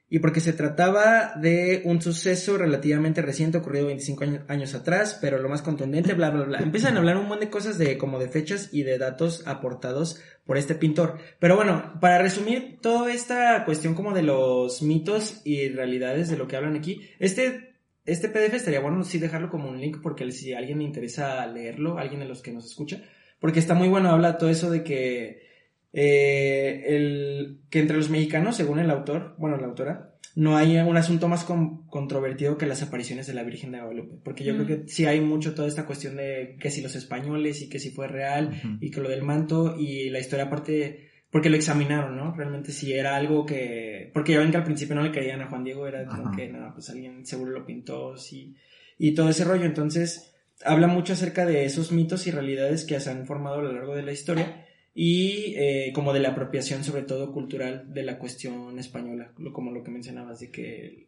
Y 0.10 0.20
porque 0.20 0.40
se 0.40 0.54
trataba 0.54 1.34
de 1.36 1.82
un 1.84 2.02
suceso 2.02 2.58
relativamente 2.58 3.22
reciente, 3.22 3.58
ocurrido 3.58 3.88
25 3.88 4.24
año- 4.24 4.46
años 4.48 4.74
atrás, 4.74 5.18
pero 5.20 5.38
lo 5.38 5.50
más 5.50 5.62
contundente, 5.62 6.14
bla, 6.14 6.30
bla, 6.30 6.44
bla. 6.46 6.60
Empiezan 6.60 6.96
a 6.96 7.00
hablar 7.00 7.18
un 7.18 7.24
montón 7.24 7.42
de 7.42 7.50
cosas 7.50 7.78
de 7.78 7.98
como 7.98 8.18
de 8.18 8.30
fechas 8.30 8.70
y 8.72 8.84
de 8.84 8.98
datos 8.98 9.46
aportados 9.46 10.22
por 10.46 10.58
este 10.58 10.76
pintor. 10.76 11.18
Pero 11.40 11.58
bueno, 11.58 11.98
para 12.00 12.20
resumir 12.20 12.80
toda 12.82 13.12
esta 13.12 13.66
cuestión 13.66 13.96
como 13.96 14.14
de 14.14 14.24
los 14.24 14.82
mitos 14.82 15.42
y 15.44 15.68
realidades 15.70 16.30
de 16.30 16.38
lo 16.38 16.48
que 16.48 16.56
hablan 16.56 16.78
aquí, 16.78 17.02
este, 17.20 17.74
este 18.06 18.30
PDF 18.30 18.54
estaría 18.56 18.80
bueno 18.80 19.04
sí 19.04 19.18
dejarlo 19.20 19.50
como 19.50 19.68
un 19.68 19.82
link 19.82 19.98
porque 20.02 20.32
si 20.32 20.54
alguien 20.54 20.78
le 20.78 20.86
interesa 20.86 21.46
leerlo, 21.48 21.98
alguien 21.98 22.22
de 22.22 22.28
los 22.30 22.42
que 22.42 22.54
nos 22.54 22.66
escucha, 22.66 23.02
porque 23.42 23.60
está 23.60 23.74
muy 23.74 23.90
bueno, 23.90 24.10
habla 24.10 24.38
todo 24.38 24.50
eso 24.50 24.72
de 24.72 24.84
que, 24.86 25.47
eh, 25.94 26.84
el, 26.88 27.60
que 27.70 27.80
entre 27.80 27.98
los 27.98 28.10
mexicanos, 28.10 28.56
según 28.58 28.80
el 28.80 28.90
autor, 28.92 29.36
bueno, 29.38 29.58
la 29.58 29.68
autora, 29.68 30.14
no 30.36 30.56
hay 30.56 30.78
un 30.78 30.98
asunto 30.98 31.28
más 31.28 31.44
con- 31.44 31.88
controvertido 31.88 32.58
que 32.58 32.68
las 32.68 32.84
apariciones 32.84 33.26
de 33.26 33.34
la 33.34 33.44
Virgen 33.44 33.72
de 33.72 33.80
Guadalupe, 33.80 34.18
porque 34.24 34.44
yo 34.44 34.54
Mm. 34.54 34.58
creo 34.66 34.68
que 34.84 34.88
sí 34.88 35.06
hay 35.06 35.20
mucho 35.20 35.56
toda 35.56 35.68
esta 35.68 35.86
cuestión 35.88 36.16
de 36.18 36.58
que 36.60 36.70
si 36.70 36.82
los 36.82 36.96
españoles 36.96 37.62
y 37.64 37.70
que 37.70 37.80
si 37.80 37.90
fue 37.90 38.08
real 38.08 38.52
y 38.80 38.92
que 38.92 39.02
lo 39.02 39.10
del 39.10 39.24
manto 39.24 39.76
y 39.80 40.10
la 40.12 40.20
historia 40.20 40.46
aparte, 40.46 41.10
porque 41.32 41.50
lo 41.50 41.56
examinaron, 41.56 42.16
¿no? 42.16 42.36
Realmente 42.36 42.72
si 42.72 42.94
era 42.94 43.16
algo 43.16 43.46
que, 43.48 44.12
porque 44.14 44.34
ya 44.34 44.40
ven 44.40 44.52
que 44.52 44.58
al 44.58 44.64
principio 44.64 44.94
no 44.96 45.02
le 45.02 45.12
creían 45.12 45.42
a 45.42 45.48
Juan 45.48 45.64
Diego, 45.64 45.88
era 45.88 46.06
como 46.06 46.32
que, 46.36 46.48
no, 46.50 46.72
pues 46.74 46.90
alguien 46.92 47.26
seguro 47.26 47.52
lo 47.52 47.66
pintó, 47.66 48.16
sí, 48.18 48.56
y 49.00 49.14
todo 49.16 49.30
ese 49.30 49.44
rollo, 49.44 49.66
entonces 49.66 50.36
habla 50.64 50.86
mucho 50.88 51.14
acerca 51.14 51.46
de 51.48 51.66
esos 51.66 51.92
mitos 51.92 52.28
y 52.28 52.32
realidades 52.32 52.86
que 52.86 53.00
se 53.00 53.10
han 53.10 53.26
formado 53.26 53.60
a 53.60 53.64
lo 53.64 53.74
largo 53.74 53.96
de 53.96 54.04
la 54.04 54.12
historia 54.12 54.67
y 55.00 55.54
eh, 55.58 55.92
como 55.94 56.12
de 56.12 56.20
la 56.20 56.30
apropiación 56.30 56.84
sobre 56.84 57.04
todo 57.04 57.32
cultural 57.32 57.94
de 57.94 58.02
la 58.02 58.18
cuestión 58.18 58.80
española, 58.80 59.32
como 59.54 59.70
lo 59.70 59.84
que 59.84 59.92
mencionabas, 59.92 60.40
de 60.40 60.50
que 60.50 61.06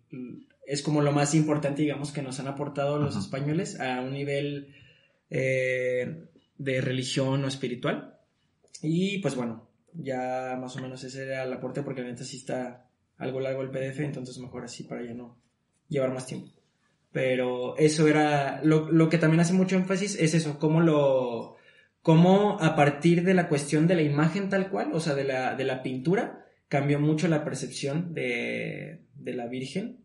es 0.67 0.83
como 0.83 1.01
lo 1.01 1.11
más 1.11 1.33
importante, 1.33 1.81
digamos, 1.81 2.11
que 2.11 2.21
nos 2.21 2.39
han 2.39 2.47
aportado 2.47 2.99
los 2.99 3.15
Ajá. 3.15 3.25
españoles 3.25 3.79
a 3.79 4.01
un 4.01 4.13
nivel 4.13 4.75
eh, 5.31 6.27
de 6.59 6.81
religión 6.81 7.43
o 7.43 7.47
espiritual. 7.47 8.19
Y 8.83 9.17
pues 9.23 9.33
bueno, 9.33 9.67
ya 9.95 10.55
más 10.61 10.75
o 10.75 10.81
menos 10.81 11.03
ese 11.03 11.23
era 11.23 11.41
el 11.41 11.53
aporte 11.53 11.81
porque 11.81 12.01
la 12.01 12.09
neta 12.09 12.23
sí 12.23 12.37
está 12.37 12.85
algo 13.17 13.39
largo 13.39 13.63
el 13.63 13.71
PDF, 13.71 14.01
entonces 14.01 14.37
mejor 14.37 14.65
así 14.65 14.83
para 14.83 15.03
ya 15.03 15.15
no 15.15 15.35
llevar 15.87 16.13
más 16.13 16.27
tiempo. 16.27 16.51
Pero 17.11 17.75
eso 17.75 18.07
era, 18.07 18.61
lo, 18.63 18.91
lo 18.91 19.09
que 19.09 19.17
también 19.17 19.39
hace 19.39 19.53
mucho 19.53 19.77
énfasis 19.77 20.15
es 20.19 20.35
eso, 20.35 20.59
cómo 20.59 20.79
lo, 20.79 21.57
cómo 22.09 22.57
a 22.59 22.75
partir 22.75 23.23
de 23.23 23.35
la 23.35 23.47
cuestión 23.47 23.85
de 23.85 23.93
la 23.93 24.01
imagen 24.01 24.49
tal 24.49 24.71
cual, 24.71 24.89
o 24.93 24.99
sea, 24.99 25.13
de 25.13 25.25
la, 25.25 25.53
de 25.53 25.63
la 25.63 25.83
pintura, 25.83 26.43
cambió 26.67 26.99
mucho 26.99 27.27
la 27.27 27.43
percepción 27.43 28.15
de, 28.15 29.01
de 29.13 29.33
la 29.35 29.45
Virgen 29.45 29.99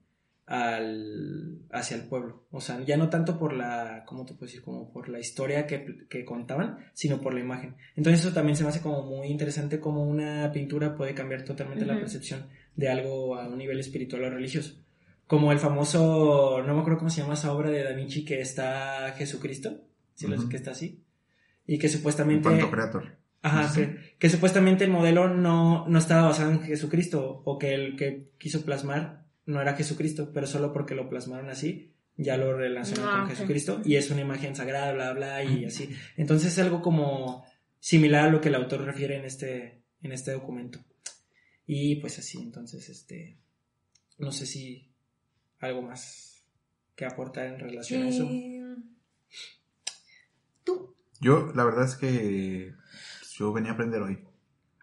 al, 0.44 1.60
hacia 1.70 1.96
el 1.96 2.02
pueblo. 2.02 2.44
O 2.50 2.60
sea, 2.60 2.78
ya 2.84 2.98
no 2.98 3.08
tanto 3.08 3.38
por 3.38 3.54
la, 3.54 4.02
¿cómo 4.04 4.26
te 4.26 4.34
puedo 4.34 4.44
decir? 4.44 4.60
Como 4.60 4.92
por 4.92 5.08
la 5.08 5.18
historia 5.18 5.66
que, 5.66 6.06
que 6.10 6.26
contaban, 6.26 6.76
sino 6.92 7.22
por 7.22 7.32
la 7.32 7.40
imagen. 7.40 7.76
Entonces 7.96 8.20
eso 8.20 8.34
también 8.34 8.54
se 8.54 8.64
me 8.64 8.68
hace 8.68 8.82
como 8.82 9.02
muy 9.04 9.28
interesante 9.28 9.80
cómo 9.80 10.04
una 10.04 10.52
pintura 10.52 10.96
puede 10.96 11.14
cambiar 11.14 11.42
totalmente 11.46 11.86
la 11.86 11.98
percepción 11.98 12.48
de 12.76 12.90
algo 12.90 13.36
a 13.36 13.48
un 13.48 13.56
nivel 13.56 13.80
espiritual 13.80 14.24
o 14.24 14.28
religioso. 14.28 14.74
Como 15.26 15.52
el 15.52 15.58
famoso, 15.58 16.62
no 16.66 16.74
me 16.74 16.80
acuerdo 16.80 16.98
cómo 16.98 17.08
se 17.08 17.22
llama 17.22 17.32
esa 17.32 17.54
obra 17.54 17.70
de 17.70 17.82
Da 17.82 17.92
Vinci 17.92 18.26
que 18.26 18.42
está 18.42 19.14
Jesucristo, 19.16 19.80
si 20.12 20.26
lo 20.26 20.36
Ujú. 20.36 20.50
que 20.50 20.58
está 20.58 20.72
así, 20.72 21.02
y 21.66 21.78
que 21.78 21.86
Un 21.86 21.92
supuestamente... 21.92 22.48
Pantocreator. 22.48 23.16
Ajá, 23.42 23.66
Ujú. 23.66 23.74
que, 23.74 24.16
que 24.18 24.30
supuestamente 24.30 24.84
el 24.84 24.90
modelo 24.90 25.28
no, 25.28 25.86
no 25.86 25.98
estaba 25.98 26.28
basado 26.28 26.50
en 26.50 26.62
Jesucristo, 26.62 27.42
o 27.44 27.58
que 27.58 27.74
el 27.74 27.96
que 27.96 28.30
quiso 28.38 28.64
plasmar 28.64 29.26
no 29.44 29.60
era 29.60 29.74
Jesucristo, 29.74 30.30
pero 30.32 30.46
solo 30.46 30.72
porque 30.72 30.94
lo 30.94 31.10
plasmaron 31.10 31.50
así, 31.50 31.92
ya 32.16 32.36
lo 32.38 32.56
relacionan 32.56 33.06
Ah, 33.06 33.12
con 33.18 33.22
ok. 33.24 33.30
Jesucristo, 33.30 33.82
y 33.84 33.96
es 33.96 34.10
una 34.10 34.22
imagen 34.22 34.54
sagrada, 34.56 34.92
bla, 34.94 35.12
bla, 35.12 35.44
y 35.44 35.66
así. 35.66 35.90
Entonces 36.16 36.52
es 36.52 36.58
algo 36.58 36.80
como 36.80 37.44
similar 37.80 38.28
a 38.28 38.30
lo 38.30 38.40
que 38.40 38.48
el 38.48 38.54
autor 38.54 38.80
refiere 38.82 39.16
en 39.18 39.26
este, 39.26 39.82
en 40.00 40.12
este 40.12 40.32
documento. 40.32 40.78
Y 41.66 41.96
pues 41.96 42.18
así, 42.18 42.38
entonces, 42.40 42.88
este, 42.88 43.36
no 44.18 44.32
sé 44.32 44.46
si 44.46 44.90
algo 45.58 45.82
más 45.82 46.46
que 46.94 47.04
aportar 47.04 47.46
en 47.48 47.58
relación 47.58 48.04
a 48.04 48.08
eso. 48.08 48.26
Eh, 48.30 48.62
Tú. 50.64 50.93
Yo, 51.24 51.50
la 51.54 51.64
verdad 51.64 51.86
es 51.86 51.96
que 51.96 52.74
yo 53.38 53.50
venía 53.50 53.70
a 53.70 53.74
aprender 53.74 54.02
hoy 54.02 54.18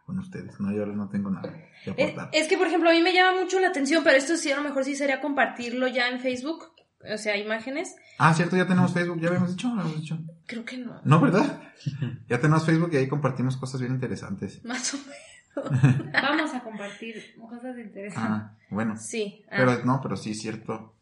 con 0.08 0.17
ustedes. 0.17 0.60
No, 0.60 0.71
yo 0.71 0.82
ahora 0.82 0.95
no 0.95 1.08
tengo 1.08 1.30
nada 1.30 1.54
que 1.84 1.91
aportar. 1.91 2.30
Es 2.34 2.47
que, 2.47 2.58
por 2.58 2.65
ejemplo, 2.65 2.89
a 2.89 2.93
mí 2.93 3.01
me 3.04 3.13
llama 3.13 3.41
mucho 3.41 3.60
la 3.60 3.67
atención, 3.67 4.04
pero 4.04 4.17
esto 4.17 4.36
sí, 4.38 4.51
a 4.51 4.56
lo 4.56 4.63
mejor 4.63 4.84
sí 4.84 4.95
sería 4.95 5.21
compartirlo 5.21 5.88
ya 5.88 6.10
en 6.10 6.19
Facebook, 6.19 6.73
o 7.13 7.17
sea, 7.19 7.38
imágenes. 7.38 7.95
Ah, 8.17 8.34
cierto, 8.34 8.58
ya 8.58 8.65
tenemos 8.65 8.91
Facebook, 8.91 9.19
ya 9.21 9.27
habíamos 9.27 9.51
dicho, 9.51 9.67
habíamos 9.67 10.01
dicho. 10.01 10.17
Creo 10.47 10.65
que 10.65 10.77
no, 10.77 10.99
No, 11.04 11.21
¿verdad? 11.21 11.62
ya 12.27 12.39
tenemos 12.39 12.65
Facebook 12.65 12.89
y 12.93 12.97
ahí 12.97 13.08
compartimos 13.08 13.56
cosas 13.56 13.80
bien 13.80 13.93
interesantes. 13.93 14.65
más 14.65 14.95
o 14.95 14.97
menos. 14.97 16.12
Vamos 16.12 16.56
a 16.56 16.63
compartir 16.63 17.35
cosas 17.39 17.77
interesantes. 17.77 18.15
Ah, 18.17 18.58
bueno. 18.71 18.98
Sí. 18.98 19.44
ah. 19.52 19.58
Pero 19.58 19.85
no, 19.85 20.00
pero 20.02 20.17
sí, 20.17 20.33
cierto. 20.33 20.96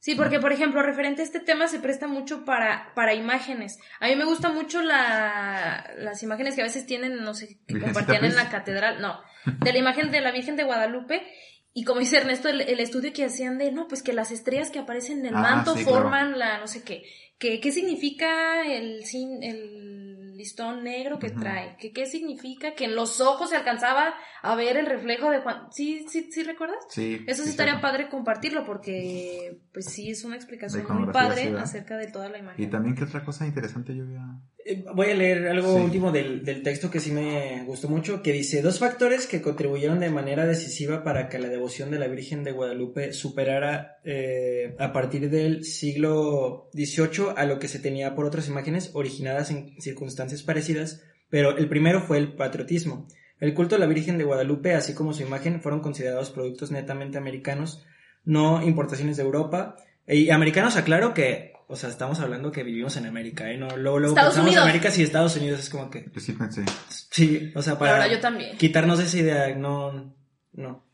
Sí, 0.00 0.14
porque 0.14 0.38
por 0.38 0.52
ejemplo, 0.52 0.80
referente 0.82 1.22
a 1.22 1.24
este 1.24 1.40
tema 1.40 1.66
se 1.68 1.80
presta 1.80 2.06
mucho 2.06 2.44
para, 2.44 2.92
para 2.94 3.14
imágenes. 3.14 3.78
A 4.00 4.06
mí 4.06 4.14
me 4.16 4.24
gusta 4.24 4.48
mucho 4.50 4.80
la, 4.80 5.90
las 5.98 6.22
imágenes 6.22 6.54
que 6.54 6.60
a 6.60 6.64
veces 6.64 6.86
tienen, 6.86 7.16
no 7.24 7.34
sé, 7.34 7.58
que 7.66 7.80
compartían 7.80 8.24
en 8.24 8.36
la 8.36 8.48
catedral, 8.48 9.00
no, 9.00 9.20
de 9.44 9.72
la 9.72 9.78
imagen 9.78 10.10
de 10.10 10.20
la 10.20 10.30
Virgen 10.30 10.56
de 10.56 10.64
Guadalupe. 10.64 11.26
Y 11.74 11.84
como 11.84 12.00
dice 12.00 12.16
Ernesto, 12.18 12.48
el, 12.48 12.60
el 12.62 12.80
estudio 12.80 13.12
que 13.12 13.24
hacían 13.24 13.58
de, 13.58 13.70
no, 13.72 13.86
pues 13.88 14.02
que 14.02 14.12
las 14.12 14.30
estrellas 14.30 14.70
que 14.70 14.78
aparecen 14.78 15.20
en 15.20 15.26
el 15.26 15.34
Ah, 15.36 15.40
manto 15.42 15.76
sí, 15.76 15.84
claro. 15.84 16.02
forman 16.02 16.38
la, 16.38 16.58
no 16.58 16.66
sé 16.68 16.82
qué. 16.84 17.02
¿Qué, 17.38 17.60
qué 17.60 17.70
significa 17.70 18.62
el, 18.66 19.04
sin- 19.04 19.42
el 19.44 20.07
listón 20.38 20.84
negro 20.84 21.18
que 21.18 21.30
trae? 21.30 21.76
¿Qué, 21.78 21.92
¿Qué 21.92 22.06
significa 22.06 22.74
que 22.74 22.84
en 22.84 22.94
los 22.94 23.20
ojos 23.20 23.50
se 23.50 23.56
alcanzaba 23.56 24.14
a 24.40 24.54
ver 24.54 24.76
el 24.76 24.86
reflejo 24.86 25.30
de 25.30 25.40
Juan? 25.40 25.66
¿Sí, 25.72 26.06
sí, 26.08 26.30
sí 26.32 26.42
recuerdas? 26.44 26.78
Sí. 26.88 27.24
Eso 27.26 27.42
sí 27.42 27.50
estaría 27.50 27.80
padre 27.80 28.08
compartirlo 28.08 28.64
porque 28.64 29.60
pues 29.72 29.86
sí 29.86 30.10
es 30.10 30.24
una 30.24 30.36
explicación 30.36 30.86
muy 30.88 31.12
padre 31.12 31.54
acerca 31.58 31.96
de 31.96 32.06
toda 32.06 32.28
la 32.28 32.38
Y 32.38 32.40
imagen. 32.40 32.70
también, 32.70 32.94
¿qué 32.94 33.04
otra 33.04 33.24
cosa 33.24 33.46
interesante 33.46 33.94
yo 33.94 34.04
había? 34.04 34.24
Eh, 34.70 34.84
Voy 34.94 35.10
a 35.10 35.14
leer 35.14 35.48
algo 35.48 35.74
Sí. 35.76 35.82
último 35.82 36.12
del, 36.12 36.44
del 36.44 36.62
texto 36.62 36.90
que 36.90 37.00
sí 37.00 37.10
me 37.10 37.64
gustó 37.64 37.88
mucho, 37.88 38.22
que 38.22 38.32
dice, 38.32 38.60
dos 38.60 38.78
factores 38.78 39.26
que 39.26 39.40
contribuyeron 39.40 39.98
de 40.00 40.10
manera 40.10 40.44
decisiva 40.46 41.02
para 41.02 41.28
que 41.30 41.38
la 41.38 41.48
devoción 41.48 41.90
de 41.90 41.98
la 41.98 42.06
Virgen 42.06 42.44
de 42.44 42.52
Guadalupe 42.52 43.12
superara 43.14 43.98
eh, 44.04 44.74
a 44.78 44.92
partir 44.92 45.30
del 45.30 45.64
siglo 45.64 46.68
XVIII 46.74 47.32
a 47.36 47.46
lo 47.46 47.58
que 47.58 47.68
se 47.68 47.78
tenía 47.78 48.14
por 48.14 48.26
otras 48.26 48.46
imágenes 48.48 48.90
originadas 48.92 49.50
en 49.50 49.80
circunstancias 49.80 50.42
parecidas, 50.42 51.02
pero 51.30 51.56
el 51.56 51.68
primero 51.68 52.02
fue 52.02 52.18
el 52.18 52.34
patriotismo. 52.34 53.08
El 53.40 53.54
culto 53.54 53.76
a 53.76 53.78
la 53.78 53.86
Virgen 53.86 54.18
de 54.18 54.24
Guadalupe, 54.24 54.74
así 54.74 54.94
como 54.94 55.12
su 55.14 55.22
imagen, 55.22 55.62
fueron 55.62 55.80
considerados 55.80 56.30
productos 56.30 56.70
netamente 56.72 57.16
americanos, 57.18 57.84
no 58.24 58.62
importaciones 58.62 59.16
de 59.16 59.22
Europa. 59.22 59.76
Y 60.06 60.30
americanos, 60.30 60.76
aclaro 60.76 61.14
que, 61.14 61.52
o 61.70 61.76
sea, 61.76 61.90
estamos 61.90 62.18
hablando 62.20 62.50
que 62.50 62.62
vivimos 62.62 62.96
en 62.96 63.04
América, 63.06 63.50
¿eh? 63.50 63.58
No, 63.58 63.68
luego, 63.76 63.98
luego 63.98 64.14
Estados 64.14 64.34
pensamos 64.34 64.48
Unidos. 64.48 64.64
América 64.64 64.90
y 64.96 65.02
Estados 65.02 65.36
Unidos 65.36 65.60
es 65.60 65.68
como 65.68 65.90
que, 65.90 66.10
Yo 66.12 66.20
sí 66.20 66.32
pensé. 66.32 66.64
sí, 66.88 67.52
o 67.54 67.60
sea, 67.60 67.78
para 67.78 67.92
verdad, 67.92 68.10
yo 68.10 68.20
también. 68.20 68.56
quitarnos 68.56 68.98
esa 69.00 69.18
idea, 69.18 69.54
no, 69.54 70.14
no. 70.52 70.84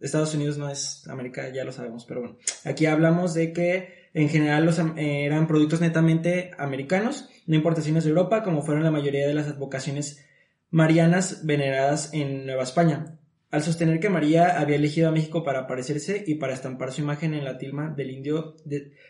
Estados 0.00 0.34
Unidos 0.34 0.56
no 0.56 0.70
es 0.70 1.06
América, 1.06 1.50
ya 1.50 1.64
lo 1.64 1.70
sabemos, 1.70 2.06
pero 2.06 2.20
bueno. 2.22 2.38
Aquí 2.64 2.86
hablamos 2.86 3.34
de 3.34 3.52
que 3.52 4.08
en 4.14 4.30
general 4.30 4.64
los, 4.64 4.78
eh, 4.78 5.24
eran 5.26 5.46
productos 5.46 5.80
netamente 5.82 6.50
americanos, 6.58 7.28
no 7.46 7.54
importaciones 7.54 8.04
de 8.04 8.10
Europa, 8.10 8.42
como 8.42 8.62
fueron 8.62 8.84
la 8.84 8.90
mayoría 8.90 9.28
de 9.28 9.34
las 9.34 9.48
advocaciones 9.48 10.24
marianas 10.70 11.44
veneradas 11.44 12.10
en 12.14 12.46
Nueva 12.46 12.62
España. 12.62 13.18
Al 13.52 13.62
sostener 13.62 14.00
que 14.00 14.08
María 14.08 14.58
había 14.58 14.76
elegido 14.76 15.08
a 15.08 15.12
México 15.12 15.44
para 15.44 15.60
aparecerse 15.60 16.24
y 16.26 16.36
para 16.36 16.54
estampar 16.54 16.90
su 16.90 17.02
imagen 17.02 17.34
en 17.34 17.44
la 17.44 17.58
tilma 17.58 17.92
del 17.96 18.10
indio, 18.10 18.56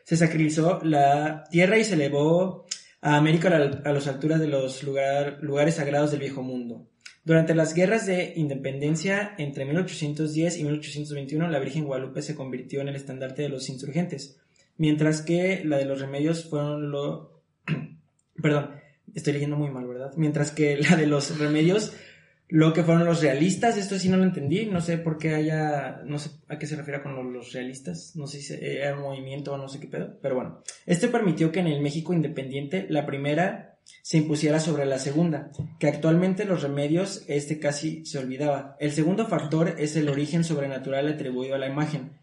se 0.04 0.16
sacralizó 0.16 0.80
la 0.82 1.44
tierra 1.50 1.78
y 1.78 1.84
se 1.84 1.94
elevó 1.94 2.66
a 3.00 3.16
América 3.16 3.48
a, 3.48 3.58
la- 3.58 3.82
a 3.84 3.92
las 3.92 4.08
alturas 4.08 4.40
de 4.40 4.48
los 4.48 4.82
lugar- 4.82 5.38
lugares 5.42 5.76
sagrados 5.76 6.10
del 6.10 6.20
viejo 6.20 6.42
mundo. 6.42 6.88
Durante 7.24 7.54
las 7.54 7.72
guerras 7.72 8.04
de 8.04 8.32
independencia 8.34 9.32
entre 9.38 9.64
1810 9.64 10.58
y 10.58 10.64
1821, 10.64 11.48
la 11.48 11.60
Virgen 11.60 11.84
Guadalupe 11.84 12.20
se 12.20 12.34
convirtió 12.34 12.80
en 12.80 12.88
el 12.88 12.96
estandarte 12.96 13.42
de 13.42 13.48
los 13.48 13.68
insurgentes, 13.68 14.40
mientras 14.76 15.22
que 15.22 15.62
la 15.64 15.76
de 15.78 15.84
los 15.84 16.00
remedios 16.00 16.50
fueron 16.50 16.90
lo... 16.90 17.44
Perdón, 18.42 18.70
estoy 19.14 19.34
leyendo 19.34 19.54
muy 19.56 19.70
mal, 19.70 19.86
¿verdad? 19.86 20.10
Mientras 20.16 20.50
que 20.50 20.76
la 20.78 20.96
de 20.96 21.06
los 21.06 21.38
remedios, 21.38 21.92
lo 22.54 22.74
que 22.74 22.82
fueron 22.84 23.06
los 23.06 23.22
realistas, 23.22 23.78
esto 23.78 23.98
sí 23.98 24.10
no 24.10 24.18
lo 24.18 24.24
entendí, 24.24 24.66
no 24.66 24.82
sé 24.82 24.98
por 24.98 25.16
qué 25.16 25.34
haya, 25.34 26.02
no 26.04 26.18
sé 26.18 26.28
a 26.48 26.58
qué 26.58 26.66
se 26.66 26.76
refiere 26.76 27.02
con 27.02 27.14
lo- 27.16 27.22
los 27.24 27.52
realistas, 27.54 28.12
no 28.14 28.26
sé 28.26 28.40
si 28.40 28.48
se- 28.48 28.76
era 28.78 28.94
un 28.94 29.02
movimiento 29.04 29.54
o 29.54 29.56
no 29.56 29.68
sé 29.68 29.80
qué 29.80 29.86
pedo, 29.86 30.18
pero 30.20 30.34
bueno. 30.34 30.62
Este 30.84 31.08
permitió 31.08 31.50
que 31.50 31.60
en 31.60 31.68
el 31.68 31.80
México 31.80 32.12
independiente 32.12 32.84
la 32.90 33.06
primera 33.06 33.78
se 34.02 34.18
impusiera 34.18 34.60
sobre 34.60 34.84
la 34.84 34.98
segunda, 34.98 35.50
que 35.78 35.88
actualmente 35.88 36.44
los 36.44 36.60
remedios 36.62 37.24
este 37.26 37.58
casi 37.58 38.04
se 38.04 38.18
olvidaba. 38.18 38.76
El 38.80 38.92
segundo 38.92 39.26
factor 39.26 39.74
es 39.78 39.96
el 39.96 40.10
origen 40.10 40.44
sobrenatural 40.44 41.08
atribuido 41.08 41.54
a 41.54 41.58
la 41.58 41.68
imagen, 41.68 42.18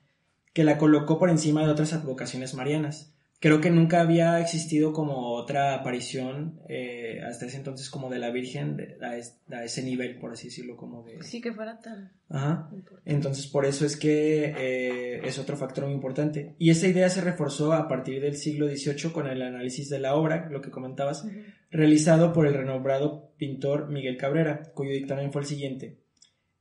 que 0.54 0.64
la 0.64 0.78
colocó 0.78 1.18
por 1.18 1.32
encima 1.32 1.64
de 1.66 1.72
otras 1.72 1.94
advocaciones 1.94 2.54
marianas. 2.54 3.16
Creo 3.42 3.62
que 3.62 3.70
nunca 3.70 4.02
había 4.02 4.42
existido 4.42 4.92
como 4.92 5.32
otra 5.34 5.74
aparición 5.74 6.60
eh, 6.68 7.22
hasta 7.26 7.46
ese 7.46 7.56
entonces 7.56 7.90
como 7.90 8.10
de 8.10 8.20
la 8.20 8.32
Virgen 8.32 8.76
de- 8.76 8.98
a, 9.02 9.16
es- 9.16 9.40
a 9.50 9.64
ese 9.64 9.82
nivel, 9.82 10.20
por 10.20 10.34
así 10.34 10.48
decirlo, 10.48 10.76
como 10.76 11.04
de... 11.04 11.24
Sí, 11.24 11.40
que 11.40 11.54
fuera 11.54 11.80
tan 11.80 12.12
Ajá. 12.28 12.70
Entonces, 13.06 13.48
por 13.48 13.66
eso 13.66 13.86
es 13.86 13.96
que 13.96 14.54
eh, 14.58 15.22
es 15.24 15.40
otro 15.40 15.56
factor 15.56 15.86
muy 15.86 15.94
importante. 15.94 16.54
Y 16.60 16.70
esa 16.70 16.88
idea 16.88 17.10
se 17.10 17.22
reforzó 17.22 17.72
a 17.72 17.88
partir 17.88 18.22
del 18.22 18.36
siglo 18.36 18.68
XVIII 18.68 19.14
con 19.14 19.26
el 19.28 19.42
análisis 19.42 19.90
de 19.90 20.00
la 20.00 20.16
obra, 20.16 20.50
lo 20.52 20.62
que 20.62 20.70
comentabas, 20.70 21.26
realizado 21.72 22.34
por 22.34 22.46
el 22.46 22.54
renombrado 22.54 23.32
pintor 23.38 23.90
Miguel 23.90 24.18
Cabrera, 24.18 24.64
cuyo 24.74 24.92
dictamen 24.92 25.32
fue 25.32 25.42
el 25.44 25.48
siguiente. 25.48 25.98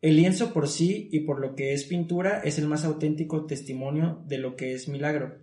El 0.00 0.14
lienzo 0.16 0.52
por 0.52 0.68
sí 0.68 1.08
y 1.10 1.20
por 1.20 1.40
lo 1.40 1.56
que 1.56 1.72
es 1.72 1.82
pintura 1.84 2.40
es 2.44 2.58
el 2.60 2.68
más 2.68 2.84
auténtico 2.84 3.46
testimonio 3.46 4.22
de 4.28 4.38
lo 4.38 4.54
que 4.54 4.72
es 4.74 4.86
milagro, 4.88 5.38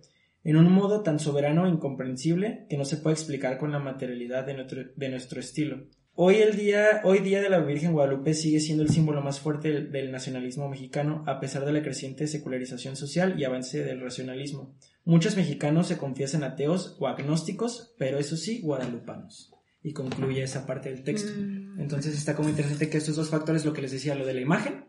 en 0.46 0.56
un 0.56 0.70
modo 0.70 1.02
tan 1.02 1.18
soberano 1.18 1.66
e 1.66 1.70
incomprensible 1.70 2.66
que 2.70 2.76
no 2.76 2.84
se 2.84 2.98
puede 2.98 3.14
explicar 3.14 3.58
con 3.58 3.72
la 3.72 3.80
materialidad 3.80 4.46
de 4.46 4.54
nuestro, 4.54 4.84
de 4.94 5.08
nuestro 5.08 5.40
estilo. 5.40 5.88
Hoy 6.14 6.36
el 6.36 6.56
día, 6.56 7.00
hoy 7.02 7.18
día 7.18 7.42
de 7.42 7.50
la 7.50 7.58
Virgen 7.58 7.92
Guadalupe 7.92 8.32
sigue 8.32 8.60
siendo 8.60 8.84
el 8.84 8.90
símbolo 8.90 9.22
más 9.22 9.40
fuerte 9.40 9.72
del, 9.72 9.90
del 9.90 10.12
nacionalismo 10.12 10.68
mexicano, 10.68 11.24
a 11.26 11.40
pesar 11.40 11.64
de 11.64 11.72
la 11.72 11.82
creciente 11.82 12.28
secularización 12.28 12.94
social 12.94 13.34
y 13.36 13.44
avance 13.44 13.82
del 13.82 14.00
racionalismo. 14.00 14.76
Muchos 15.04 15.36
mexicanos 15.36 15.88
se 15.88 15.98
confiesan 15.98 16.44
ateos 16.44 16.96
o 17.00 17.08
agnósticos, 17.08 17.96
pero 17.98 18.18
eso 18.20 18.36
sí, 18.36 18.60
guadalupanos. 18.62 19.52
Y 19.82 19.94
concluye 19.94 20.44
esa 20.44 20.64
parte 20.64 20.90
del 20.90 21.02
texto. 21.02 21.32
Mm. 21.36 21.80
Entonces 21.80 22.16
está 22.16 22.36
como 22.36 22.50
interesante 22.50 22.88
que 22.88 22.98
estos 22.98 23.16
dos 23.16 23.30
factores, 23.30 23.64
lo 23.64 23.72
que 23.72 23.82
les 23.82 23.90
decía, 23.90 24.14
lo 24.14 24.24
de 24.24 24.34
la 24.34 24.40
imagen 24.42 24.84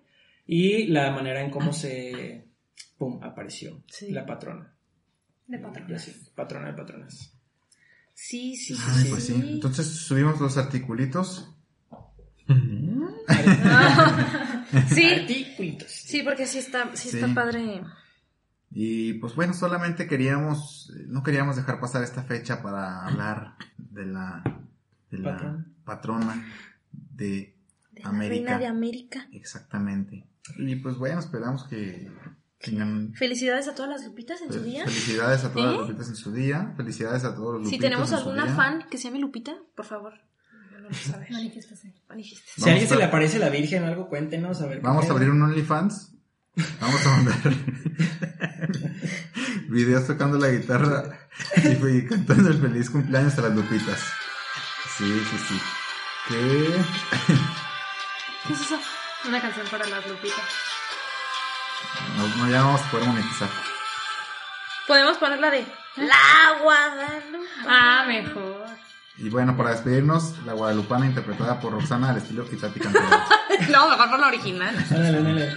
y 0.46 0.86
la 0.86 1.10
manera 1.10 1.42
en 1.42 1.50
cómo 1.50 1.74
se, 1.74 2.46
pum, 3.00 3.20
apareció 3.24 3.84
Sí. 3.88 4.12
la 4.12 4.24
patrona. 4.28 4.77
De 5.48 5.58
Y 5.58 5.60
patrón. 5.62 5.94
así, 5.96 6.14
patrona 6.36 6.68
de 6.68 6.74
patronas. 6.74 7.34
Sí, 8.14 8.56
sí, 8.56 8.76
sí. 8.76 8.82
Ay, 8.88 9.10
pues 9.10 9.26
sí. 9.26 9.34
Entonces 9.36 9.88
subimos 9.88 10.40
los 10.42 10.58
articulitos. 10.58 11.54
Sí, 14.90 15.06
Articulitos. 15.06 15.90
sí, 15.92 16.24
porque 16.24 16.46
sí 16.46 16.58
está, 16.60 16.94
sí 16.96 17.10
está 17.10 17.28
Sí. 17.28 17.34
padre. 17.34 17.82
Y 18.72 19.14
pues 19.14 19.34
bueno, 19.36 19.54
solamente 19.54 20.08
queríamos, 20.08 20.92
no 21.08 21.24
queríamos 21.24 21.56
dejar 21.56 21.80
pasar 21.80 22.04
esta 22.04 22.24
fecha 22.24 22.62
para 22.62 23.06
hablar 23.06 23.56
de 23.78 24.06
la, 24.06 24.44
de 25.10 25.18
la 25.20 25.32
Patrona. 25.38 25.66
patrona 25.86 26.46
de 26.92 27.56
De 27.92 28.02
la 28.04 28.10
América. 28.10 28.36
reina 28.36 28.60
de 28.60 28.66
América. 28.68 29.28
Exactamente. 29.32 30.26
Y 30.58 30.76
pues 30.78 30.98
bueno, 30.98 31.20
esperamos 31.20 31.64
que 31.64 32.12
tengan 32.60 33.14
Felicidades 33.14 33.68
a 33.68 33.76
todas 33.76 33.92
las 33.92 34.04
lupitas 34.06 34.42
en 34.42 34.52
su 34.52 34.62
día. 34.64 34.84
felicidades 34.86 35.44
a 35.44 35.52
todas 35.54 35.74
¿Eh? 35.74 35.78
las 35.78 35.88
lupitas 35.88 36.10
en 36.10 36.16
su 36.16 36.32
día. 36.32 36.74
Felicidades 36.78 37.24
a 37.24 37.36
todos 37.36 37.54
los 37.54 37.64
lupitos 37.64 37.70
Si 37.72 37.80
tenemos 37.80 38.12
en 38.12 38.18
su 38.18 38.24
alguna 38.24 38.46
día. 38.46 38.56
fan 38.56 38.86
que 38.90 38.98
se 38.98 39.06
llame 39.06 39.20
Lupita, 39.20 39.56
por 39.76 39.86
favor, 39.86 40.14
saber. 40.94 41.32
Manifiéstase. 41.32 41.94
Manifieste. 42.10 42.50
Si 42.56 42.70
a 42.70 42.74
alguien 42.74 42.90
se 42.90 42.96
le 42.96 43.04
aparece 43.04 43.40
la 43.40 43.50
Virgen 43.50 43.84
o 43.84 43.88
algo, 43.88 44.08
cuéntenos, 44.10 44.62
a 44.62 44.68
ver. 44.68 44.82
Vamos 44.82 45.08
a 45.08 45.12
abrir 45.12 45.30
un 45.30 45.42
OnlyFans. 45.42 46.14
Vamos 46.82 47.06
a 47.06 47.10
mandar 47.18 47.54
videos 49.70 50.08
tocando 50.08 50.40
la 50.40 50.50
guitarra 50.50 51.04
y, 51.58 51.88
y 51.98 52.06
cantando 52.08 52.50
el 52.50 52.60
feliz 52.60 52.90
cumpleaños 52.90 53.38
a 53.38 53.42
las 53.42 53.56
lupitas. 53.56 54.00
Sí, 54.98 55.06
sí, 55.30 55.38
sí. 55.50 55.60
¿Qué? 56.30 56.72
¿Qué 58.48 58.54
es 58.54 58.62
eso? 58.62 58.80
Una 59.28 59.40
canción 59.42 59.68
para 59.70 59.86
las 59.88 60.08
lupitas. 60.10 60.42
No, 62.18 62.28
no, 62.38 62.50
ya 62.50 62.62
vamos 62.64 62.82
a 62.82 62.92
poder 62.92 63.08
monetizar. 63.08 63.50
Podemos 64.88 65.18
poner 65.18 65.40
la 65.40 65.50
de 65.52 65.66
La 65.98 66.60
Guadalupe. 66.62 67.48
Ah, 67.68 68.06
mejor. 68.08 68.66
Y 69.18 69.30
bueno, 69.30 69.58
para 69.58 69.72
despedirnos, 69.72 70.38
la 70.46 70.54
guadalupana 70.54 71.06
interpretada 71.08 71.60
por 71.60 71.74
Roxana 71.74 72.10
al 72.12 72.18
estilo 72.18 72.48
Kitati. 72.50 72.80
No, 73.70 73.90
mejor 73.90 74.10
por 74.12 74.20
la 74.20 74.28
original. 74.28 74.76
Ándale, 74.78 75.18
ándale. 75.18 75.56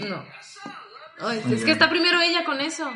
No. 0.00 0.24
Ay, 1.20 1.42
es 1.50 1.64
que 1.64 1.72
está 1.72 1.88
primero 1.88 2.20
ella 2.20 2.44
con 2.44 2.60
eso. 2.60 2.90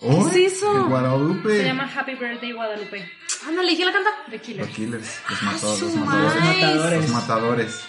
¡Oh! 0.00 0.28
¿Qué 0.32 0.46
es 0.46 0.54
eso? 0.56 0.74
el 0.76 0.82
Guadalupe. 0.84 1.56
Se 1.58 1.64
llama 1.64 1.90
Happy 1.94 2.14
Birthday 2.14 2.52
Guadalupe. 2.52 3.12
Ándale, 3.46 3.76
¿quién 3.76 3.86
la 3.86 3.92
canta? 3.92 4.10
Los 4.28 4.40
killers, 4.70 5.20
los 5.28 5.42
matadores. 5.42 5.78
su 5.78 5.84
Los 5.86 5.94
Los 5.94 6.04
matadores. 6.06 6.40
madre. 6.40 6.62
matadores. 6.62 7.00
Los 7.02 7.10
matadores. 7.10 7.84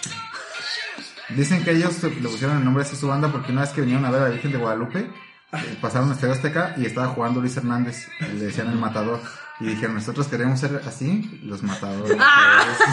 Dicen 1.30 1.64
que 1.64 1.70
ellos 1.72 2.02
le 2.02 2.10
pusieron 2.28 2.58
el 2.58 2.64
nombre 2.64 2.82
así 2.84 2.96
a 2.96 2.98
su 2.98 3.08
banda 3.08 3.28
porque 3.32 3.52
una 3.52 3.62
vez 3.62 3.70
que 3.70 3.80
vinieron 3.80 4.04
a 4.04 4.10
ver 4.10 4.20
a 4.20 4.24
la 4.24 4.30
Virgen 4.30 4.52
de 4.52 4.58
Guadalupe, 4.58 4.98
eh, 5.00 5.78
pasaron 5.80 6.10
a 6.10 6.14
Estadio 6.14 6.34
Azteca 6.34 6.74
y 6.76 6.84
estaba 6.86 7.08
jugando 7.08 7.40
Luis 7.40 7.56
Hernández. 7.56 8.08
y 8.20 8.38
le 8.38 8.46
decían 8.46 8.68
el 8.68 8.76
matador. 8.78 9.20
Y 9.60 9.66
dijeron, 9.66 9.94
nosotros 9.94 10.26
queremos 10.26 10.58
ser 10.60 10.82
así, 10.86 11.40
los 11.44 11.62
matadores. 11.62 12.16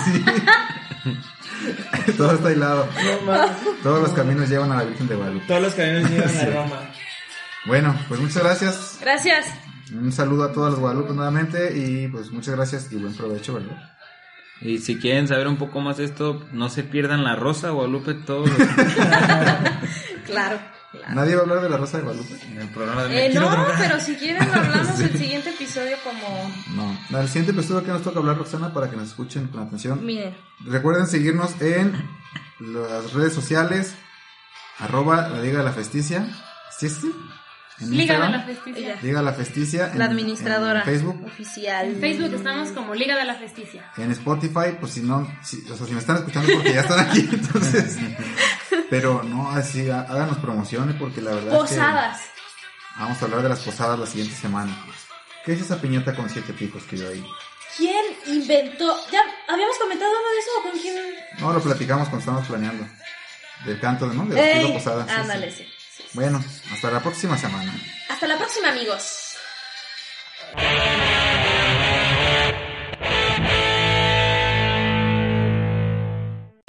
Sí. 0.06 0.24
Todo 2.18 2.34
está 2.34 2.52
hilado. 2.52 2.88
No. 3.26 3.46
Todos 3.84 4.02
los 4.04 4.12
caminos 4.14 4.50
llevan 4.50 4.72
a 4.72 4.78
la 4.78 4.84
Virgen 4.84 5.08
de 5.08 5.16
Guadalupe. 5.16 5.46
Todos 5.48 5.62
los 5.62 5.74
caminos 5.74 6.10
llevan 6.10 6.30
Sí. 6.34 6.38
a 6.40 6.46
Roma. 6.52 6.80
Bueno, 7.66 7.96
pues 8.08 8.20
muchas 8.20 8.44
gracias. 8.44 8.98
Gracias. 9.02 9.46
Un 9.92 10.12
saludo 10.12 10.46
a 10.46 10.54
todos 10.54 10.72
los 10.72 10.80
Guadalupe 10.80 11.14
nuevamente 11.14 11.76
y 11.78 12.08
pues 12.08 12.32
muchas 12.32 12.56
gracias 12.56 12.92
y 12.92 12.96
buen 12.96 13.14
provecho, 13.16 13.56
¿verdad? 13.56 13.92
Y 14.62 14.78
si 14.80 14.98
quieren 14.98 15.28
saber 15.28 15.48
un 15.48 15.58
poco 15.58 15.82
más 15.82 15.98
de 15.98 16.06
esto, 16.06 16.44
no 16.52 16.70
se 16.70 16.84
pierdan 16.84 17.24
la 17.24 17.36
Rosa 17.36 17.70
Guadalupe 17.72 18.14
todos 18.14 18.48
los- 18.50 18.68
Claro. 20.26 20.60
Nadie 21.14 21.36
va 21.36 21.42
a 21.42 21.44
hablar 21.44 21.62
de 21.62 21.70
la 21.70 21.78
Rosa 21.78 21.98
de 21.98 22.04
Guadalupe. 22.04 22.36
en 22.52 22.60
el 22.62 22.68
programa 22.70 23.04
de 23.06 23.26
Eh, 23.28 23.34
no, 23.34 23.42
Drogar. 23.50 23.76
pero 23.80 24.00
si 24.00 24.16
quieren 24.16 24.46
lo 24.48 24.54
hablamos 24.54 25.00
el 25.00 25.18
siguiente 25.18 25.50
episodio 25.50 25.96
como... 26.04 26.52
No. 26.76 27.18
Al 27.18 27.28
siguiente 27.28 27.52
episodio 27.54 27.84
que 27.84 27.92
nos 27.92 28.04
toca 28.04 28.20
hablar, 28.20 28.38
Roxana, 28.38 28.74
para 28.74 28.90
que 28.90 28.98
nos 28.98 29.08
escuchen 29.08 29.48
con 29.48 29.62
atención. 29.64 30.06
Miren. 30.06 30.36
Recuerden 30.66 31.08
seguirnos 31.08 31.60
en 31.62 31.94
las 32.60 33.14
redes 33.14 33.34
sociales, 33.34 33.96
arroba 34.80 35.30
la 35.30 35.42
Liga 35.42 35.60
de 35.60 35.64
la 35.66 35.72
Festicia. 35.72 36.28
¿Sí 36.78 36.88
así? 36.88 37.12
En 37.80 37.90
Liga 37.98 38.20
de 38.20 38.30
la 38.30 38.42
Festicia. 38.44 38.78
Ella. 38.92 39.00
Liga 39.02 39.20
de 39.20 39.26
la 39.26 39.34
Festicia. 39.34 39.92
en- 39.92 40.00
La 40.00 40.06
administradora. 40.06 40.80
En 40.80 40.86
Facebook. 40.86 41.26
Oficial. 41.26 41.86
En 41.88 42.00
Facebook 42.00 42.34
estamos 42.36 42.70
como 42.72 42.94
Liga 42.94 43.16
de 43.18 43.26
la 43.26 43.36
Festicia. 43.36 43.92
En 43.98 44.12
Spotify, 44.12 44.76
pues 44.80 44.92
si 44.94 45.02
no, 45.02 45.28
si, 45.44 45.64
o 45.72 45.76
sea, 45.76 45.88
si 45.88 45.94
me 45.94 46.00
están 46.00 46.18
escuchando 46.18 46.54
porque 46.54 46.74
ya 46.74 46.82
están 46.82 47.00
aquí, 47.00 47.28
entonces. 47.32 47.98
Pero 48.90 49.24
no, 49.24 49.50
así, 49.52 49.90
há- 49.90 50.02
háganos 50.02 50.38
promociones 50.40 50.96
porque 51.00 51.22
la 51.22 51.32
verdad 51.32 51.58
Posadas. 51.58 52.20
es 52.20 52.26
que 52.26 53.00
vamos 53.02 53.22
a 53.22 53.26
hablar 53.26 53.42
de 53.44 53.50
las 53.50 53.60
posadas 53.62 53.98
la 54.00 54.06
siguiente 54.06 54.36
semana. 54.36 54.76
¿Qué 55.46 55.54
es 55.54 55.62
esa 55.62 55.82
piñata 55.82 56.14
con 56.16 56.30
siete 56.30 56.54
picos 56.54 56.84
que 56.84 56.98
yo 56.98 57.10
ahí? 57.10 57.26
¿Quién 57.78 58.04
inventó. 58.28 58.96
¿Ya 59.12 59.22
habíamos 59.48 59.78
comentado 59.78 60.12
algo 60.12 60.30
de 60.30 60.40
eso 60.40 60.50
o 60.60 60.62
con 60.64 60.80
quién? 60.80 60.96
No, 61.40 61.54
lo 61.54 61.62
platicamos 61.62 62.10
cuando 62.10 62.20
estábamos 62.20 62.48
planeando. 62.48 62.86
Del 63.66 63.80
canto, 63.80 64.08
¿no? 64.08 64.26
De 64.26 64.40
Ey, 64.40 64.60
Tiro 64.62 64.74
Posada. 64.74 65.06
ándale, 65.10 65.50
sí. 65.52 65.58
sí, 65.58 65.64
sí. 65.64 65.81
Bueno, 66.14 66.44
hasta 66.72 66.92
la 66.92 67.02
próxima 67.02 67.38
semana. 67.38 67.74
Hasta 68.10 68.28
la 68.28 68.38
próxima, 68.38 68.70
amigos. 68.70 69.38